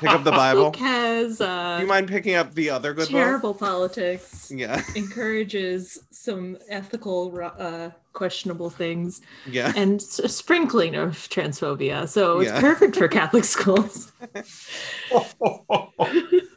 pick 0.00 0.10
up 0.10 0.24
the 0.24 0.30
bible 0.32 0.64
Book 0.70 0.76
has 0.76 1.40
uh, 1.40 1.78
you 1.80 1.86
mind 1.86 2.08
picking 2.08 2.34
up 2.34 2.54
the 2.54 2.70
other 2.70 2.92
good 2.94 3.02
book 3.02 3.10
terrible 3.10 3.54
politics. 3.54 4.50
yeah 4.54 4.82
Encourages 4.96 5.98
some 6.10 6.56
ethical, 6.68 7.32
uh, 7.58 7.90
questionable 8.12 8.70
things 8.70 9.20
yeah 9.46 9.72
and 9.76 10.00
sprinkling 10.00 10.94
of 10.96 11.12
transphobia. 11.28 12.08
So 12.08 12.40
it's 12.40 12.50
Yeah. 12.50 12.60
perfect 12.60 12.96
for 12.96 13.08
Catholic 13.08 13.44
schools. 13.44 14.10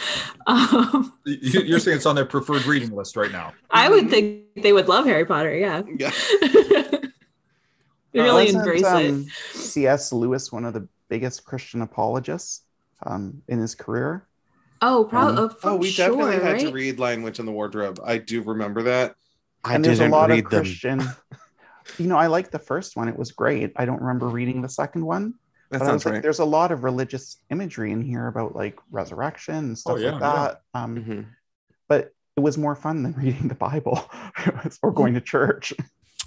Um, 0.46 1.12
You- 1.24 1.60
You're 1.62 1.78
saying 1.78 1.98
it's 1.98 2.06
on 2.06 2.14
their 2.16 2.24
preferred 2.24 2.64
reading 2.64 2.90
list 2.94 3.16
right 3.16 3.30
now. 3.30 3.52
I 3.70 3.88
would 3.90 4.08
think 4.08 4.44
they 4.56 4.72
would 4.72 4.88
love 4.88 5.04
Harry 5.04 5.26
Potter. 5.26 5.54
Yeah, 5.54 5.82
yeah 5.98 6.10
they 8.12 8.20
really 8.20 8.44
Wasn't, 8.46 8.62
embrace 8.64 8.82
it. 8.82 9.10
um, 9.10 9.26
C.S. 9.52 10.12
Lewis, 10.12 10.50
one 10.50 10.64
of 10.64 10.72
the 10.74 10.88
biggest 11.08 11.44
Christian 11.44 11.82
apologists 11.82 12.62
um, 13.04 13.42
in 13.48 13.58
his 13.58 13.74
career. 13.74 14.26
Oh, 14.80 15.04
probably. 15.04 15.42
um, 15.42 15.54
oh 15.64 15.76
we 15.76 15.90
sure, 15.90 16.08
definitely 16.08 16.36
had 16.42 16.60
to 16.60 16.70
read 16.72 16.98
lion 17.00 17.22
witch 17.22 17.40
in 17.40 17.46
the 17.46 17.52
wardrobe 17.52 17.98
i 18.04 18.16
do 18.16 18.42
remember 18.42 18.84
that 18.84 19.16
i 19.64 19.74
and 19.74 19.84
there's 19.84 19.98
a 19.98 20.02
didn't 20.04 20.12
lot 20.12 20.30
read 20.30 20.44
of 20.44 20.50
them 20.52 20.62
Christian. 20.62 21.02
you 21.98 22.06
know, 22.06 22.16
I 22.16 22.28
like 22.28 22.50
the 22.52 22.60
first 22.60 22.96
one; 22.96 23.08
it 23.08 23.18
was 23.18 23.32
great. 23.32 23.72
I 23.74 23.86
don't 23.86 24.00
remember 24.00 24.28
reading 24.28 24.62
the 24.62 24.68
second 24.68 25.04
one, 25.04 25.34
that 25.70 25.80
but 25.80 25.86
sounds 25.86 26.04
like, 26.04 26.14
right 26.14 26.22
there's 26.22 26.38
a 26.38 26.44
lot 26.44 26.72
of 26.72 26.82
religious 26.84 27.36
imagery 27.50 27.92
in 27.92 28.02
here 28.02 28.26
about 28.26 28.54
like 28.56 28.78
resurrection 28.90 29.54
and 29.56 29.78
stuff 29.78 29.94
Oh, 29.94 29.96
yeah, 29.98 30.12
like 30.12 30.20
yeah. 30.22 30.32
that. 30.48 30.62
Um, 30.74 30.96
Mhm. 30.96 31.26
But 31.88 32.12
it 32.36 32.40
was 32.40 32.56
more 32.58 32.74
fun 32.76 33.02
than 33.02 33.12
reading 33.18 33.48
the 33.48 33.54
Bible 33.54 34.08
or 34.82 34.92
going 34.92 35.14
to 35.14 35.20
church. 35.20 35.72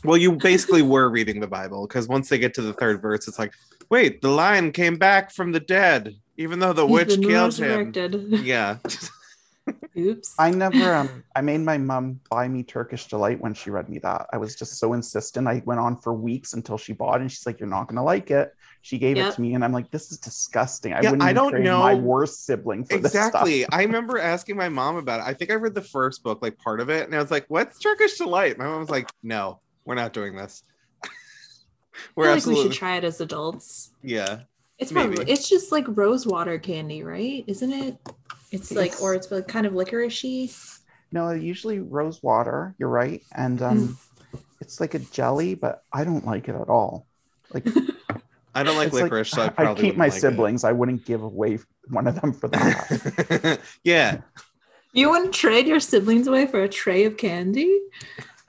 Well, 0.03 0.17
you 0.17 0.31
basically 0.33 0.81
were 0.81 1.09
reading 1.09 1.39
the 1.39 1.47
Bible 1.47 1.87
because 1.87 2.07
once 2.07 2.27
they 2.29 2.39
get 2.39 2.53
to 2.55 2.61
the 2.63 2.73
third 2.73 3.01
verse, 3.01 3.27
it's 3.27 3.37
like, 3.37 3.53
wait, 3.89 4.21
the 4.21 4.29
lion 4.29 4.71
came 4.71 4.95
back 4.95 5.31
from 5.31 5.51
the 5.51 5.59
dead, 5.59 6.15
even 6.37 6.59
though 6.59 6.73
the 6.73 6.85
He's 6.87 6.91
witch 6.93 7.09
been 7.09 7.21
killed 7.29 7.57
him. 7.57 7.93
Yeah. 8.43 8.77
Oops. 9.97 10.35
I 10.39 10.51
never 10.51 10.93
um 10.93 11.23
I 11.35 11.41
made 11.41 11.59
my 11.59 11.77
mom 11.77 12.19
buy 12.29 12.47
me 12.47 12.63
Turkish 12.63 13.07
delight 13.07 13.41
when 13.41 13.53
she 13.53 13.69
read 13.71 13.89
me 13.89 13.99
that. 13.99 14.27
I 14.31 14.37
was 14.37 14.55
just 14.55 14.77
so 14.79 14.93
insistent. 14.93 15.47
I 15.47 15.61
went 15.65 15.79
on 15.81 15.97
for 15.97 16.13
weeks 16.13 16.53
until 16.53 16.77
she 16.77 16.93
bought 16.93 17.15
it 17.17 17.21
and 17.21 17.31
she's 17.31 17.45
like, 17.45 17.59
You're 17.59 17.67
not 17.69 17.87
gonna 17.87 18.03
like 18.03 18.31
it. 18.31 18.53
She 18.83 18.97
gave 18.97 19.17
Yep. 19.17 19.33
it 19.33 19.35
to 19.35 19.41
me 19.41 19.53
and 19.53 19.63
I'm 19.65 19.73
like, 19.73 19.91
This 19.91 20.11
is 20.11 20.17
disgusting. 20.17 20.93
I 20.93 21.01
Yeah, 21.01 21.11
wouldn't 21.11 21.27
I 21.27 21.33
don't 21.33 21.51
trade 21.51 21.65
my 21.65 21.93
worst 21.93 22.45
sibling 22.45 22.85
for 22.85 22.97
this 22.97 23.13
exactly. 23.13 23.65
I 23.69 23.81
remember 23.83 24.17
asking 24.17 24.55
my 24.55 24.69
mom 24.69 24.95
about 24.95 25.19
it. 25.19 25.25
I 25.27 25.33
think 25.33 25.51
I 25.51 25.55
read 25.55 25.75
the 25.75 25.81
first 25.81 26.23
book, 26.23 26.41
like 26.41 26.57
part 26.57 26.79
of 26.79 26.89
it, 26.89 27.05
and 27.05 27.13
I 27.15 27.19
was 27.19 27.29
like, 27.31 27.45
What's 27.49 27.77
Turkish 27.79 28.17
delight? 28.17 28.57
My 28.57 28.65
mom 28.65 28.79
was 28.79 28.89
like, 28.89 29.09
No, 29.21 29.59
we're 29.85 29.95
not 29.95 30.13
doing 30.13 30.35
this. 30.35 30.63
We're 32.15 32.25
feel 32.25 32.33
like 32.35 32.45
we 32.45 32.63
should 32.63 32.71
try 32.71 32.95
it 32.97 33.03
as 33.03 33.19
adults. 33.21 33.91
yeah. 34.01 34.41
It's 34.79 34.91
Maybe. 34.91 35.15
probably 35.17 35.31
it's 35.31 35.47
just 35.47 35.71
like 35.71 35.85
rose 35.89 36.25
water 36.25 36.57
candy, 36.57 37.03
right? 37.03 37.43
Isn't 37.45 37.71
it? 37.71 37.97
It's 38.51 38.71
like 38.71 39.01
or 39.01 39.13
it's 39.15 39.31
like 39.31 39.47
kind 39.47 39.65
of 39.65 39.73
licoricey. 39.73 40.53
No, 41.11 41.31
usually 41.31 41.79
rose 41.79 42.21
water, 42.23 42.75
you're 42.77 42.89
right. 42.89 43.21
And 43.35 43.61
um 43.61 43.97
it's 44.59 44.79
like 44.79 44.93
a 44.93 44.99
jelly, 44.99 45.55
but 45.55 45.83
I 45.91 46.03
don't 46.03 46.25
like 46.25 46.47
it 46.47 46.55
at 46.55 46.69
all. 46.69 47.05
Like 47.53 47.65
I 48.53 48.63
don't 48.63 48.75
like 48.75 48.87
it's 48.87 48.95
like- 48.95 49.03
licorice, 49.03 49.31
so 49.31 49.41
I 49.43 49.45
I'd 49.45 49.55
probably 49.55 49.81
keep 49.83 49.97
my 49.97 50.05
wouldn't 50.07 50.13
like 50.13 50.17
it. 50.17 50.21
siblings. 50.21 50.63
I 50.63 50.71
wouldn't 50.73 51.05
give 51.05 51.23
away 51.23 51.59
one 51.89 52.07
of 52.07 52.19
them 52.19 52.33
for 52.33 52.47
that. 52.49 53.59
yeah. 53.83 54.21
You 54.93 55.09
wouldn't 55.09 55.33
trade 55.33 55.67
your 55.67 55.79
siblings 55.79 56.27
away 56.27 56.47
for 56.47 56.61
a 56.61 56.67
tray 56.67 57.05
of 57.05 57.15
candy? 57.15 57.79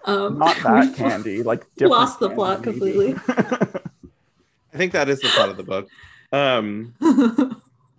Um, 0.05 0.39
Not 0.39 0.57
that 0.65 0.97
candy, 0.97 1.45
like 1.45 1.65
Lost 1.81 2.19
the 2.19 2.31
plot 2.31 2.65
completely. 2.65 3.15
I 3.29 4.77
think 4.77 4.93
that 4.93 5.09
is 5.09 5.21
the 5.21 5.29
plot 5.29 5.51
of 5.51 5.57
the 5.57 5.63
book. 5.63 5.89
Um 6.33 6.95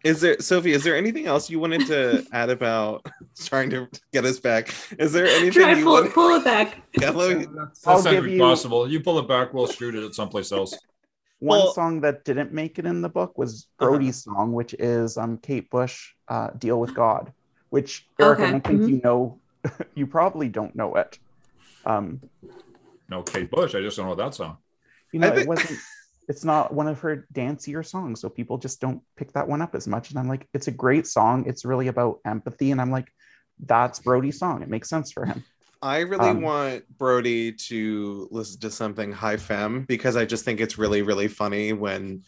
Is 0.03 0.19
there 0.21 0.39
Sophie? 0.39 0.73
Is 0.73 0.83
there 0.83 0.95
anything 0.97 1.27
else 1.27 1.49
you 1.49 1.59
wanted 1.59 1.87
to 1.87 2.25
add 2.33 2.49
about 2.49 3.05
trying 3.45 3.69
to 3.69 3.87
get 4.11 4.25
us 4.25 4.39
back? 4.39 4.73
Is 4.99 5.13
there 5.13 5.25
anything 5.25 5.51
Try 5.63 5.73
you 5.75 5.83
pull, 5.85 5.93
want? 5.93 6.13
pull 6.13 6.35
it 6.35 6.43
back. 6.43 6.81
Yeah, 6.99 7.11
let 7.11 7.37
me- 7.37 7.45
That's 7.55 7.87
I'll 7.87 8.03
not 8.03 8.11
give 8.11 8.27
you- 8.27 8.39
possible. 8.39 8.87
You 8.89 8.99
pull 8.99 9.17
it 9.19 9.27
back, 9.27 9.53
we'll 9.53 9.67
shoot 9.67 9.95
it 9.95 10.03
at 10.03 10.13
someplace 10.13 10.51
else. 10.51 10.77
One 11.39 11.59
Well- 11.59 11.73
song 11.73 12.01
that 12.01 12.25
didn't 12.25 12.51
make 12.53 12.79
it 12.79 12.85
in 12.85 13.01
the 13.01 13.09
book 13.09 13.37
was 13.37 13.67
Uh-huh. 13.79 13.89
Brody's 13.91 14.23
song, 14.23 14.51
which 14.53 14.73
is 14.77 15.17
um, 15.17 15.37
Kate 15.37 15.69
Bush, 15.69 16.13
uh, 16.27 16.49
"Deal 16.57 16.79
with 16.79 16.93
God," 16.93 17.31
which 17.69 18.07
Eric, 18.19 18.39
I 18.39 18.51
don't 18.51 18.63
think 18.63 18.81
mhm. 18.81 18.89
you 18.89 19.01
know. 19.03 19.39
you 19.95 20.05
probably 20.05 20.49
don't 20.49 20.75
know 20.75 20.95
it. 20.95 21.17
Um, 21.85 22.19
No, 23.09 23.23
Kate 23.23 23.49
Bush. 23.49 23.73
I 23.75 23.81
just 23.81 23.95
don't 23.97 24.07
know 24.07 24.15
that 24.15 24.33
song. 24.35 24.57
you 25.13 25.19
know, 25.19 25.27
I 25.27 25.31
think- 25.31 25.43
it 25.43 25.47
wasn't. 25.47 25.79
It's 26.29 26.43
not 26.45 26.73
one 26.73 26.87
of 26.87 26.99
her 27.01 27.27
dancier 27.33 27.85
songs, 27.85 28.21
so 28.21 28.29
people 28.29 28.57
just 28.57 28.79
don't 28.79 29.01
pick 29.17 29.33
that 29.33 29.47
one 29.47 29.61
up 29.61 29.75
as 29.75 29.87
much. 29.87 30.09
And 30.09 30.19
I'm 30.19 30.27
like, 30.29 30.47
it's 30.53 30.67
a 30.67 30.71
great 30.71 31.05
song. 31.07 31.45
It's 31.47 31.65
really 31.65 31.87
about 31.87 32.19
empathy, 32.25 32.71
and 32.71 32.79
I'm 32.81 32.91
like, 32.91 33.07
that's 33.59 33.99
Brody's 33.99 34.39
song. 34.39 34.61
It 34.61 34.69
makes 34.69 34.89
sense 34.89 35.11
for 35.11 35.25
him. 35.25 35.43
I 35.81 35.99
really 35.99 36.29
Um, 36.29 36.41
want 36.41 36.85
Brody 36.97 37.51
to 37.51 38.27
listen 38.31 38.59
to 38.61 38.71
something 38.71 39.11
high 39.11 39.35
fem 39.37 39.83
because 39.83 40.15
I 40.15 40.23
just 40.23 40.45
think 40.45 40.61
it's 40.61 40.77
really, 40.77 41.01
really 41.01 41.27
funny 41.27 41.73
when 41.73 42.23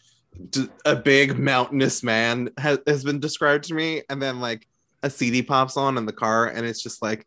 d- 0.50 0.68
a 0.84 0.94
big 0.94 1.38
mountainous 1.38 2.02
man 2.02 2.50
has, 2.58 2.78
has 2.86 3.02
been 3.02 3.18
described 3.18 3.64
to 3.64 3.74
me, 3.74 4.02
and 4.10 4.20
then 4.20 4.40
like 4.40 4.66
a 5.02 5.08
CD 5.08 5.42
pops 5.42 5.76
on 5.78 5.96
in 5.96 6.04
the 6.04 6.12
car, 6.12 6.46
and 6.48 6.66
it's 6.66 6.82
just 6.82 7.00
like 7.00 7.26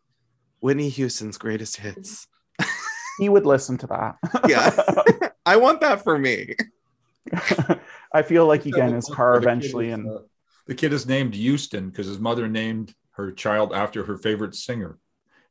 Whitney 0.60 0.88
Houston's 0.88 1.36
greatest 1.36 1.76
hits. 1.78 2.28
He 3.18 3.28
would 3.28 3.44
listen 3.44 3.76
to 3.78 3.86
that. 3.88 4.16
Yeah. 4.48 4.70
I 5.46 5.56
want 5.56 5.80
that 5.80 6.02
for 6.04 6.18
me. 6.18 6.54
I 8.12 8.22
feel 8.22 8.46
like 8.46 8.62
he 8.62 8.70
got 8.70 8.88
in 8.88 8.94
his 8.94 9.08
car 9.08 9.36
eventually, 9.36 9.88
is, 9.88 9.94
and 9.94 10.08
uh, 10.08 10.18
the 10.66 10.74
kid 10.74 10.92
is 10.92 11.06
named 11.06 11.34
Houston 11.34 11.88
because 11.90 12.06
his 12.06 12.18
mother 12.18 12.48
named 12.48 12.94
her 13.12 13.32
child 13.32 13.72
after 13.72 14.04
her 14.04 14.16
favorite 14.16 14.54
singer. 14.54 14.98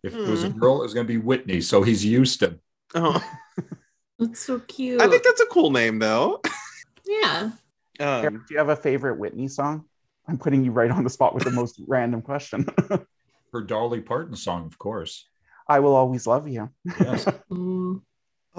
If 0.04 0.13
it 0.15 0.25
was 0.25 0.43
a 0.43 0.49
Hmm. 0.49 0.60
girl, 0.60 0.80
it 0.80 0.84
was 0.84 0.93
going 0.93 1.06
to 1.08 1.13
be 1.13 1.17
Whitney. 1.17 1.62
So 1.62 1.84
he's 1.84 2.02
Houston. 2.02 2.60
Oh, 2.95 3.21
That's 4.19 4.39
so 4.41 4.60
cute. 4.60 5.02
I 5.02 5.08
think 5.08 5.23
that's 5.23 5.39
a 5.41 5.45
cool 5.45 5.71
name, 5.71 5.99
though. 5.99 6.41
yeah. 7.06 7.52
Eric, 7.99 8.25
Um, 8.34 8.45
do 8.47 8.54
you 8.54 8.58
have 8.58 8.69
a 8.69 8.75
favorite 8.75 9.17
Whitney 9.17 9.47
song? 9.47 9.86
I'm 10.28 10.38
putting 10.38 10.63
you 10.63 10.71
right 10.71 10.91
on 10.91 11.04
the 11.04 11.10
spot 11.10 11.34
with 11.34 11.43
the 11.43 11.52
most 11.52 11.82
random 11.88 12.21
question. 12.21 12.65
Her 13.54 13.62
Dolly 13.62 14.02
Parton 14.02 14.36
song, 14.36 14.65
of 14.65 14.78
course. 14.78 15.25
I 15.67 15.80
will 15.80 15.95
always 15.95 16.28
love 16.28 16.47
you. 16.47 16.69
Yes. 16.99 17.25
Mm. 17.52 18.02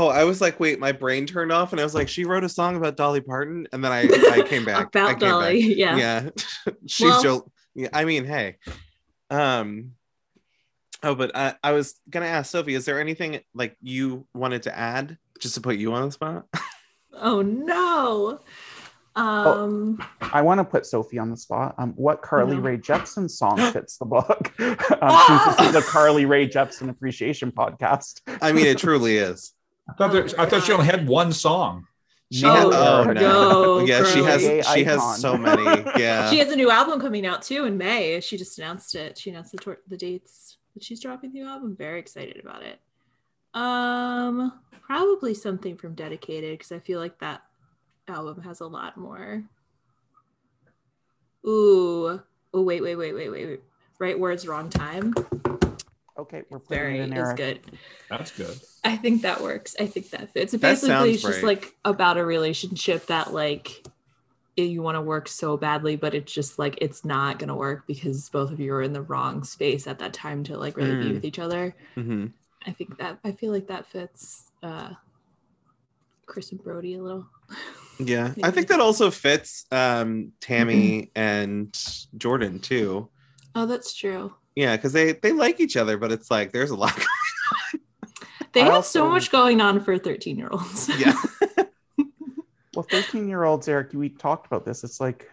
Oh, 0.00 0.08
I 0.08 0.24
was 0.24 0.40
like, 0.40 0.58
wait, 0.58 0.78
my 0.80 0.92
brain 0.92 1.26
turned 1.26 1.52
off, 1.52 1.72
and 1.72 1.80
I 1.80 1.84
was 1.84 1.94
like, 1.94 2.08
she 2.08 2.24
wrote 2.24 2.42
a 2.44 2.48
song 2.48 2.76
about 2.76 2.96
Dolly 2.96 3.20
Parton, 3.20 3.68
and 3.72 3.84
then 3.84 3.92
I, 3.92 4.08
I 4.32 4.42
came 4.42 4.64
back. 4.64 4.76
I 4.76 4.82
About 4.82 5.08
came 5.10 5.18
Dolly. 5.18 5.68
back. 5.68 5.76
Yeah. 5.76 5.96
yeah 5.96 6.30
she's 6.86 7.06
Well- 7.06 7.22
jo- 7.22 7.52
yeah, 7.74 7.88
i 7.92 8.04
mean 8.04 8.24
hey 8.24 8.56
um 9.30 9.92
oh 11.04 11.14
but 11.14 11.36
I, 11.36 11.54
I 11.62 11.70
was 11.70 11.94
gonna 12.10 12.26
ask 12.26 12.50
sophie 12.50 12.74
is 12.74 12.84
there 12.84 13.00
anything 13.00 13.40
like 13.54 13.76
you 13.80 14.26
wanted 14.34 14.64
to 14.64 14.76
add 14.76 15.16
just 15.38 15.54
to 15.54 15.60
put 15.60 15.76
you 15.76 15.92
on 15.92 16.06
the 16.06 16.12
spot 16.12 16.46
Oh 17.14 17.42
no. 17.42 18.40
Oh. 19.16 19.64
Um 19.64 20.02
I 20.20 20.42
want 20.42 20.58
to 20.58 20.64
put 20.64 20.86
Sophie 20.86 21.18
on 21.18 21.28
the 21.30 21.36
spot. 21.36 21.74
Um, 21.76 21.92
what 21.96 22.22
Carly 22.22 22.56
No. 22.56 22.62
Rae 22.62 22.76
Jepsen 22.78 23.28
song 23.28 23.56
fits 23.72 23.98
the 23.98 24.04
book? 24.04 24.52
um, 24.60 24.76
since 25.26 25.56
this 25.56 25.68
is 25.70 25.74
a 25.74 25.82
Carly 25.82 26.24
Rae 26.24 26.48
Jepsen 26.48 26.88
appreciation 26.88 27.50
podcast. 27.52 28.20
i 28.40 28.52
mean 28.52 28.66
it 28.66 28.78
truly 28.78 29.16
is 29.18 29.52
I 29.90 29.92
thought, 29.98 30.12
there, 30.12 30.26
I 30.38 30.46
thought 30.46 30.64
she 30.64 30.72
only 30.72 30.86
had 30.86 31.06
one 31.06 31.32
song. 31.32 31.86
she 32.32 32.42
No, 32.42 32.54
has 32.54 32.64
Oh, 32.66 33.04
oh 33.08 33.12
no, 33.12 33.12
no, 33.12 33.78
yeah 33.84 34.04
she 34.04 34.22
has 34.22 34.42
Carly. 34.42 34.62
she 34.62 34.84
has 34.84 35.20
so 35.20 35.36
many 35.36 35.64
yeah 35.98 36.30
she 36.30 36.38
has 36.38 36.50
a 36.50 36.56
new 36.56 36.70
album 36.70 37.00
coming 37.00 37.26
out 37.26 37.42
too 37.42 37.64
in 37.64 37.76
May. 37.76 38.20
She 38.20 38.36
just 38.36 38.58
announced 38.58 38.94
it. 38.94 39.18
She 39.18 39.30
announced 39.30 39.52
the, 39.52 39.58
tor- 39.58 39.80
the 39.88 39.96
dates 39.96 40.56
that 40.74 40.84
she's 40.84 41.00
dropping 41.00 41.32
the 41.32 41.40
new 41.40 41.48
album. 41.48 41.74
Very 41.76 41.98
excited 41.98 42.38
about 42.40 42.62
it. 42.62 42.78
Um, 43.52 44.52
probably 44.80 45.34
something 45.34 45.76
from 45.76 45.94
Dedicated 45.94 46.56
because 46.58 46.70
I 46.72 46.78
feel 46.78 47.00
like 47.00 47.18
that 47.18 47.42
album 48.06 48.42
has 48.42 48.60
a 48.60 48.66
lot 48.66 48.96
more. 48.96 49.42
Ooh, 51.46 52.22
oh 52.54 52.62
wait, 52.62 52.82
wait, 52.82 52.96
wait, 52.96 53.14
wait, 53.14 53.30
wait, 53.30 53.46
wait. 53.46 53.60
Right 53.98 54.18
words, 54.18 54.46
wrong 54.46 54.70
time. 54.70 55.14
Okay, 56.20 56.42
we're 56.50 56.58
putting 56.58 56.82
Very 56.82 56.98
it 57.00 57.02
in 57.04 57.12
is 57.16 57.32
good. 57.34 57.60
That's 58.10 58.30
good. 58.32 58.60
I 58.84 58.96
think 58.96 59.22
that 59.22 59.40
works. 59.40 59.74
I 59.80 59.86
think 59.86 60.10
that 60.10 60.32
fits. 60.32 60.52
That 60.52 60.60
basically 60.60 60.88
sounds 60.88 61.14
it's 61.14 61.22
just 61.22 61.42
like 61.42 61.74
about 61.84 62.18
a 62.18 62.24
relationship 62.24 63.06
that 63.06 63.32
like 63.32 63.86
you 64.56 64.82
want 64.82 64.96
to 64.96 65.00
work 65.00 65.28
so 65.28 65.56
badly, 65.56 65.96
but 65.96 66.14
it's 66.14 66.30
just 66.32 66.58
like 66.58 66.76
it's 66.82 67.04
not 67.04 67.38
gonna 67.38 67.56
work 67.56 67.86
because 67.86 68.28
both 68.28 68.50
of 68.52 68.60
you 68.60 68.74
are 68.74 68.82
in 68.82 68.92
the 68.92 69.00
wrong 69.02 69.42
space 69.44 69.86
at 69.86 69.98
that 70.00 70.12
time 70.12 70.44
to 70.44 70.58
like 70.58 70.76
really 70.76 70.96
be 70.96 71.10
Mm. 71.10 71.14
with 71.14 71.24
each 71.24 71.38
other. 71.38 71.74
Mhm. 71.96 72.32
I 72.66 72.72
think 72.72 72.98
that 72.98 73.18
I 73.24 73.32
feel 73.32 73.52
like 73.52 73.68
that 73.68 73.86
fits 73.86 74.50
uh 74.62 74.90
Chris 76.26 76.52
and 76.52 76.62
Brody 76.62 76.94
a 76.94 77.02
little. 77.02 77.26
yeah 77.98 78.32
i 78.44 78.50
think 78.50 78.68
that 78.68 78.80
also 78.80 79.10
fits 79.10 79.66
um 79.72 80.32
tammy 80.40 81.10
and 81.16 81.76
jordan 82.16 82.58
too 82.60 83.08
Oh, 83.54 83.66
that's 83.66 83.92
true. 83.94 84.32
Yeah, 84.56 84.76
because 84.76 84.92
they 84.92 85.12
they 85.12 85.32
like 85.32 85.60
each 85.60 85.76
other, 85.76 85.96
but 85.96 86.10
it's 86.12 86.30
like 86.30 86.52
there's 86.52 86.70
a 86.70 86.76
lot. 86.76 86.98
They 88.52 88.62
I 88.62 88.64
have 88.64 88.74
also- 88.74 88.98
so 89.04 89.08
much 89.10 89.30
going 89.30 89.60
on 89.60 89.78
for 89.78 89.96
13 89.96 90.36
year 90.36 90.48
olds. 90.50 90.88
yeah. 90.98 91.14
Well, 92.74 92.86
13 92.88 93.28
year 93.28 93.42
olds, 93.44 93.66
Eric, 93.68 93.90
we 93.92 94.08
talked 94.10 94.46
about 94.46 94.64
this. 94.64 94.84
It's 94.84 95.00
like 95.00 95.28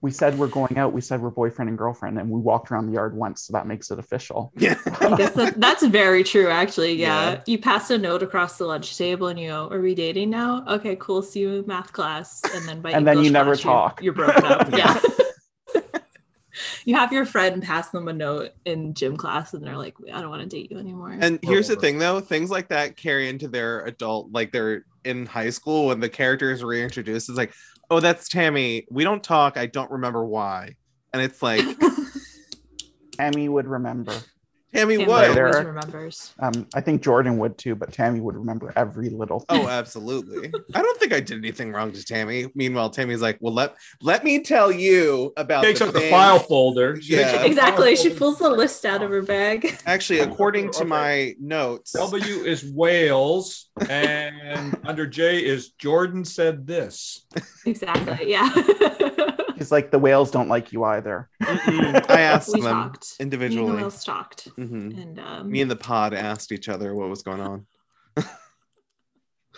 we 0.00 0.10
said 0.10 0.36
we're 0.36 0.48
going 0.48 0.78
out, 0.78 0.92
we 0.92 1.00
said 1.00 1.20
we're 1.20 1.30
boyfriend 1.30 1.68
and 1.68 1.78
girlfriend, 1.78 2.18
and 2.18 2.28
we 2.28 2.40
walked 2.40 2.70
around 2.72 2.86
the 2.86 2.92
yard 2.94 3.14
once, 3.16 3.42
so 3.42 3.52
that 3.52 3.66
makes 3.68 3.90
it 3.92 3.98
official. 4.00 4.52
Yeah. 4.56 4.74
I 5.00 5.16
guess 5.16 5.32
that, 5.34 5.60
that's 5.60 5.84
very 5.86 6.24
true, 6.24 6.48
actually. 6.48 6.94
Yeah. 6.94 7.32
Yeah. 7.32 7.40
You 7.46 7.58
pass 7.58 7.88
a 7.90 7.98
note 7.98 8.22
across 8.24 8.58
the 8.58 8.64
lunch 8.66 8.96
table 8.98 9.28
and 9.28 9.38
you 9.38 9.48
go, 9.48 9.68
Are 9.70 9.80
we 9.80 9.94
dating 9.94 10.30
now? 10.30 10.64
Okay, 10.68 10.96
cool. 10.96 11.22
See 11.22 11.40
you 11.40 11.50
in 11.60 11.66
math 11.68 11.92
class. 11.92 12.40
And 12.54 12.66
then 12.68 12.80
by 12.80 12.90
And 12.92 13.06
then 13.06 13.18
you 13.18 13.26
English 13.26 13.32
never 13.32 13.54
class, 13.56 13.64
you're- 13.64 13.74
talk. 13.74 14.02
You're, 14.02 14.12
broken 14.14 14.44
up. 14.44 14.70
Yeah. 14.72 15.00
Yeah. 15.18 15.24
You 16.84 16.94
have 16.96 17.12
your 17.12 17.24
friend 17.24 17.62
pass 17.62 17.90
them 17.90 18.08
a 18.08 18.12
note 18.12 18.50
in 18.64 18.94
gym 18.94 19.16
class 19.16 19.54
and 19.54 19.64
they're 19.64 19.76
like, 19.76 19.94
I 20.12 20.20
don't 20.20 20.30
want 20.30 20.42
to 20.42 20.48
date 20.48 20.70
you 20.70 20.78
anymore. 20.78 21.16
And 21.18 21.38
here's 21.42 21.68
the 21.68 21.76
thing 21.76 21.98
though, 21.98 22.20
things 22.20 22.50
like 22.50 22.68
that 22.68 22.96
carry 22.96 23.28
into 23.28 23.48
their 23.48 23.84
adult, 23.84 24.32
like 24.32 24.52
they're 24.52 24.84
in 25.04 25.26
high 25.26 25.50
school 25.50 25.86
when 25.86 26.00
the 26.00 26.08
character 26.08 26.50
is 26.50 26.62
reintroduced. 26.62 27.28
It's 27.28 27.38
like, 27.38 27.54
oh, 27.90 28.00
that's 28.00 28.28
Tammy. 28.28 28.86
We 28.90 29.04
don't 29.04 29.22
talk. 29.22 29.56
I 29.56 29.66
don't 29.66 29.90
remember 29.90 30.24
why. 30.24 30.76
And 31.12 31.22
it's 31.22 31.42
like, 31.42 31.64
Tammy 33.12 33.48
would 33.48 33.66
remember. 33.66 34.14
Tammy, 34.72 34.98
Tammy 34.98 35.08
what? 35.08 35.28
Later. 35.30 35.46
always 35.48 35.64
remembers. 35.66 36.34
Um, 36.38 36.66
I 36.74 36.80
think 36.80 37.02
Jordan 37.02 37.38
would 37.38 37.58
too, 37.58 37.74
but 37.74 37.92
Tammy 37.92 38.20
would 38.20 38.36
remember 38.36 38.72
every 38.76 39.08
little 39.10 39.40
thing. 39.40 39.62
Oh, 39.64 39.68
absolutely. 39.68 40.52
I 40.74 40.82
don't 40.82 40.98
think 41.00 41.12
I 41.12 41.20
did 41.20 41.38
anything 41.38 41.72
wrong 41.72 41.90
to 41.92 42.04
Tammy. 42.04 42.46
Meanwhile, 42.54 42.90
Tammy's 42.90 43.20
like, 43.20 43.38
well, 43.40 43.52
let 43.52 43.74
let 44.00 44.22
me 44.24 44.40
tell 44.42 44.70
you 44.70 45.32
about 45.36 45.64
takes 45.64 45.80
the 45.80 45.86
out 45.86 45.92
the 45.92 46.00
thing. 46.00 46.10
file 46.12 46.38
folder. 46.38 47.00
She 47.00 47.16
takes 47.16 47.20
Yeah. 47.20 47.26
out 47.26 47.32
the 47.32 47.38
file 47.38 47.46
Exactly. 47.48 47.96
She 47.96 48.02
folder. 48.10 48.18
pulls 48.18 48.38
the 48.38 48.50
list 48.50 48.84
out 48.84 49.02
of 49.02 49.10
her 49.10 49.22
bag. 49.22 49.76
Actually, 49.86 50.20
according 50.20 50.70
to 50.72 50.78
Okay. 50.80 50.88
my 50.88 51.34
notes, 51.40 51.92
W 51.92 52.44
is 52.44 52.64
Wales, 52.72 53.68
and 53.88 54.78
under 54.84 55.06
J 55.06 55.44
is 55.44 55.70
Jordan 55.70 56.24
said 56.24 56.66
this. 56.66 57.26
Exactly. 57.66 58.30
Yeah. 58.30 58.48
He's 59.60 59.70
like, 59.70 59.90
the 59.90 59.98
whales 59.98 60.30
don't 60.30 60.48
like 60.48 60.72
you 60.72 60.84
either. 60.84 61.28
I 61.46 62.22
asked 62.22 62.48
we 62.54 62.62
them 62.62 62.72
talked. 62.72 63.16
Me 63.20 63.24
and 63.24 63.30
the 63.32 63.36
individually. 63.36 63.76
whales 63.76 64.02
talked. 64.02 64.48
Mhm. 64.56 65.02
And 65.02 65.18
um, 65.18 65.50
Me 65.50 65.60
and 65.60 65.70
the 65.70 65.76
pod 65.76 66.14
asked 66.14 66.50
each 66.50 66.70
other 66.70 66.94
what 66.94 67.10
was 67.10 67.22
going 67.22 67.42
on. 67.42 67.66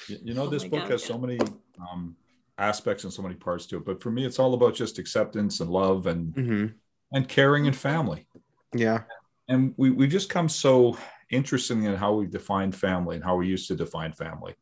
You 0.09 0.19
you 0.25 0.35
know, 0.35 0.43
Oh 0.47 0.51
this 0.51 0.65
my 0.65 0.69
book 0.71 0.81
God, 0.81 0.91
has 0.91 1.03
yeah. 1.03 1.07
so 1.07 1.19
many 1.19 1.39
um, 1.81 2.17
aspects 2.59 3.05
and 3.05 3.13
so 3.13 3.23
many 3.23 3.37
parts 3.37 3.65
to 3.67 3.77
it. 3.77 3.85
But 3.85 4.03
for 4.03 4.11
me, 4.11 4.27
it's 4.27 4.41
all 4.41 4.55
about 4.55 4.75
just 4.75 4.99
acceptance 4.99 5.61
and 5.61 5.71
love 5.71 6.09
and 6.09 6.35
hmm 6.35 6.67
and 7.13 7.29
caring 7.29 7.69
and 7.69 7.77
family. 7.77 8.27
Yeah. 8.75 9.03
And 9.49 9.73
we 9.77 9.91
we've 9.91 10.11
just 10.11 10.31
come 10.31 10.49
so 10.49 10.99
interesting 11.31 11.85
in 11.85 11.95
how 11.95 12.15
we 12.15 12.27
define 12.27 12.73
family 12.73 13.15
and 13.15 13.25
how 13.25 13.37
we 13.37 13.47
used 13.47 13.69
to 13.69 13.77
define 13.77 14.13
family. 14.13 14.57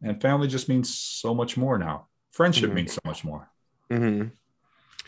And 0.00 0.18
family 0.22 0.48
just 0.48 0.70
means 0.70 0.94
so 0.94 1.34
much 1.34 1.58
more 1.58 1.76
now. 1.76 2.06
Friendship 2.32 2.70
Mhm. 2.70 2.74
means 2.74 2.94
so 2.94 3.00
much 3.04 3.22
more. 3.22 3.50
hmm 3.90 4.28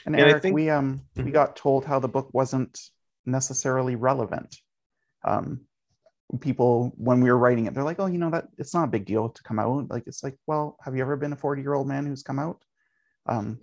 And 0.09 0.17
And 0.17 0.25
I 0.25 0.31
Eric, 0.31 0.43
think- 0.43 0.55
we 0.55 0.71
um 0.71 1.03
we 1.17 1.25
Mhm. 1.25 1.33
got 1.35 1.55
told 1.55 1.85
how 1.85 1.99
the 1.99 2.09
book 2.09 2.31
wasn't 2.33 2.81
necessarily 3.27 3.95
relevant. 3.95 4.57
Um, 5.23 5.67
people 6.41 6.93
when 6.97 7.21
we 7.21 7.31
were 7.31 7.37
writing 7.37 7.67
it, 7.67 7.75
they're 7.75 7.85
like, 7.85 8.01
"Oh, 8.01 8.07
you 8.07 8.17
know 8.17 8.31
that 8.31 8.49
it's 8.57 8.73
not 8.73 8.85
a 8.89 8.91
big 8.97 9.05
deal 9.05 9.29
to 9.29 9.43
come 9.43 9.59
out." 9.59 9.91
Like 9.91 10.07
it's 10.07 10.25
like, 10.25 10.39
well, 10.47 10.79
have 10.83 10.97
you 10.97 11.03
ever 11.03 11.17
been 11.19 11.35
a 11.35 11.37
forty-year-old 11.37 11.87
man 11.87 12.07
who's 12.07 12.23
come 12.23 12.39
out, 12.39 12.65
um, 13.27 13.59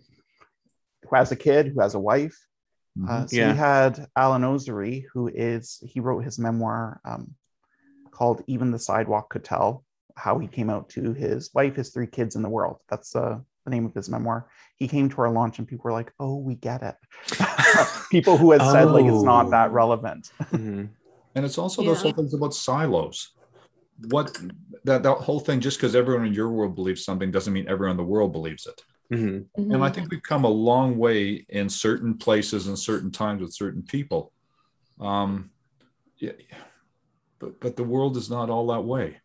who 1.02 1.16
has 1.16 1.32
a 1.32 1.36
kid, 1.36 1.70
who 1.70 1.80
has 1.82 1.96
a 1.96 2.00
wife? 2.00 2.38
Mm-hmm. 2.96 3.10
Uh, 3.10 3.26
so 3.28 3.36
Yeah. 3.36 3.52
we 3.52 3.58
had 3.58 4.08
Alan 4.16 4.44
Osery, 4.44 5.06
who 5.14 5.28
is 5.28 5.80
he 5.84 6.00
wrote 6.00 6.24
his 6.26 6.38
memoir 6.38 7.02
um, 7.06 7.34
called 8.12 8.44
"Even 8.46 8.70
the 8.70 8.78
Sidewalk 8.80 9.30
Could 9.32 9.44
Tell," 9.46 9.84
how 10.16 10.38
he 10.38 10.48
came 10.48 10.70
out 10.70 10.90
to 10.90 11.14
his 11.14 11.52
wife, 11.56 11.76
his 11.76 11.90
three 11.90 12.08
kids 12.08 12.36
in 12.36 12.44
the 12.44 12.50
world. 12.58 12.78
That's 12.88 13.16
uh, 13.16 13.40
the 13.66 13.72
name 13.72 13.86
of 13.86 13.94
his 13.94 14.10
memoir. 14.10 14.48
He 14.78 14.88
came 14.88 15.10
to 15.10 15.22
our 15.22 15.32
launch, 15.32 15.60
and 15.60 15.68
people 15.68 15.84
were 15.84 15.92
like, 15.92 16.14
"Oh, 16.20 16.38
we 16.38 16.56
get 16.56 16.84
it." 16.84 16.96
people 18.12 18.38
who 18.38 18.52
had 18.52 18.62
said 18.62 18.92
like 18.92 19.06
it's 19.06 19.24
not 19.24 19.52
that 19.52 19.72
Oh. 19.72 19.74
relevant. 19.74 20.30
hmm 20.50 20.86
And 21.36 21.46
it's 21.46 21.58
also 21.58 21.84
those 21.84 22.02
whole 22.02 22.14
things 22.14 22.34
about 22.34 22.54
silos. 22.54 23.34
What 24.08 24.38
that, 24.84 25.04
that 25.04 25.16
whole 25.16 25.40
thing, 25.40 25.60
just 25.60 25.78
because 25.78 25.96
everyone 25.96 26.26
in 26.26 26.34
your 26.34 26.50
world 26.50 26.76
believes 26.76 27.04
something 27.04 27.32
doesn't 27.32 27.54
mean 27.54 27.68
everyone 27.68 27.92
in 27.92 27.98
the 27.98 28.04
world 28.04 28.32
believes 28.32 28.68
it. 28.68 28.82
hmm 29.10 29.40
And 29.58 29.84
I 29.84 29.90
think 29.90 30.12
we've 30.12 30.22
come 30.22 30.44
a 30.44 30.50
long 30.50 30.98
way 30.98 31.46
in 31.50 31.70
certain 31.70 32.18
places 32.18 32.68
and 32.68 32.78
certain 32.78 33.12
times 33.12 33.42
with 33.42 33.54
certain 33.54 33.84
people. 33.84 34.32
Um, 35.00 35.52
yeah, 36.18 36.34
but 37.40 37.60
but 37.60 37.76
the 37.76 37.84
world 37.84 38.18
is 38.18 38.30
not 38.30 38.50
all 38.50 38.68
that 38.68 38.82
way. 38.82 39.18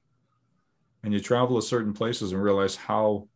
And 1.03 1.15
you 1.15 1.21
travel 1.21 1.61
to 1.61 1.67
certain 1.67 1.95
places 1.95 2.33
and 2.33 2.43
realize 2.43 2.77
how 2.77 3.29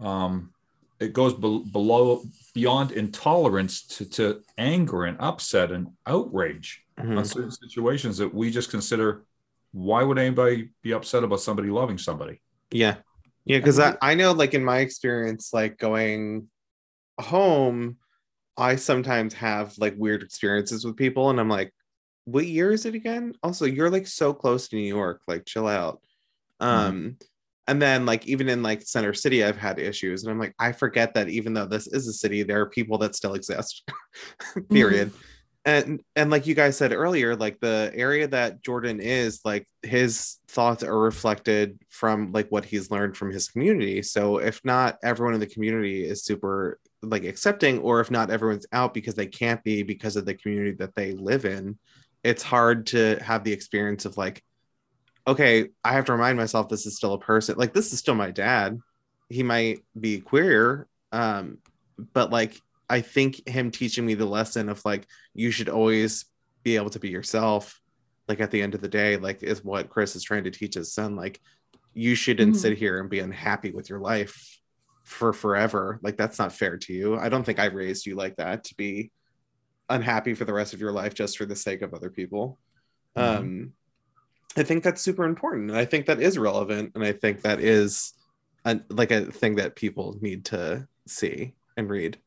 um, 0.00 0.52
it 1.00 1.12
goes 1.12 1.34
be- 1.34 1.64
below 1.72 2.22
beyond 2.54 2.92
intolerance 2.92 3.82
to, 3.82 4.04
to 4.04 4.42
anger 4.56 5.04
and 5.04 5.16
upset 5.20 5.72
and 5.72 5.88
outrage 6.06 6.82
hmm 6.98 7.16
on 7.16 7.24
certain 7.24 7.50
situations 7.52 8.18
that 8.18 8.34
we 8.34 8.50
just 8.50 8.70
consider. 8.70 9.24
Why 9.72 10.02
would 10.02 10.18
anybody 10.18 10.70
be 10.82 10.92
upset 10.92 11.22
about 11.22 11.40
somebody 11.40 11.68
loving 11.68 11.98
somebody? 11.98 12.40
Yeah. 12.70 12.96
Yeah. 13.44 13.60
Cause 13.60 13.78
I, 13.78 13.96
I 14.02 14.14
know, 14.14 14.32
like, 14.32 14.54
in 14.54 14.64
my 14.64 14.78
experience, 14.78 15.52
like 15.52 15.78
going 15.78 16.48
home, 17.20 17.98
I 18.56 18.76
sometimes 18.76 19.34
have 19.34 19.78
like 19.78 19.94
weird 19.96 20.22
experiences 20.22 20.84
with 20.84 20.96
people, 20.96 21.30
and 21.30 21.38
I'm 21.38 21.48
like, 21.48 21.72
what 22.24 22.46
year 22.46 22.72
is 22.72 22.84
it 22.84 22.94
again? 22.94 23.34
Also, 23.42 23.64
you're 23.64 23.90
like 23.90 24.06
so 24.06 24.34
close 24.34 24.68
to 24.68 24.76
New 24.76 24.82
York, 24.82 25.22
like, 25.28 25.46
chill 25.46 25.68
out. 25.68 26.02
Um, 26.58 27.16
and 27.68 27.80
then 27.80 28.06
like 28.06 28.26
even 28.26 28.48
in 28.48 28.62
like 28.62 28.82
center 28.82 29.14
city 29.14 29.44
i've 29.44 29.56
had 29.56 29.78
issues 29.78 30.24
and 30.24 30.32
i'm 30.32 30.38
like 30.38 30.54
i 30.58 30.72
forget 30.72 31.14
that 31.14 31.28
even 31.28 31.52
though 31.54 31.66
this 31.66 31.86
is 31.86 32.08
a 32.08 32.12
city 32.12 32.42
there 32.42 32.60
are 32.60 32.66
people 32.66 32.98
that 32.98 33.14
still 33.14 33.34
exist 33.34 33.84
mm-hmm. 34.42 34.74
period. 34.74 35.12
And 35.64 36.00
and 36.16 36.30
like 36.30 36.46
you 36.46 36.54
guys 36.54 36.78
said 36.78 36.92
earlier 36.92 37.36
like 37.36 37.60
the 37.60 37.92
area 37.94 38.26
that 38.28 38.62
jordan 38.62 39.00
is 39.00 39.40
like 39.44 39.66
his 39.82 40.38
thoughts 40.48 40.82
are 40.82 40.98
reflected 40.98 41.78
from 41.90 42.32
like 42.32 42.48
what 42.48 42.64
he's 42.64 42.90
learned 42.90 43.18
from 43.18 43.30
his 43.30 43.48
community. 43.48 44.00
So 44.02 44.38
if 44.38 44.64
not 44.64 44.96
everyone 45.02 45.34
in 45.34 45.40
the 45.40 45.46
community 45.46 46.04
is 46.04 46.24
super 46.24 46.78
like 47.02 47.24
accepting 47.24 47.80
or 47.80 48.00
if 48.00 48.10
not 48.10 48.30
everyone's 48.30 48.66
out 48.72 48.94
because 48.94 49.14
they 49.14 49.26
can't 49.26 49.62
be 49.62 49.82
because 49.82 50.16
of 50.16 50.24
the 50.24 50.34
community 50.34 50.72
that 50.78 50.94
they 50.94 51.12
live 51.12 51.44
in 51.44 51.76
it's 52.24 52.42
hard 52.42 52.86
to 52.86 53.16
have 53.22 53.44
the 53.44 53.52
experience 53.52 54.04
of 54.04 54.16
like 54.16 54.42
okay 55.28 55.68
i 55.84 55.92
have 55.92 56.06
to 56.06 56.12
remind 56.12 56.36
myself 56.38 56.68
this 56.68 56.86
is 56.86 56.96
still 56.96 57.12
a 57.12 57.20
person 57.20 57.54
like 57.58 57.74
this 57.74 57.92
is 57.92 57.98
still 57.98 58.14
my 58.14 58.30
dad 58.30 58.78
he 59.28 59.42
might 59.42 59.84
be 59.98 60.20
queer 60.20 60.88
um 61.12 61.58
but 62.14 62.30
like 62.30 62.58
i 62.88 63.00
think 63.00 63.46
him 63.46 63.70
teaching 63.70 64.06
me 64.06 64.14
the 64.14 64.24
lesson 64.24 64.68
of 64.68 64.82
like 64.84 65.06
you 65.34 65.50
should 65.50 65.68
always 65.68 66.24
be 66.64 66.76
able 66.76 66.90
to 66.90 66.98
be 66.98 67.10
yourself 67.10 67.80
like 68.26 68.40
at 68.40 68.50
the 68.50 68.62
end 68.62 68.74
of 68.74 68.80
the 68.80 68.88
day 68.88 69.16
like 69.18 69.42
is 69.42 69.62
what 69.62 69.90
chris 69.90 70.16
is 70.16 70.24
trying 70.24 70.44
to 70.44 70.50
teach 70.50 70.74
his 70.74 70.92
son 70.92 71.14
like 71.14 71.40
you 71.94 72.14
shouldn't 72.14 72.54
Mhm. 72.54 72.58
sit 72.58 72.78
here 72.78 72.98
and 73.00 73.10
be 73.10 73.20
unhappy 73.20 73.70
with 73.70 73.90
your 73.90 74.00
life 74.00 74.58
for 75.04 75.32
forever 75.32 75.98
like 76.02 76.16
that's 76.16 76.38
not 76.38 76.52
fair 76.52 76.76
to 76.78 76.92
you 76.92 77.16
i 77.18 77.28
don't 77.28 77.44
think 77.44 77.58
i 77.58 77.66
raised 77.66 78.06
you 78.06 78.14
like 78.14 78.36
that 78.36 78.64
to 78.64 78.74
be 78.76 79.10
unhappy 79.90 80.34
for 80.34 80.44
the 80.44 80.52
rest 80.52 80.74
of 80.74 80.80
your 80.80 80.92
life 80.92 81.14
just 81.14 81.36
for 81.38 81.46
the 81.46 81.56
sake 81.56 81.82
of 81.82 81.92
other 81.94 82.10
people 82.10 82.58
Mhm. 83.16 83.22
um 83.22 83.72
i 84.56 84.62
think 84.62 84.82
that's 84.82 85.02
super 85.02 85.24
important 85.24 85.70
and 85.70 85.78
i 85.78 85.84
think 85.84 86.06
that 86.06 86.20
is 86.20 86.38
relevant 86.38 86.92
and 86.94 87.04
i 87.04 87.12
think 87.12 87.42
that 87.42 87.60
is 87.60 88.12
a, 88.64 88.80
like 88.90 89.10
a 89.10 89.24
thing 89.26 89.56
that 89.56 89.76
people 89.76 90.16
need 90.20 90.44
to 90.44 90.86
see 91.06 91.54
and 91.76 91.88
read 91.88 92.18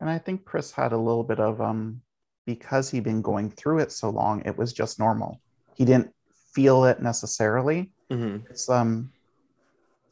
And 0.00 0.10
I 0.10 0.18
think 0.18 0.44
Chris 0.44 0.70
had 0.72 0.92
a 0.92 0.98
little 0.98 1.24
bit 1.24 1.40
of 1.40 1.60
um 1.60 2.02
because 2.44 2.90
he'd 2.90 3.04
been 3.04 3.22
going 3.22 3.50
through 3.50 3.78
it 3.80 3.90
so 3.90 4.10
long, 4.10 4.42
it 4.44 4.56
was 4.56 4.72
just 4.72 4.98
normal. 4.98 5.40
He 5.74 5.84
didn't 5.84 6.10
feel 6.54 6.84
it 6.84 7.00
necessarily. 7.00 7.90
Mhm. 8.12 8.44
It's 8.50 8.68
um 8.68 9.10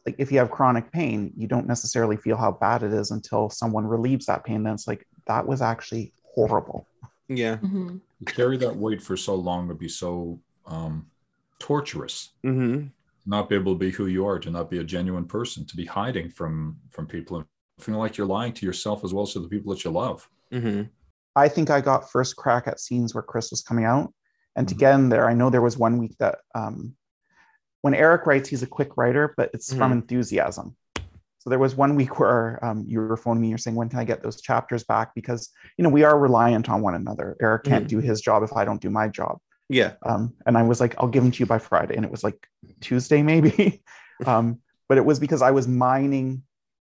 like 0.06 0.16
if 0.18 0.30
you 0.32 0.38
have 0.38 0.50
chronic 0.50 0.90
pain, 0.92 1.32
you 1.36 1.46
don't 1.46 1.66
necessarily 1.66 2.16
feel 2.16 2.36
how 2.36 2.52
bad 2.52 2.82
it 2.82 2.92
is 2.92 3.10
until 3.10 3.50
someone 3.50 3.86
relieves 3.86 4.26
that 4.26 4.44
pain. 4.44 4.62
Then 4.62 4.74
it's 4.74 4.86
like 4.88 5.06
that 5.26 5.46
was 5.46 5.60
actually 5.62 6.12
horrible. 6.34 6.86
yeah 7.28 7.56
Mhm. 7.56 8.00
Carry 8.26 8.56
that 8.58 8.76
weight 8.76 9.02
for 9.02 9.16
so 9.16 9.34
long 9.34 9.68
would 9.68 9.78
be 9.78 9.88
so 9.88 10.40
um, 10.66 11.06
torturous. 11.58 12.32
hmm 12.42 12.86
Not 13.26 13.48
be 13.48 13.54
able 13.54 13.72
to 13.74 13.78
be 13.78 13.90
who 13.90 14.06
you 14.06 14.26
are, 14.26 14.38
to 14.38 14.50
not 14.50 14.70
be 14.70 14.78
a 14.78 14.84
genuine 14.84 15.26
person, 15.26 15.64
to 15.66 15.76
be 15.76 15.86
hiding 15.86 16.28
from 16.30 16.78
from 16.90 17.06
people, 17.06 17.36
and 17.38 17.46
feeling 17.78 18.00
like 18.00 18.16
you're 18.16 18.26
lying 18.26 18.52
to 18.54 18.66
yourself 18.66 19.04
as 19.04 19.12
well 19.14 19.24
as 19.24 19.32
to 19.32 19.40
the 19.40 19.48
people 19.48 19.72
that 19.72 19.84
you 19.84 19.90
love. 19.90 20.28
hmm 20.52 20.82
I 21.36 21.48
think 21.48 21.68
I 21.68 21.80
got 21.80 22.12
first 22.12 22.36
crack 22.36 22.68
at 22.68 22.78
scenes 22.78 23.12
where 23.12 23.22
Chris 23.22 23.50
was 23.50 23.60
coming 23.62 23.84
out. 23.84 24.14
And 24.54 24.68
to 24.68 24.74
Mhm. 24.74 24.78
get 24.78 24.94
in 24.94 25.08
there, 25.08 25.28
I 25.28 25.34
know 25.34 25.50
there 25.50 25.60
was 25.68 25.76
one 25.76 25.98
week 25.98 26.16
that 26.18 26.38
um, 26.54 26.94
when 27.80 27.92
Eric 27.94 28.24
writes, 28.26 28.48
he's 28.48 28.62
a 28.62 28.68
quick 28.68 28.96
writer, 28.96 29.34
but 29.36 29.50
it's 29.52 29.74
from 29.74 29.90
enthusiasm. 29.90 30.76
So 31.38 31.50
there 31.50 31.58
was 31.58 31.74
one 31.74 31.96
week 31.96 32.20
where 32.20 32.64
um, 32.64 32.84
you 32.86 33.00
were 33.00 33.16
phoning 33.16 33.42
me, 33.42 33.48
you're 33.48 33.58
saying, 33.58 33.76
when 33.76 33.88
can 33.88 33.98
I 33.98 34.04
get 34.04 34.22
those 34.22 34.40
chapters 34.40 34.84
back? 34.84 35.12
Because, 35.14 35.50
you 35.76 35.82
know, 35.82 35.90
we 35.90 36.04
are 36.04 36.16
reliant 36.18 36.70
on 36.70 36.80
one 36.82 36.94
another. 36.94 37.36
Eric 37.42 37.64
can't 37.64 37.84
Mhm. 37.86 37.88
do 37.88 37.98
his 37.98 38.20
job 38.20 38.44
if 38.44 38.52
I 38.54 38.64
don't 38.64 38.80
do 38.80 38.88
my 38.90 39.08
job. 39.08 39.38
Yeah. 39.68 39.94
Um, 40.04 40.34
and 40.46 40.58
I 40.58 40.62
was 40.62 40.80
like, 40.80 40.94
I'll 40.98 41.08
give 41.08 41.22
them 41.22 41.32
to 41.32 41.38
you 41.40 41.46
by 41.46 41.58
Friday. 41.58 41.96
And 41.96 42.04
it 42.04 42.10
was 42.10 42.24
like 42.24 42.46
Tuesday, 42.80 43.22
maybe. 43.22 43.82
um, 44.26 44.60
but 44.88 44.98
it 44.98 45.04
was 45.04 45.18
because 45.18 45.42
I 45.42 45.50
was 45.50 45.66
mining 45.66 46.42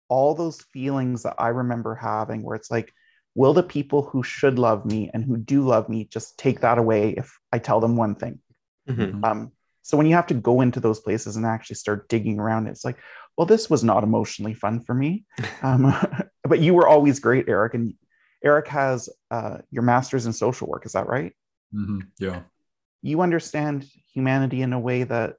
all 0.08 0.34
those 0.34 0.60
feelings 0.72 1.24
that 1.24 1.34
I 1.38 1.48
remember 1.48 1.94
having 1.94 2.42
where 2.42 2.56
it's 2.56 2.70
like, 2.70 2.92
will 3.34 3.52
the 3.52 3.62
people 3.62 4.02
who 4.02 4.22
should 4.22 4.58
love 4.58 4.84
me 4.86 5.10
and 5.12 5.22
who 5.22 5.36
do 5.36 5.62
love 5.62 5.88
me 5.88 6.04
just 6.04 6.38
take 6.38 6.60
that 6.60 6.78
away 6.78 7.10
if 7.10 7.38
I 7.52 7.58
tell 7.58 7.80
them 7.80 7.96
one 7.96 8.14
thing? 8.14 8.40
Mhm. 8.88 9.24
Um, 9.24 9.52
so 9.82 9.96
when 9.96 10.06
you 10.06 10.14
have 10.14 10.26
to 10.28 10.34
go 10.34 10.60
into 10.60 10.80
those 10.80 11.00
places 11.00 11.36
and 11.36 11.46
actually 11.46 11.76
start 11.76 12.08
digging 12.08 12.38
around, 12.38 12.66
it's 12.66 12.84
like, 12.84 12.98
well, 13.36 13.46
this 13.46 13.70
was 13.70 13.84
not 13.84 14.02
emotionally 14.04 14.54
fun 14.54 14.80
for 14.80 14.94
me. 14.94 15.24
Um, 15.62 15.92
but 16.44 16.60
you 16.60 16.74
were 16.74 16.86
always 16.86 17.20
great, 17.20 17.48
Eric. 17.48 17.74
And 17.74 17.94
Eric 18.44 18.68
has 18.68 19.08
uh, 19.30 19.58
your 19.70 19.82
master's 19.82 20.26
in 20.26 20.32
social 20.32 20.68
work. 20.68 20.86
Is 20.86 20.92
that 20.92 21.08
right? 21.08 21.32
Mhm. 21.74 22.08
Yeah. 22.18 22.42
You 23.02 23.20
understand 23.20 23.86
humanity 24.12 24.62
in 24.62 24.72
a 24.72 24.80
way 24.80 25.04
that 25.04 25.34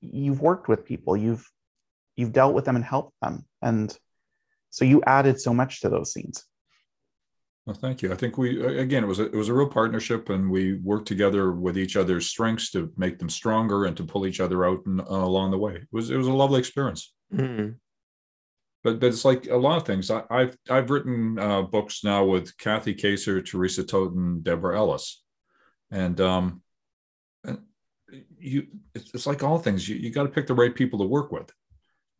you've 0.00 0.40
worked 0.40 0.68
with 0.68 0.84
people. 0.84 1.16
You've 1.16 1.48
you've 2.16 2.32
dealt 2.32 2.54
with 2.54 2.64
them 2.64 2.76
and 2.76 2.84
helped 2.84 3.14
them, 3.22 3.46
and 3.62 3.96
so 4.70 4.84
you 4.84 5.02
added 5.06 5.40
so 5.40 5.52
much 5.54 5.80
to 5.80 5.88
those 5.88 6.12
scenes. 6.12 6.44
Well, 7.66 7.76
thank 7.76 8.02
you. 8.02 8.12
I 8.12 8.16
think 8.16 8.38
we 8.38 8.64
again 8.78 9.04
it 9.04 9.06
was 9.06 9.20
a, 9.20 9.26
it 9.26 9.34
was 9.34 9.48
a 9.48 9.54
real 9.54 9.68
partnership, 9.68 10.28
and 10.30 10.50
we 10.50 10.74
worked 10.74 11.08
together 11.08 11.52
with 11.52 11.78
each 11.78 11.96
other's 11.96 12.26
strengths 12.26 12.70
to 12.72 12.92
make 12.96 13.18
them 13.18 13.28
stronger 13.28 13.84
and 13.84 13.96
to 13.96 14.04
pull 14.04 14.26
each 14.26 14.40
other 14.40 14.64
out 14.64 14.84
and, 14.86 15.00
uh, 15.00 15.04
along 15.08 15.50
the 15.50 15.58
way. 15.58 15.74
It 15.76 15.88
was 15.92 16.10
it 16.10 16.16
was 16.16 16.26
a 16.26 16.32
lovely 16.32 16.58
experience. 16.58 17.12
Mhm. 17.32 17.76
But 18.82 18.98
but 18.98 19.08
it's 19.08 19.24
like 19.24 19.46
a 19.46 19.56
lot 19.56 19.76
of 19.76 19.86
things. 19.86 20.10
I, 20.10 20.22
I've 20.30 20.56
I've 20.68 20.90
written 20.90 21.38
uh, 21.38 21.62
books 21.62 22.02
now 22.02 22.24
with 22.24 22.56
Kathy 22.56 22.94
Kacer, 22.94 23.42
Teresa 23.44 23.84
Toten, 23.84 24.42
Deborah 24.42 24.78
Ellis, 24.78 25.22
and 25.90 26.18
um, 26.20 26.44
and 26.44 26.60
you 28.38 28.66
it's, 28.94 29.26
like 29.26 29.42
all 29.42 29.58
things. 29.58 29.88
You 29.88 29.96
you 29.96 30.10
got 30.10 30.24
to 30.24 30.28
pick 30.28 30.46
the 30.46 30.54
right 30.54 30.74
people 30.74 30.98
to 31.00 31.04
work 31.04 31.32
with, 31.32 31.50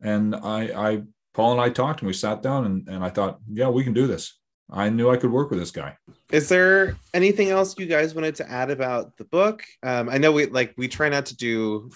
and 0.01 0.35
I 0.35 0.89
I 0.89 1.03
Paul 1.33 1.53
and 1.53 1.61
I 1.61 1.69
talked 1.69 2.01
and 2.01 2.07
we 2.07 2.13
sat 2.13 2.41
down 2.41 2.65
and 2.65 2.87
and 2.87 3.03
I 3.03 3.09
thought 3.09 3.39
yeah 3.51 3.69
we 3.69 3.83
can 3.83 3.93
do 3.93 4.07
this. 4.07 4.37
I 4.73 4.89
knew 4.89 5.09
I 5.09 5.17
could 5.17 5.31
work 5.31 5.49
with 5.49 5.59
this 5.59 5.71
guy. 5.71 5.97
Is 6.31 6.47
there 6.47 6.95
anything 7.13 7.49
else 7.49 7.77
you 7.77 7.87
guys 7.87 8.15
wanted 8.15 8.35
to 8.35 8.49
add 8.49 8.71
about 8.71 9.17
the 9.17 9.25
book? 9.25 9.63
Um, 9.83 10.07
I 10.07 10.17
know 10.17 10.31
we 10.31 10.45
like 10.45 10.73
we 10.77 10.87
try 10.87 11.09
not 11.09 11.25
to 11.27 11.35
do 11.35 11.91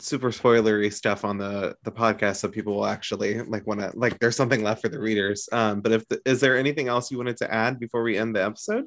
super 0.00 0.30
spoilery 0.30 0.92
stuff 0.92 1.24
on 1.24 1.38
the 1.38 1.76
the 1.84 1.92
podcast, 1.92 2.36
so 2.36 2.48
people 2.48 2.74
will 2.74 2.86
actually 2.86 3.40
like 3.42 3.66
want 3.66 3.80
to 3.80 3.92
like 3.94 4.18
there's 4.18 4.36
something 4.36 4.64
left 4.64 4.82
for 4.82 4.88
the 4.88 4.98
readers. 4.98 5.48
Um, 5.52 5.80
but 5.80 5.92
if 5.92 6.08
the, 6.08 6.20
is 6.24 6.40
there 6.40 6.58
anything 6.58 6.88
else 6.88 7.10
you 7.10 7.18
wanted 7.18 7.36
to 7.38 7.52
add 7.52 7.78
before 7.78 8.02
we 8.02 8.18
end 8.18 8.34
the 8.34 8.44
episode? 8.44 8.86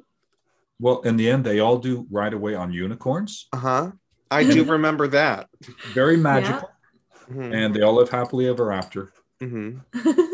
Well, 0.80 1.00
in 1.02 1.16
the 1.16 1.30
end, 1.30 1.44
they 1.44 1.60
all 1.60 1.78
do 1.78 2.06
right 2.10 2.32
away 2.32 2.54
on 2.54 2.72
unicorns. 2.72 3.46
Uh 3.52 3.56
huh. 3.58 3.90
I 4.30 4.44
do 4.44 4.64
remember 4.76 5.06
that. 5.08 5.48
Very 5.92 6.16
magical, 6.16 6.70
Mhm. 7.30 7.54
and 7.54 7.74
they 7.74 7.80
all 7.82 7.94
live 7.94 8.10
happily 8.10 8.48
ever 8.48 8.72
after. 8.72 9.12
Mhm. 9.42 9.80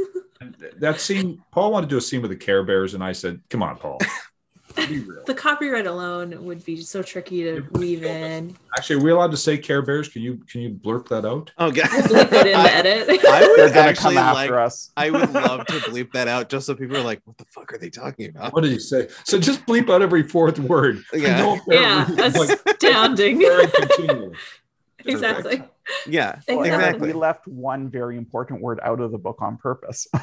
That 0.78 0.98
scene, 1.00 1.42
Paul 1.52 1.72
wanted 1.72 1.88
to 1.88 1.94
do 1.94 1.98
a 1.98 2.00
scene 2.00 2.22
with 2.22 2.30
the 2.30 2.36
Care 2.36 2.62
Bears, 2.64 2.94
and 2.94 3.04
I 3.04 3.12
said, 3.12 3.42
"Come 3.50 3.62
on, 3.62 3.76
Paul, 3.76 3.98
be 3.98 4.06
real." 4.06 4.14
The 4.74 5.34
copyright 5.36 5.86
alone 5.86 6.44
would 6.44 6.64
be 6.64 6.80
so 6.82 7.02
tricky 7.02 7.42
to 7.42 7.60
weave 7.72 8.04
in. 8.04 8.56
Actually, 8.76 8.96
are 8.96 9.04
we 9.04 9.10
allowed 9.10 9.30
to 9.32 9.36
say 9.36 9.58
Care 9.58 9.82
Bears? 9.82 10.08
Can 10.08 10.22
you 10.22 10.36
can 10.50 10.60
you 10.60 10.70
blurp 10.70 11.08
that 11.08 11.24
out? 11.24 11.52
Oh 11.58 11.70
god. 11.70 11.88
Bleep 11.88 12.32
it 12.32 12.46
in 12.46 12.62
the 12.62 12.70
edit. 12.70 13.08
I 13.24 13.40
They're 13.40 13.48
would 13.66 13.74
gonna 13.74 13.88
actually 13.88 14.14
come 14.14 14.34
like. 14.34 14.50
us. 14.50 14.90
I 14.96 15.10
would 15.10 15.30
love 15.34 15.66
to 15.66 15.72
bleep 15.74 16.12
that 16.12 16.28
out 16.28 16.48
just 16.48 16.66
so 16.66 16.74
people 16.74 16.96
are 16.96 17.02
like, 17.02 17.20
"What 17.24 17.36
the 17.38 17.44
fuck 17.46 17.72
are 17.72 17.78
they 17.78 17.90
talking 17.90 18.28
about?" 18.30 18.52
What 18.52 18.62
did 18.62 18.72
you 18.72 18.80
say? 18.80 19.08
So 19.24 19.38
just 19.38 19.64
bleep 19.66 19.90
out 19.90 20.02
every 20.02 20.22
fourth 20.22 20.58
word. 20.58 21.02
Yeah. 21.12 21.38
No 21.38 21.60
yeah, 21.68 22.06
reason, 22.10 22.32
like, 22.32 22.60
astounding. 22.66 23.38
very 23.40 23.66
continually. 23.68 24.36
exactly. 25.04 25.62
Yeah, 26.06 26.40
Well, 26.48 26.62
exactly. 26.62 27.08
we 27.08 27.12
left 27.12 27.46
one 27.46 27.88
very 27.88 28.16
important 28.16 28.60
word 28.60 28.80
out 28.82 29.00
of 29.00 29.10
the 29.12 29.18
book 29.18 29.38
on 29.40 29.56
purpose. 29.56 30.06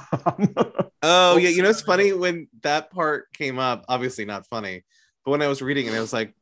Oh 1.04 1.38
yeah, 1.38 1.50
you 1.50 1.62
know 1.62 1.70
it's 1.70 1.82
funny 1.82 2.12
when 2.12 2.48
that 2.64 2.90
part 2.90 3.32
came 3.32 3.60
up. 3.60 3.86
Obviously 3.88 4.26
not 4.26 4.48
funny, 4.48 4.84
but 5.24 5.32
when 5.32 5.44
I 5.44 5.48
was 5.48 5.62
reading 5.62 5.86
it, 5.86 5.94
I 5.94 6.00
was 6.00 6.12
like, 6.12 6.34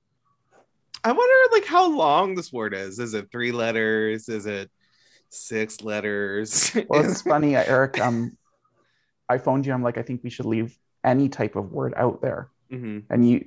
I 1.04 1.12
wonder 1.12 1.36
like 1.52 1.66
how 1.66 1.90
long 1.96 2.36
this 2.36 2.54
word 2.54 2.74
is. 2.74 2.98
Is 2.98 3.14
it 3.14 3.30
three 3.32 3.52
letters? 3.52 4.30
Is 4.30 4.46
it 4.46 4.72
six 5.30 5.82
letters? 5.82 6.72
well, 6.88 7.04
it's 7.08 7.22
funny, 7.22 7.58
uh, 7.58 7.64
Eric. 7.68 8.00
Um, 8.00 8.38
I 9.28 9.38
phoned 9.40 9.66
you. 9.66 9.74
I'm 9.74 9.84
like, 9.84 9.98
I 9.98 10.04
think 10.04 10.24
we 10.24 10.30
should 10.30 10.46
leave 10.46 10.78
any 11.04 11.28
type 11.28 11.58
of 11.58 11.74
word 11.74 11.94
out 11.98 12.22
there. 12.22 12.50
Mhm. 12.72 13.04
And 13.10 13.30
you, 13.30 13.46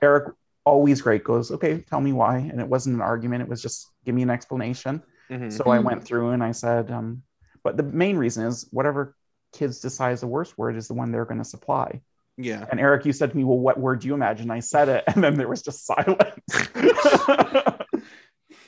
Eric, 0.00 0.32
always 0.64 1.00
great. 1.02 1.24
Goes, 1.24 1.50
okay, 1.50 1.80
tell 1.80 2.00
me 2.00 2.12
why. 2.12 2.38
And 2.38 2.60
it 2.60 2.66
wasn't 2.68 2.96
an 2.96 3.02
argument. 3.02 3.42
It 3.42 3.48
was 3.48 3.62
just 3.62 3.88
give 4.04 4.14
me 4.14 4.22
an 4.22 4.30
explanation. 4.30 5.02
Mhm. 5.30 5.52
So 5.52 5.64
I 5.70 5.78
went 5.78 6.04
through 6.04 6.30
and 6.30 6.42
I 6.42 6.52
said, 6.52 6.90
um, 6.90 7.22
but 7.62 7.76
the 7.76 7.82
main 7.82 8.16
reason 8.16 8.46
is 8.46 8.68
whatever 8.70 9.14
kids 9.52 9.80
decide 9.80 10.12
is 10.12 10.20
the 10.20 10.26
worst 10.26 10.56
word 10.58 10.76
is 10.76 10.88
the 10.88 10.94
one 10.94 11.10
they're 11.12 11.24
going 11.24 11.38
to 11.38 11.44
supply. 11.44 12.00
yeah. 12.36 12.64
And 12.70 12.80
Eric, 12.80 13.04
you 13.04 13.12
said 13.12 13.30
to 13.30 13.36
me, 13.36 13.44
well, 13.44 13.58
what 13.58 13.78
word 13.78 14.00
do 14.00 14.08
you 14.08 14.14
imagine? 14.14 14.50
I 14.50 14.60
said 14.60 14.88
it, 14.88 15.04
and 15.14 15.22
then 15.22 15.34
there 15.34 15.48
was 15.48 15.62
just 15.62 15.84
silence. 15.84 16.40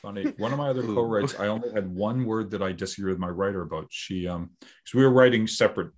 Funny. 0.02 0.24
One 0.36 0.52
of 0.52 0.58
my 0.58 0.68
other 0.68 0.82
co-writes, 0.82 1.38
I 1.38 1.46
only 1.46 1.70
had 1.72 1.88
one 1.88 2.24
word 2.24 2.50
that 2.50 2.62
I 2.62 2.72
disagree 2.72 3.12
with 3.12 3.20
my 3.20 3.28
writer 3.28 3.62
about. 3.62 3.86
She, 3.90 4.26
um, 4.26 4.50
because 4.60 4.94
we 4.94 5.02
were 5.04 5.10
writing 5.10 5.46
separate 5.46 5.92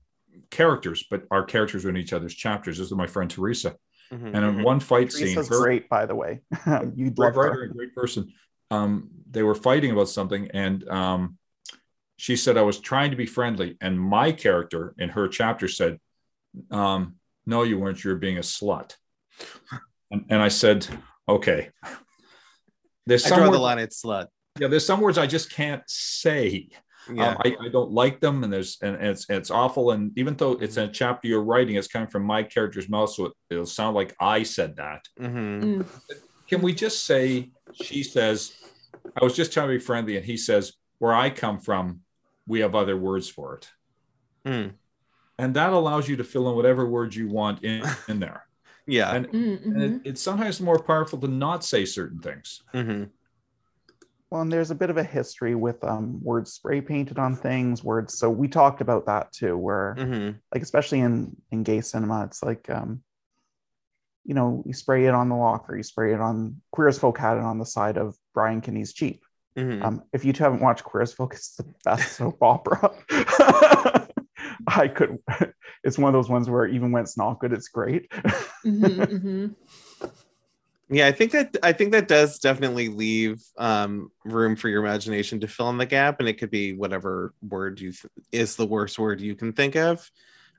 characters, 0.51 1.05
but 1.11 1.25
our 1.31 1.43
characters 1.43 1.85
were 1.85 1.91
in 1.91 1.97
each 1.97 2.13
other's 2.13 2.35
chapters. 2.35 2.79
This 2.79 2.89
is 2.89 2.93
my 2.93 3.07
friend 3.07 3.31
Teresa, 3.31 3.77
Mhm. 4.13 4.35
and 4.35 4.45
in 4.45 4.63
one 4.63 4.81
fight 4.81 5.13
scene, 5.13 5.35
Teresa's 5.35 5.49
her- 5.49 5.61
great, 5.65 5.89
by 5.89 6.07
the 6.07 6.15
way. 6.15 6.43
You'd 6.95 7.17
great 7.17 7.19
love 7.19 7.37
writer 7.37 7.53
her. 7.55 7.63
and 7.65 7.75
great 7.75 7.95
person. 7.95 8.33
Um, 8.71 9.11
they 9.31 9.43
were 9.43 9.55
fighting 9.55 9.91
about 9.91 10.09
something, 10.09 10.51
and 10.53 10.89
um, 10.89 11.39
she 12.17 12.37
said 12.37 12.57
I 12.57 12.63
was 12.63 12.79
trying 12.81 13.11
to 13.11 13.17
be 13.17 13.27
friendly, 13.27 13.77
and 13.81 13.99
my 14.01 14.33
character 14.33 14.95
in 14.99 15.09
her 15.11 15.29
chapter 15.29 15.69
said, 15.69 15.99
um, 16.71 17.17
"No, 17.47 17.63
you 17.63 17.79
weren't. 17.79 18.03
You're 18.05 18.17
being 18.17 18.39
a 18.39 18.43
slut." 18.43 18.97
And, 20.11 20.25
and 20.31 20.41
I 20.43 20.49
said, 20.49 20.87
"Okay." 21.29 21.71
There's 23.07 23.25
I 23.27 23.29
some 23.31 23.39
draw 23.41 23.51
the 23.51 23.59
line 23.59 23.79
at 23.79 23.91
slut. 23.91 24.29
yeah. 24.59 24.69
There's 24.69 24.87
some 24.87 25.01
words 25.01 25.19
I 25.19 25.27
just 25.27 25.51
can't 25.53 25.83
say. 25.89 26.69
Yeah. 27.13 27.31
Um, 27.31 27.37
I, 27.45 27.57
I 27.67 27.69
don't 27.69 27.91
like 27.91 28.21
them, 28.21 28.45
and 28.45 28.53
there's 28.53 28.79
and 28.83 28.97
it's 28.97 29.29
it's 29.29 29.51
awful. 29.51 29.91
And 29.91 30.17
even 30.19 30.37
though 30.37 30.53
it's 30.53 30.77
a 30.79 30.89
chapter 30.89 31.29
you're 31.29 31.43
writing, 31.43 31.77
it's 31.77 31.89
coming 31.89 32.09
from 32.09 32.25
my 32.25 32.43
character's 32.43 32.89
mouth, 32.89 33.11
so 33.11 33.27
it, 33.27 33.33
it'll 33.51 33.67
sound 33.67 33.95
like 33.95 34.15
I 34.21 34.43
said 34.43 34.77
that 34.77 35.03
Mhm. 35.21 35.63
Mm. 35.63 35.87
can 36.49 36.63
we 36.63 36.73
just 36.75 37.05
say 37.05 37.51
she 37.73 38.03
says 38.03 38.53
i 39.21 39.25
was 39.25 39.35
just 39.35 39.53
trying 39.53 39.69
to 39.69 39.75
be 39.75 39.79
friendly 39.79 40.17
and 40.17 40.25
he 40.25 40.37
says 40.37 40.73
where 40.99 41.15
i 41.15 41.29
come 41.31 41.59
from 41.59 42.01
we 42.47 42.61
have 42.61 42.75
other 42.75 42.97
words 42.97 43.29
for 43.29 43.57
it 43.57 43.69
Mm. 44.47 44.73
and 45.39 45.55
that 45.57 45.73
allows 45.73 46.09
you 46.09 46.17
to 46.17 46.25
fill 46.25 46.49
in 46.51 46.57
whatever 46.57 46.87
words 46.87 47.17
you 47.17 47.29
want 47.29 47.65
in, 47.65 47.83
in 48.09 48.21
there 48.21 48.47
Yeah. 48.87 49.15
and, 49.15 49.27
Mm, 49.29 49.65
and 49.65 49.83
it, 49.83 50.01
it's 50.05 50.21
sometimes 50.23 50.61
more 50.61 50.79
powerful 50.79 51.19
to 51.21 51.29
not 51.29 51.65
say 51.65 51.85
certain 51.87 52.19
things 52.21 52.63
Mhm. 52.75 53.09
Well, 54.31 54.43
and 54.43 54.51
there's 54.53 54.71
a 54.71 54.75
bit 54.75 54.91
of 54.91 54.97
a 54.97 55.05
history 55.05 55.55
with 55.55 55.83
um, 55.85 56.21
words 56.23 56.53
spray 56.53 56.81
painted 56.81 57.19
on 57.19 57.37
things, 57.37 57.85
words. 57.85 58.19
So 58.19 58.29
we 58.31 58.49
talked 58.49 58.81
about 58.81 59.07
that 59.07 59.33
too, 59.33 59.57
where 59.57 59.95
Mhm. 59.99 60.39
like 60.53 60.63
especially 60.63 61.01
in 61.01 61.37
in 61.51 61.63
gay 61.63 61.81
cinema, 61.81 62.25
it's 62.25 62.43
like 62.43 62.69
um, 62.71 63.03
you 64.25 64.35
know, 64.35 64.63
you 64.67 64.73
spray 64.73 65.05
it 65.07 65.15
on 65.15 65.29
the 65.29 65.37
locker, 65.37 65.77
you 65.77 65.83
spray 65.83 66.15
it 66.15 66.21
on 66.21 66.61
Queer 66.73 66.89
as 66.89 66.99
Folk 66.99 67.19
had 67.19 67.37
it 67.37 67.43
on 67.45 67.59
the 67.59 67.67
side 67.67 67.99
of 67.99 68.17
Brian 68.33 68.61
Kinney's 68.61 68.93
Jeep. 68.93 69.23
Mhm. 69.57 69.85
Um, 69.85 70.03
if 70.13 70.25
you 70.25 70.33
two 70.33 70.43
haven't 70.43 70.61
watched 70.63 70.83
Queer 70.83 71.03
as 71.03 71.13
Folk, 71.13 71.35
it's 71.35 71.55
the 71.57 71.67
best 71.85 72.13
soap 72.17 72.43
opera. 72.43 72.91
I 74.67 74.89
could. 74.89 75.19
It's 75.87 75.99
one 75.99 76.09
of 76.09 76.15
those 76.15 76.31
ones 76.31 76.49
where 76.49 76.65
even 76.67 76.93
when 76.93 77.03
it's 77.03 77.19
not 77.19 77.41
good, 77.41 77.53
it's 77.53 77.69
great. 77.69 78.11
Mhm, 78.65 78.97
mhm. 78.97 79.55
Yeah, 80.91 81.07
I 81.07 81.13
think 81.13 81.33
that 81.33 81.57
I 81.63 81.73
think 81.73 81.93
that 81.93 82.09
does 82.09 82.39
definitely 82.39 82.89
leave 82.89 83.43
um, 83.57 84.11
room 84.25 84.55
for 84.55 84.69
your 84.69 84.85
imagination 84.85 85.41
to 85.41 85.49
fill 85.49 85.71
in 85.71 85.79
the 85.79 85.87
gap, 85.87 86.21
and 86.21 86.29
it 86.29 86.35
could 86.35 86.51
be 86.51 86.75
whatever 86.75 87.33
word 87.43 87.81
you 87.81 87.93
th- 87.93 88.11
is 88.33 88.57
the 88.57 88.67
worst 88.67 88.99
word 88.99 89.21
you 89.21 89.35
can 89.35 89.53
think 89.53 89.77
of. 89.77 90.09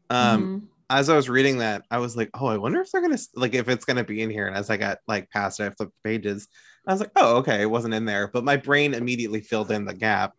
Um, 0.10 0.48
Mhm. 0.48 0.62
As 0.88 1.10
I 1.10 1.16
was 1.16 1.30
reading 1.30 1.58
that, 1.60 1.82
I 1.90 1.98
was 1.98 2.16
like, 2.16 2.30
"Oh, 2.36 2.46
I 2.46 2.58
wonder 2.58 2.80
if 2.80 2.92
they're 2.92 3.02
gonna 3.02 3.18
like 3.36 3.56
if 3.56 3.68
it's 3.70 3.86
gonna 3.86 4.04
be 4.04 4.22
in 4.22 4.30
here." 4.30 4.46
And 4.48 4.56
as 4.56 4.70
I 4.70 4.78
got 4.78 5.00
like 5.08 5.30
past 5.32 5.60
it, 5.60 5.66
I 5.66 5.70
flipped 5.72 5.94
pages. 6.04 6.48
I 6.88 6.92
was 6.94 7.00
like, 7.02 7.12
"Oh, 7.16 7.38
okay, 7.38 7.62
it 7.62 7.70
wasn't 7.72 7.96
in 7.96 8.06
there," 8.06 8.28
but 8.28 8.44
my 8.44 8.56
brain 8.58 8.94
immediately 8.94 9.42
filled 9.42 9.72
in 9.72 9.86
the 9.86 9.96
gap, 9.96 10.34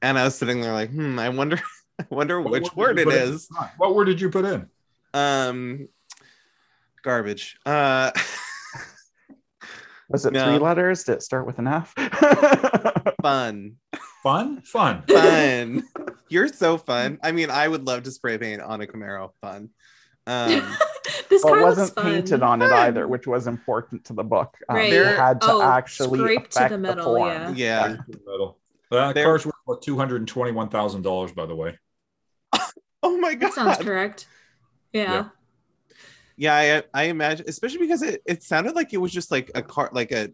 and 0.00 0.18
I 0.18 0.24
was 0.24 0.36
sitting 0.36 0.62
there 0.62 0.72
like, 0.72 0.90
"Hmm, 0.90 1.18
I 1.18 1.28
wonder, 1.28 1.60
I 1.98 2.06
wonder 2.10 2.40
What 2.40 2.52
which 2.52 2.62
word 2.74 2.76
word 2.76 2.96
did 2.96 3.08
it 3.08 3.12
you 3.12 3.12
put 3.12 3.60
in? 3.60 3.74
what 3.76 3.94
word 3.94 4.04
did 4.06 4.20
you 4.22 4.30
put 4.30 4.44
in 4.46 4.70
Um, 5.12 5.88
garbage. 7.02 7.58
Uh, 7.66 8.10
Was 10.08 10.24
it 10.26 10.32
No. 10.32 10.44
three 10.46 10.58
letters? 10.58 11.04
Did 11.04 11.14
it 11.16 11.22
start 11.22 11.46
with 11.46 11.58
an 11.58 11.66
F? 11.66 11.92
fun. 13.22 13.76
Fun, 14.22 14.62
fun. 14.62 15.02
Fun. 15.08 15.84
You're 16.28 16.48
so 16.48 16.76
fun. 16.78 17.18
I 17.22 17.32
mean, 17.32 17.50
I 17.50 17.66
would 17.68 17.86
love 17.86 18.02
to 18.04 18.10
spray 18.10 18.36
paint 18.38 18.60
on 18.60 18.80
a 18.80 18.86
Camaro. 18.86 19.30
Fun. 19.40 19.70
Um, 20.26 20.50
this 21.30 21.42
Well, 21.44 21.54
car 21.54 21.62
wasn't 21.62 21.94
fun. 21.94 22.04
painted 22.04 22.42
on 22.42 22.60
it 22.62 22.70
either, 22.70 23.06
which 23.08 23.26
was 23.26 23.46
important 23.46 24.04
to 24.06 24.12
the 24.12 24.24
book. 24.24 24.56
Um, 24.68 24.76
Right. 24.76 24.90
They 24.90 24.96
had 25.04 25.40
to 25.42 25.46
Oh, 25.50 25.62
actually 25.62 26.18
scraped 26.18 26.52
to 26.52 26.58
affect 26.58 26.70
the 26.70 26.76
the, 26.76 26.82
metal, 26.82 27.04
form. 27.04 27.54
yeah. 27.56 27.88
yeah. 27.88 27.96
Metal. 28.26 28.58
That 28.90 29.14
There- 29.14 29.24
car's 29.24 29.46
worth 29.46 29.54
about 29.66 29.82
two 29.82 29.96
hundred 29.96 30.16
and 30.22 30.28
twenty-one 30.28 30.68
thousand 30.70 31.02
dollars, 31.02 31.32
by 31.32 31.46
the 31.46 31.54
way. 31.54 31.78
Oh 33.02 33.16
my 33.18 33.34
god. 33.34 33.48
That 33.48 33.54
sounds 33.54 33.78
correct. 33.78 34.26
Yeah. 34.92 35.02
Yeah, 35.12 35.28
Yeah 36.38 36.54
i, 36.94 37.02
I 37.02 37.04
imagine, 37.04 37.44
especially 37.48 37.80
because 37.80 38.02
it, 38.02 38.22
it 38.24 38.42
sounded 38.42 38.74
like 38.74 38.94
it 38.94 38.98
was 38.98 39.12
just 39.12 39.30
like 39.30 39.50
a 39.54 39.60
car, 39.62 39.90
like 39.92 40.12
a, 40.12 40.30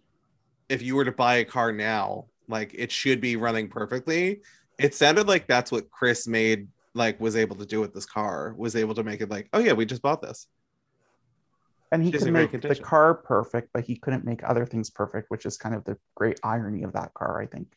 if 0.69 0.83
you 0.83 0.95
were 0.95 1.05
to 1.05 1.13
buy 1.13 1.37
a 1.37 1.45
car 1.45 1.73
now, 1.73 2.27
like 2.47 2.73
it 2.75 2.93
should 2.93 3.21
be 3.21 3.37
running 3.37 3.69
perfectly. 3.69 4.43
It 4.79 4.95
sounded 4.95 5.27
like 5.27 5.49
that's 5.49 5.73
what 5.73 5.91
Chris 5.91 6.29
made, 6.29 6.69
like 6.95 7.19
was 7.21 7.37
able 7.37 7.57
to 7.57 7.67
do 7.67 7.81
with 7.81 7.95
this 7.95 8.07
car, 8.07 8.55
was 8.57 8.77
able 8.77 8.95
to 8.95 9.03
make 9.03 9.23
it 9.23 9.31
like, 9.31 9.49
oh 9.55 9.59
yeah, 9.59 9.73
we 9.73 9.87
just 9.87 10.03
bought 10.03 10.21
this. 10.21 10.47
And 11.91 12.03
he 12.03 12.11
Just 12.11 12.25
could 12.25 12.35
make 12.35 12.51
the 12.51 12.75
car 12.75 13.15
perfect, 13.15 13.71
but 13.73 13.85
he 13.85 13.97
couldn't 13.97 14.25
make 14.25 14.43
other 14.43 14.67
things 14.67 14.91
perfect, 14.91 15.31
which 15.31 15.47
is 15.47 15.57
kind 15.57 15.75
of 15.75 15.85
the 15.85 15.97
great 16.17 16.41
irony 16.43 16.83
of 16.83 16.93
that 16.93 17.15
car, 17.15 17.41
I 17.41 17.47
think. 17.47 17.69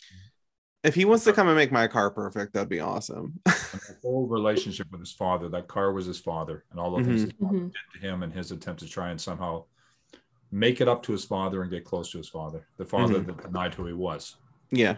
If 0.84 0.96
he 0.96 1.06
wants 1.06 1.24
to 1.26 1.32
uh, 1.32 1.34
come 1.34 1.48
and 1.48 1.58
make 1.58 1.72
my 1.72 1.88
car 1.88 2.10
perfect, 2.12 2.54
that'd 2.54 2.70
be 2.70 2.80
awesome. 2.80 3.40
And 3.74 3.82
the 3.82 3.98
whole 4.02 4.28
relationship 4.28 4.88
with 4.92 5.02
his 5.02 5.12
father. 5.12 5.50
That 5.50 5.68
car 5.68 5.92
was 5.92 6.06
his 6.06 6.20
father, 6.20 6.64
and 6.72 6.80
all 6.80 6.96
the 6.96 7.04
things 7.04 7.24
his 7.24 7.34
mm-hmm. 7.34 7.46
father 7.46 7.58
Mhm. 7.60 7.74
did 7.74 8.00
to 8.02 8.08
him, 8.08 8.24
and 8.24 8.34
his 8.34 8.52
attempt 8.52 8.80
to 8.80 8.88
try 8.88 9.10
and 9.10 9.20
somehow 9.20 9.66
make 10.52 10.80
it 10.80 10.88
up 10.88 11.04
to 11.04 11.12
his 11.12 11.26
father 11.26 11.62
and 11.62 11.70
get 11.70 11.84
close 11.84 12.10
to 12.12 12.18
his 12.18 12.30
father. 12.30 12.66
The 12.78 12.86
father 12.86 13.16
mm-hmm. 13.16 13.28
that 13.28 13.44
denied 13.44 13.74
who 13.74 13.86
he 13.86 13.94
was. 13.94 14.38
yeah. 14.72 14.96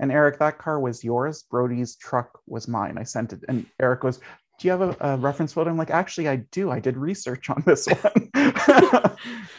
And 0.00 0.10
Eric, 0.10 0.38
that 0.40 0.58
car 0.58 0.80
was 0.80 1.04
yours. 1.04 1.44
Brody's 1.48 1.94
truck 1.96 2.40
was 2.46 2.66
mine. 2.66 2.98
I 2.98 3.04
sent 3.04 3.32
it. 3.32 3.44
And 3.48 3.66
Eric 3.78 4.00
goes, 4.00 4.18
Do 4.62 4.68
you 4.68 4.72
have 4.78 4.80
a, 4.80 4.96
a 5.00 5.16
reference 5.16 5.52
photo? 5.52 5.70
I'm 5.70 5.76
like, 5.76 5.90
Actually, 5.90 6.28
I 6.28 6.36
do. 6.36 6.70
I 6.70 6.78
did 6.78 6.96
research 6.96 7.50
on 7.50 7.64
this 7.66 7.86
one. 8.02 8.30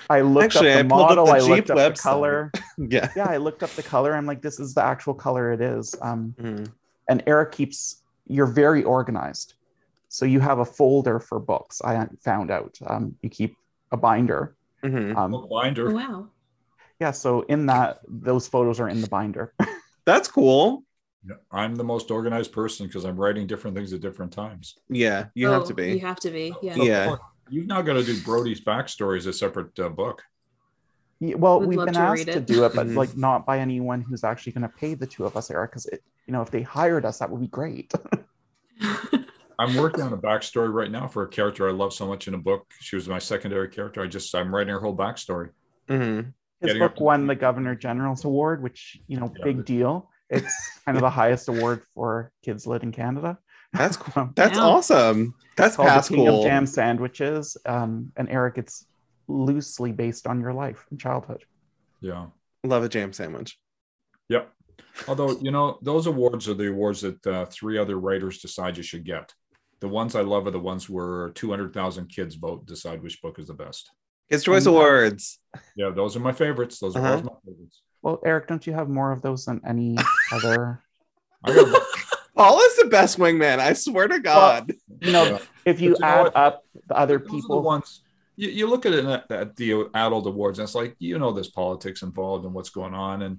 I 0.10 0.22
looked 0.22 0.56
Actually, 0.56 0.72
up 0.72 0.78
I 0.78 0.78
the 0.78 0.80
up 0.80 0.88
model. 0.88 1.26
the 1.26 1.32
I 1.34 1.40
Jeep 1.40 1.50
looked 1.50 1.70
up 1.72 1.78
website. 1.78 1.96
the 1.98 2.02
color. 2.02 2.52
Yeah. 2.78 3.10
Yeah, 3.16 3.26
I 3.30 3.36
looked 3.36 3.64
up 3.64 3.70
the 3.72 3.84
color. 3.84 4.16
I'm 4.16 4.26
like, 4.26 4.42
This 4.42 4.62
is 4.62 4.74
the 4.74 4.82
actual 4.84 5.14
color 5.14 5.52
it 5.52 5.60
is. 5.60 5.94
Um, 6.02 6.34
Mhm. 6.42 6.72
and 7.10 7.22
Eric 7.28 7.52
keeps, 7.52 8.02
you're 8.28 8.46
very 8.48 8.82
organized. 8.86 9.56
So 10.08 10.26
you 10.26 10.40
have 10.40 10.60
a 10.60 10.66
folder 10.66 11.20
for 11.20 11.38
books. 11.38 11.82
I 11.84 12.08
found 12.22 12.50
out. 12.50 12.78
Um, 12.88 13.14
you 13.22 13.30
keep 13.30 13.58
a 13.92 13.98
binder. 13.98 14.56
Mhm. 14.86 15.18
Um, 15.18 15.32
Book 15.32 15.50
binder. 15.50 15.92
Oh, 15.92 15.96
wow. 15.96 16.28
yeah, 17.02 17.12
so 17.12 17.42
in 17.42 17.66
that, 17.66 18.00
those 18.08 18.48
photos 18.48 18.80
are 18.80 18.88
in 18.88 19.02
the 19.02 19.08
binder. 19.10 19.54
That's 20.06 20.30
cool. 20.30 20.84
Yeah, 21.28 21.36
I'm 21.52 21.76
the 21.76 21.84
most 21.84 22.12
organized 22.12 22.52
person 22.52 22.86
because 22.88 23.06
I'm 23.06 23.16
writing 23.16 23.48
different 23.48 23.76
things 23.78 23.94
at 23.94 24.02
different 24.02 24.34
times. 24.34 24.76
Yeah, 24.90 25.28
you 25.36 25.48
have 25.48 25.64
Oh, 25.64 25.66
to 25.68 25.74
be. 25.74 25.94
You 25.94 26.00
have 26.02 26.20
to 26.22 26.32
be. 26.32 26.54
Yeah. 26.62 26.76
Yeah. 26.76 27.16
You've 27.50 27.68
now 27.68 27.82
got 27.82 27.94
to 27.94 28.04
do 28.04 28.20
Brody's 28.22 28.62
backstory 28.62 29.18
as 29.18 29.26
a 29.26 29.34
separate 29.34 29.78
uh, 29.80 29.90
book. 29.90 30.24
Yeah, 31.20 31.36
well, 31.36 31.60
Would 31.60 31.70
we've 31.70 31.78
been 31.80 31.94
to 31.94 32.00
asked 32.00 32.26
to 32.28 32.42
do 32.42 32.66
it, 32.66 32.74
but 32.76 32.88
Mhm. 32.88 32.96
like 32.96 33.16
not 33.16 33.46
by 33.46 33.60
anyone 33.60 34.02
who's 34.02 34.24
actually 34.24 34.52
going 34.54 34.64
to 34.64 34.70
pay 34.78 34.94
the 34.96 35.08
two 35.08 35.26
of 35.26 35.38
us, 35.38 35.50
Eric. 35.50 35.72
Because 35.72 35.88
you 36.26 36.34
know, 36.34 36.42
if 36.42 36.52
they 36.52 36.62
hired 36.62 37.06
us, 37.06 37.20
that 37.20 37.30
would 37.30 37.40
be 37.42 37.48
great. 37.48 37.94
I'm 39.60 39.76
working 39.78 40.02
on 40.04 40.12
a 40.12 40.18
backstory 40.18 40.74
right 40.74 40.90
now 40.92 41.08
for 41.08 41.24
a 41.24 41.28
character 41.28 41.70
I 41.70 41.72
love 41.72 41.94
so 41.94 42.08
much 42.08 42.28
in 42.28 42.34
a 42.34 42.38
book. 42.38 42.66
She 42.80 42.96
was 42.96 43.08
my 43.08 43.20
secondary 43.20 43.70
character. 43.70 44.02
I 44.02 44.08
just 44.08 44.34
I'm 44.36 44.54
writing 44.54 44.74
her 44.74 44.80
whole 44.80 44.96
backstory. 44.96 45.52
Mhm. 45.88 46.34
His 46.60 46.68
Getting 46.70 46.80
book 46.82 46.96
to- 46.96 47.04
won 47.04 47.28
the 47.28 47.36
Governor 47.36 47.76
General's 47.76 48.26
Award, 48.26 48.62
which 48.64 49.00
you 49.08 49.20
know, 49.20 49.32
Yeah. 49.38 49.44
big 49.46 49.64
deal. 49.66 50.10
It's 50.34 50.80
kind 50.86 50.98
of 50.98 51.02
the 51.02 51.10
highest 51.10 51.48
award 51.50 51.82
for 51.94 52.32
kids 52.44 52.66
lit 52.68 52.84
in 52.84 52.92
Canada. 52.92 53.38
That's 53.74 53.98
cool. 54.04 54.30
That's 54.36 54.58
Wow. 54.58 54.72
awesome. 54.78 55.34
That's 55.58 55.76
called 55.76 55.90
past 55.90 56.10
the 56.10 56.16
King 56.16 56.26
cool. 56.28 56.40
of 56.40 56.46
Jam 56.46 56.66
Sandwiches. 56.66 57.58
Um, 57.66 58.12
and 58.18 58.30
Eric, 58.30 58.58
it's 58.58 58.86
loosely 59.28 59.92
based 59.92 60.28
on 60.28 60.40
your 60.42 60.54
life 60.54 60.86
and 60.92 61.00
childhood. 61.00 61.44
Yeah. 62.02 62.28
Love 62.64 62.84
a 62.84 62.90
jam 62.90 63.14
sandwich. 63.14 63.58
Yep. 64.30 64.52
Although 65.08 65.38
you 65.40 65.52
know 65.52 65.80
those 65.82 66.08
awards 66.08 66.48
are 66.50 66.54
the 66.54 66.70
awards 66.70 67.02
that 67.02 67.26
uh, 67.28 67.46
three 67.46 67.78
other 67.78 68.00
writers 68.00 68.40
decide 68.40 68.78
you 68.78 68.84
should 68.84 69.04
get. 69.06 69.34
The 69.80 69.88
ones 69.88 70.16
I 70.16 70.22
love 70.22 70.48
are 70.48 70.52
the 70.52 70.60
ones 70.60 70.90
where 70.90 71.30
200,000 71.32 72.08
kids 72.08 72.36
vote 72.36 72.66
decide 72.66 73.04
which 73.04 73.22
book 73.22 73.38
is 73.40 73.48
the 73.48 73.54
best. 73.54 73.92
Kids 74.32 74.44
Choice 74.44 74.64
Mhm. 74.64 74.68
Awards. 74.70 75.40
Yeah, 75.76 75.90
those 75.90 76.16
are 76.16 76.20
my 76.22 76.32
favorites. 76.32 76.80
Those 76.80 76.96
are 76.96 77.00
Uh-huh. 77.00 77.10
always 77.10 77.24
my 77.26 77.52
favorites. 77.52 77.82
Well, 78.04 78.20
Eric, 78.26 78.48
don't 78.48 78.66
you 78.68 78.74
have 78.74 78.90
more 78.90 79.12
of 79.12 79.22
those 79.22 79.46
than 79.46 79.62
any 79.68 79.98
other? 80.32 80.84
I 81.44 81.54
got 81.56 81.68
a- 81.68 81.82
Paul 82.36 82.60
is 82.62 82.76
the 82.78 82.86
best 82.90 83.18
wingman. 83.18 83.60
I 83.60 83.74
swear 83.74 84.08
to 84.08 84.20
God. 84.20 84.74
You 85.02 85.12
know, 85.12 85.24
Yeah. 85.24 85.40
if 85.66 85.80
you 85.82 85.92
you 85.92 85.98
add 86.04 86.32
up 86.36 86.64
the 86.88 86.96
other 86.98 87.18
Those 87.20 87.28
are 87.28 87.30
the 87.32 87.36
people, 87.42 87.62
ones 87.62 88.02
you, 88.36 88.50
you 88.50 88.68
look 88.68 88.86
at 88.88 88.94
it 88.94 89.06
at, 89.06 89.32
at 89.32 89.56
the 89.56 89.86
adult 89.94 90.26
awards, 90.26 90.58
and 90.60 90.66
it's 90.66 90.74
like 90.76 90.96
you 91.00 91.20
know 91.20 91.32
there's 91.32 91.50
politics 91.52 92.02
involved 92.02 92.46
and 92.46 92.54
what's 92.54 92.72
going 92.72 92.96
on, 92.96 93.22
and 93.22 93.38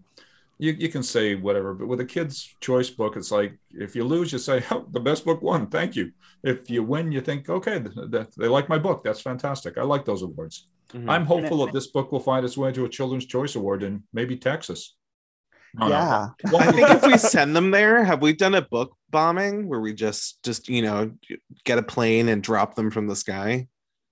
you, 0.59 0.71
you 0.79 0.89
can 0.89 1.03
say 1.03 1.35
whatever. 1.35 1.75
But 1.75 1.89
with 1.89 1.99
a 2.01 2.05
kid's 2.05 2.55
choice 2.61 2.89
book, 2.89 3.17
it's 3.17 3.33
like 3.33 3.59
if 3.73 3.97
you 3.97 4.05
lose, 4.05 4.33
you 4.33 4.39
say, 4.39 4.62
"Oh, 4.71 4.87
the 4.93 5.01
best 5.01 5.25
book 5.25 5.43
won. 5.43 5.67
Thank 5.67 5.97
you." 5.97 6.12
If 6.45 6.71
you 6.71 6.85
win, 6.85 7.11
you 7.11 7.21
think, 7.21 7.49
"Okay, 7.51 7.81
th- 7.81 8.11
th- 8.12 8.29
they 8.39 8.47
like 8.47 8.69
my 8.69 8.79
book. 8.79 9.03
That's 9.03 9.21
fantastic. 9.21 9.77
I 9.77 9.83
like 9.83 10.05
those 10.05 10.23
awards." 10.23 10.69
Mhm. 10.95 11.11
I'm 11.11 11.26
hopeful 11.26 11.64
that 11.64 11.72
this 11.74 11.88
book 11.88 12.12
will 12.12 12.20
find 12.20 12.45
its 12.45 12.57
way 12.57 12.70
to 12.72 12.84
a 12.84 12.88
Children's 12.88 13.26
Choice 13.26 13.57
Award 13.57 13.82
in 13.82 14.05
maybe 14.12 14.36
Texas. 14.36 14.97
No, 15.74 15.88
no. 15.88 15.92
yeah, 15.92 16.28
I 16.57 16.70
think 16.72 16.88
if 16.90 17.03
we 17.05 17.18
send 17.18 17.57
them 17.57 17.72
there, 17.72 18.05
have 18.05 18.22
we 18.22 18.32
done 18.32 18.55
a 18.55 18.62
book 18.62 18.95
bombing 19.11 19.68
where 19.68 19.80
we 19.80 19.92
just 19.92 20.40
just 20.45 20.68
you 20.68 20.82
know 20.82 21.11
get 21.64 21.78
a 21.78 21.82
plane 21.82 22.28
and 22.28 22.42
drop 22.42 22.74
them 22.76 22.90
from 22.90 23.07
the 23.09 23.16
sky? 23.16 23.66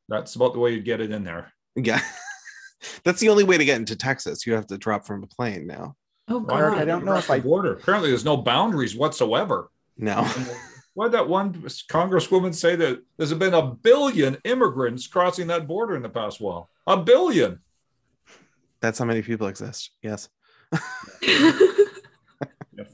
that's 0.09 0.35
about 0.35 0.53
the 0.53 0.59
way 0.59 0.72
you'd 0.72 0.85
get 0.85 1.01
it 1.01 1.11
in 1.12 1.24
there. 1.24 1.53
Yeah. 1.76 2.01
That's 3.05 3.20
the 3.20 3.28
only 3.28 3.45
way 3.45 3.57
to 3.57 3.64
get 3.64 3.76
into 3.78 3.95
Texas. 3.97 4.45
You 4.45 4.55
have 4.55 4.66
to 4.66 4.76
drop 4.76 5.07
from 5.07 5.22
a 5.22 5.26
plane 5.28 5.66
now. 5.68 5.95
Oh 6.28 6.41
Why 6.41 6.59
Eric, 6.61 6.74
god. 6.74 6.83
I 6.83 6.85
don't 6.85 7.05
know 7.05 7.14
if 7.16 7.30
I- 7.30 7.39
border. 7.41 7.74
Apparently, 7.74 8.11
there's 8.11 8.24
no 8.24 8.37
boundaries 8.37 8.95
whatsoever. 8.97 9.70
No. 9.97 10.28
Why 10.95 11.07
did 11.07 11.12
that 11.12 11.28
one 11.28 11.55
congresswoman 11.55 12.55
say 12.55 12.76
that 12.76 13.03
there's 13.16 13.32
been 13.32 13.55
a 13.55 13.66
billion 13.66 14.36
immigrants 14.45 15.07
crossing 15.07 15.47
that 15.47 15.66
border 15.66 15.97
in 15.97 16.03
the 16.03 16.09
past 16.09 16.40
while? 16.40 16.68
A 16.86 16.97
billion. 16.97 17.61
That's 18.80 18.99
how 18.99 19.05
many 19.05 19.22
people 19.22 19.47
exist. 19.47 19.90
Yes. 20.03 20.28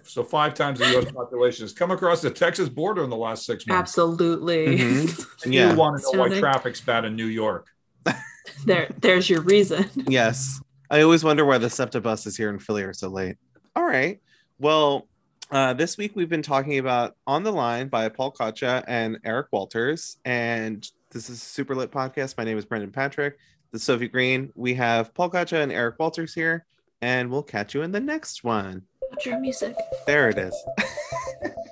So 0.02 0.24
five 0.24 0.54
times 0.54 0.78
the 0.78 0.86
U.S. 0.92 1.10
population 1.12 1.64
has 1.64 1.72
come 1.72 1.90
across 1.90 2.20
the 2.20 2.30
Texas 2.30 2.68
border 2.68 3.04
in 3.04 3.10
the 3.10 3.16
last 3.16 3.46
six 3.46 3.66
months. 3.66 3.78
Absolutely. 3.78 4.78
Mhm. 4.78 5.26
Yeah. 5.46 5.70
You 5.70 5.76
want 5.76 5.98
to 5.98 6.02
know 6.04 6.18
why 6.18 6.26
Stunning. 6.26 6.40
traffic's 6.40 6.80
bad 6.80 7.04
in 7.04 7.14
New 7.14 7.26
York? 7.26 7.68
there, 8.64 8.90
there's 9.00 9.30
your 9.30 9.42
reason. 9.42 9.88
Yes. 10.08 10.60
I 10.90 11.02
always 11.02 11.22
wonder 11.22 11.44
why 11.44 11.58
the 11.58 11.68
SEPTA 11.68 12.00
buses 12.02 12.36
here 12.36 12.50
in 12.50 12.58
Philly 12.58 12.82
are 12.82 12.92
so 12.92 13.08
late. 13.08 13.36
All 13.76 13.84
right. 13.84 14.20
Well, 14.58 15.07
uh, 15.50 15.72
this 15.72 15.96
week 15.96 16.12
we've 16.14 16.28
been 16.28 16.42
talking 16.42 16.78
about 16.78 17.16
On 17.26 17.42
the 17.42 17.52
Line 17.52 17.88
by 17.88 18.08
Paul 18.08 18.32
Coccia 18.32 18.84
and 18.86 19.18
Eric 19.24 19.48
Walters. 19.52 20.18
And 20.24 20.88
this 21.10 21.30
is 21.30 21.36
a 21.36 21.44
super 21.44 21.74
lit 21.74 21.90
podcast. 21.90 22.36
My 22.36 22.44
name 22.44 22.58
is 22.58 22.64
Brendan 22.64 22.92
Patrick. 22.92 23.38
This 23.72 23.82
is 23.82 23.86
Sophie 23.86 24.08
Green. 24.08 24.52
We 24.54 24.74
have 24.74 25.14
Paul 25.14 25.30
Coccia 25.30 25.62
and 25.62 25.72
Eric 25.72 25.98
Walters 25.98 26.34
here. 26.34 26.66
And 27.00 27.30
we'll 27.30 27.42
catch 27.42 27.74
you 27.74 27.82
in 27.82 27.92
the 27.92 28.00
next 28.00 28.44
one. 28.44 28.82
What's 29.08 29.24
your 29.24 29.38
music? 29.38 29.74
There 30.06 30.28
it 30.28 30.38
is. 30.38 30.54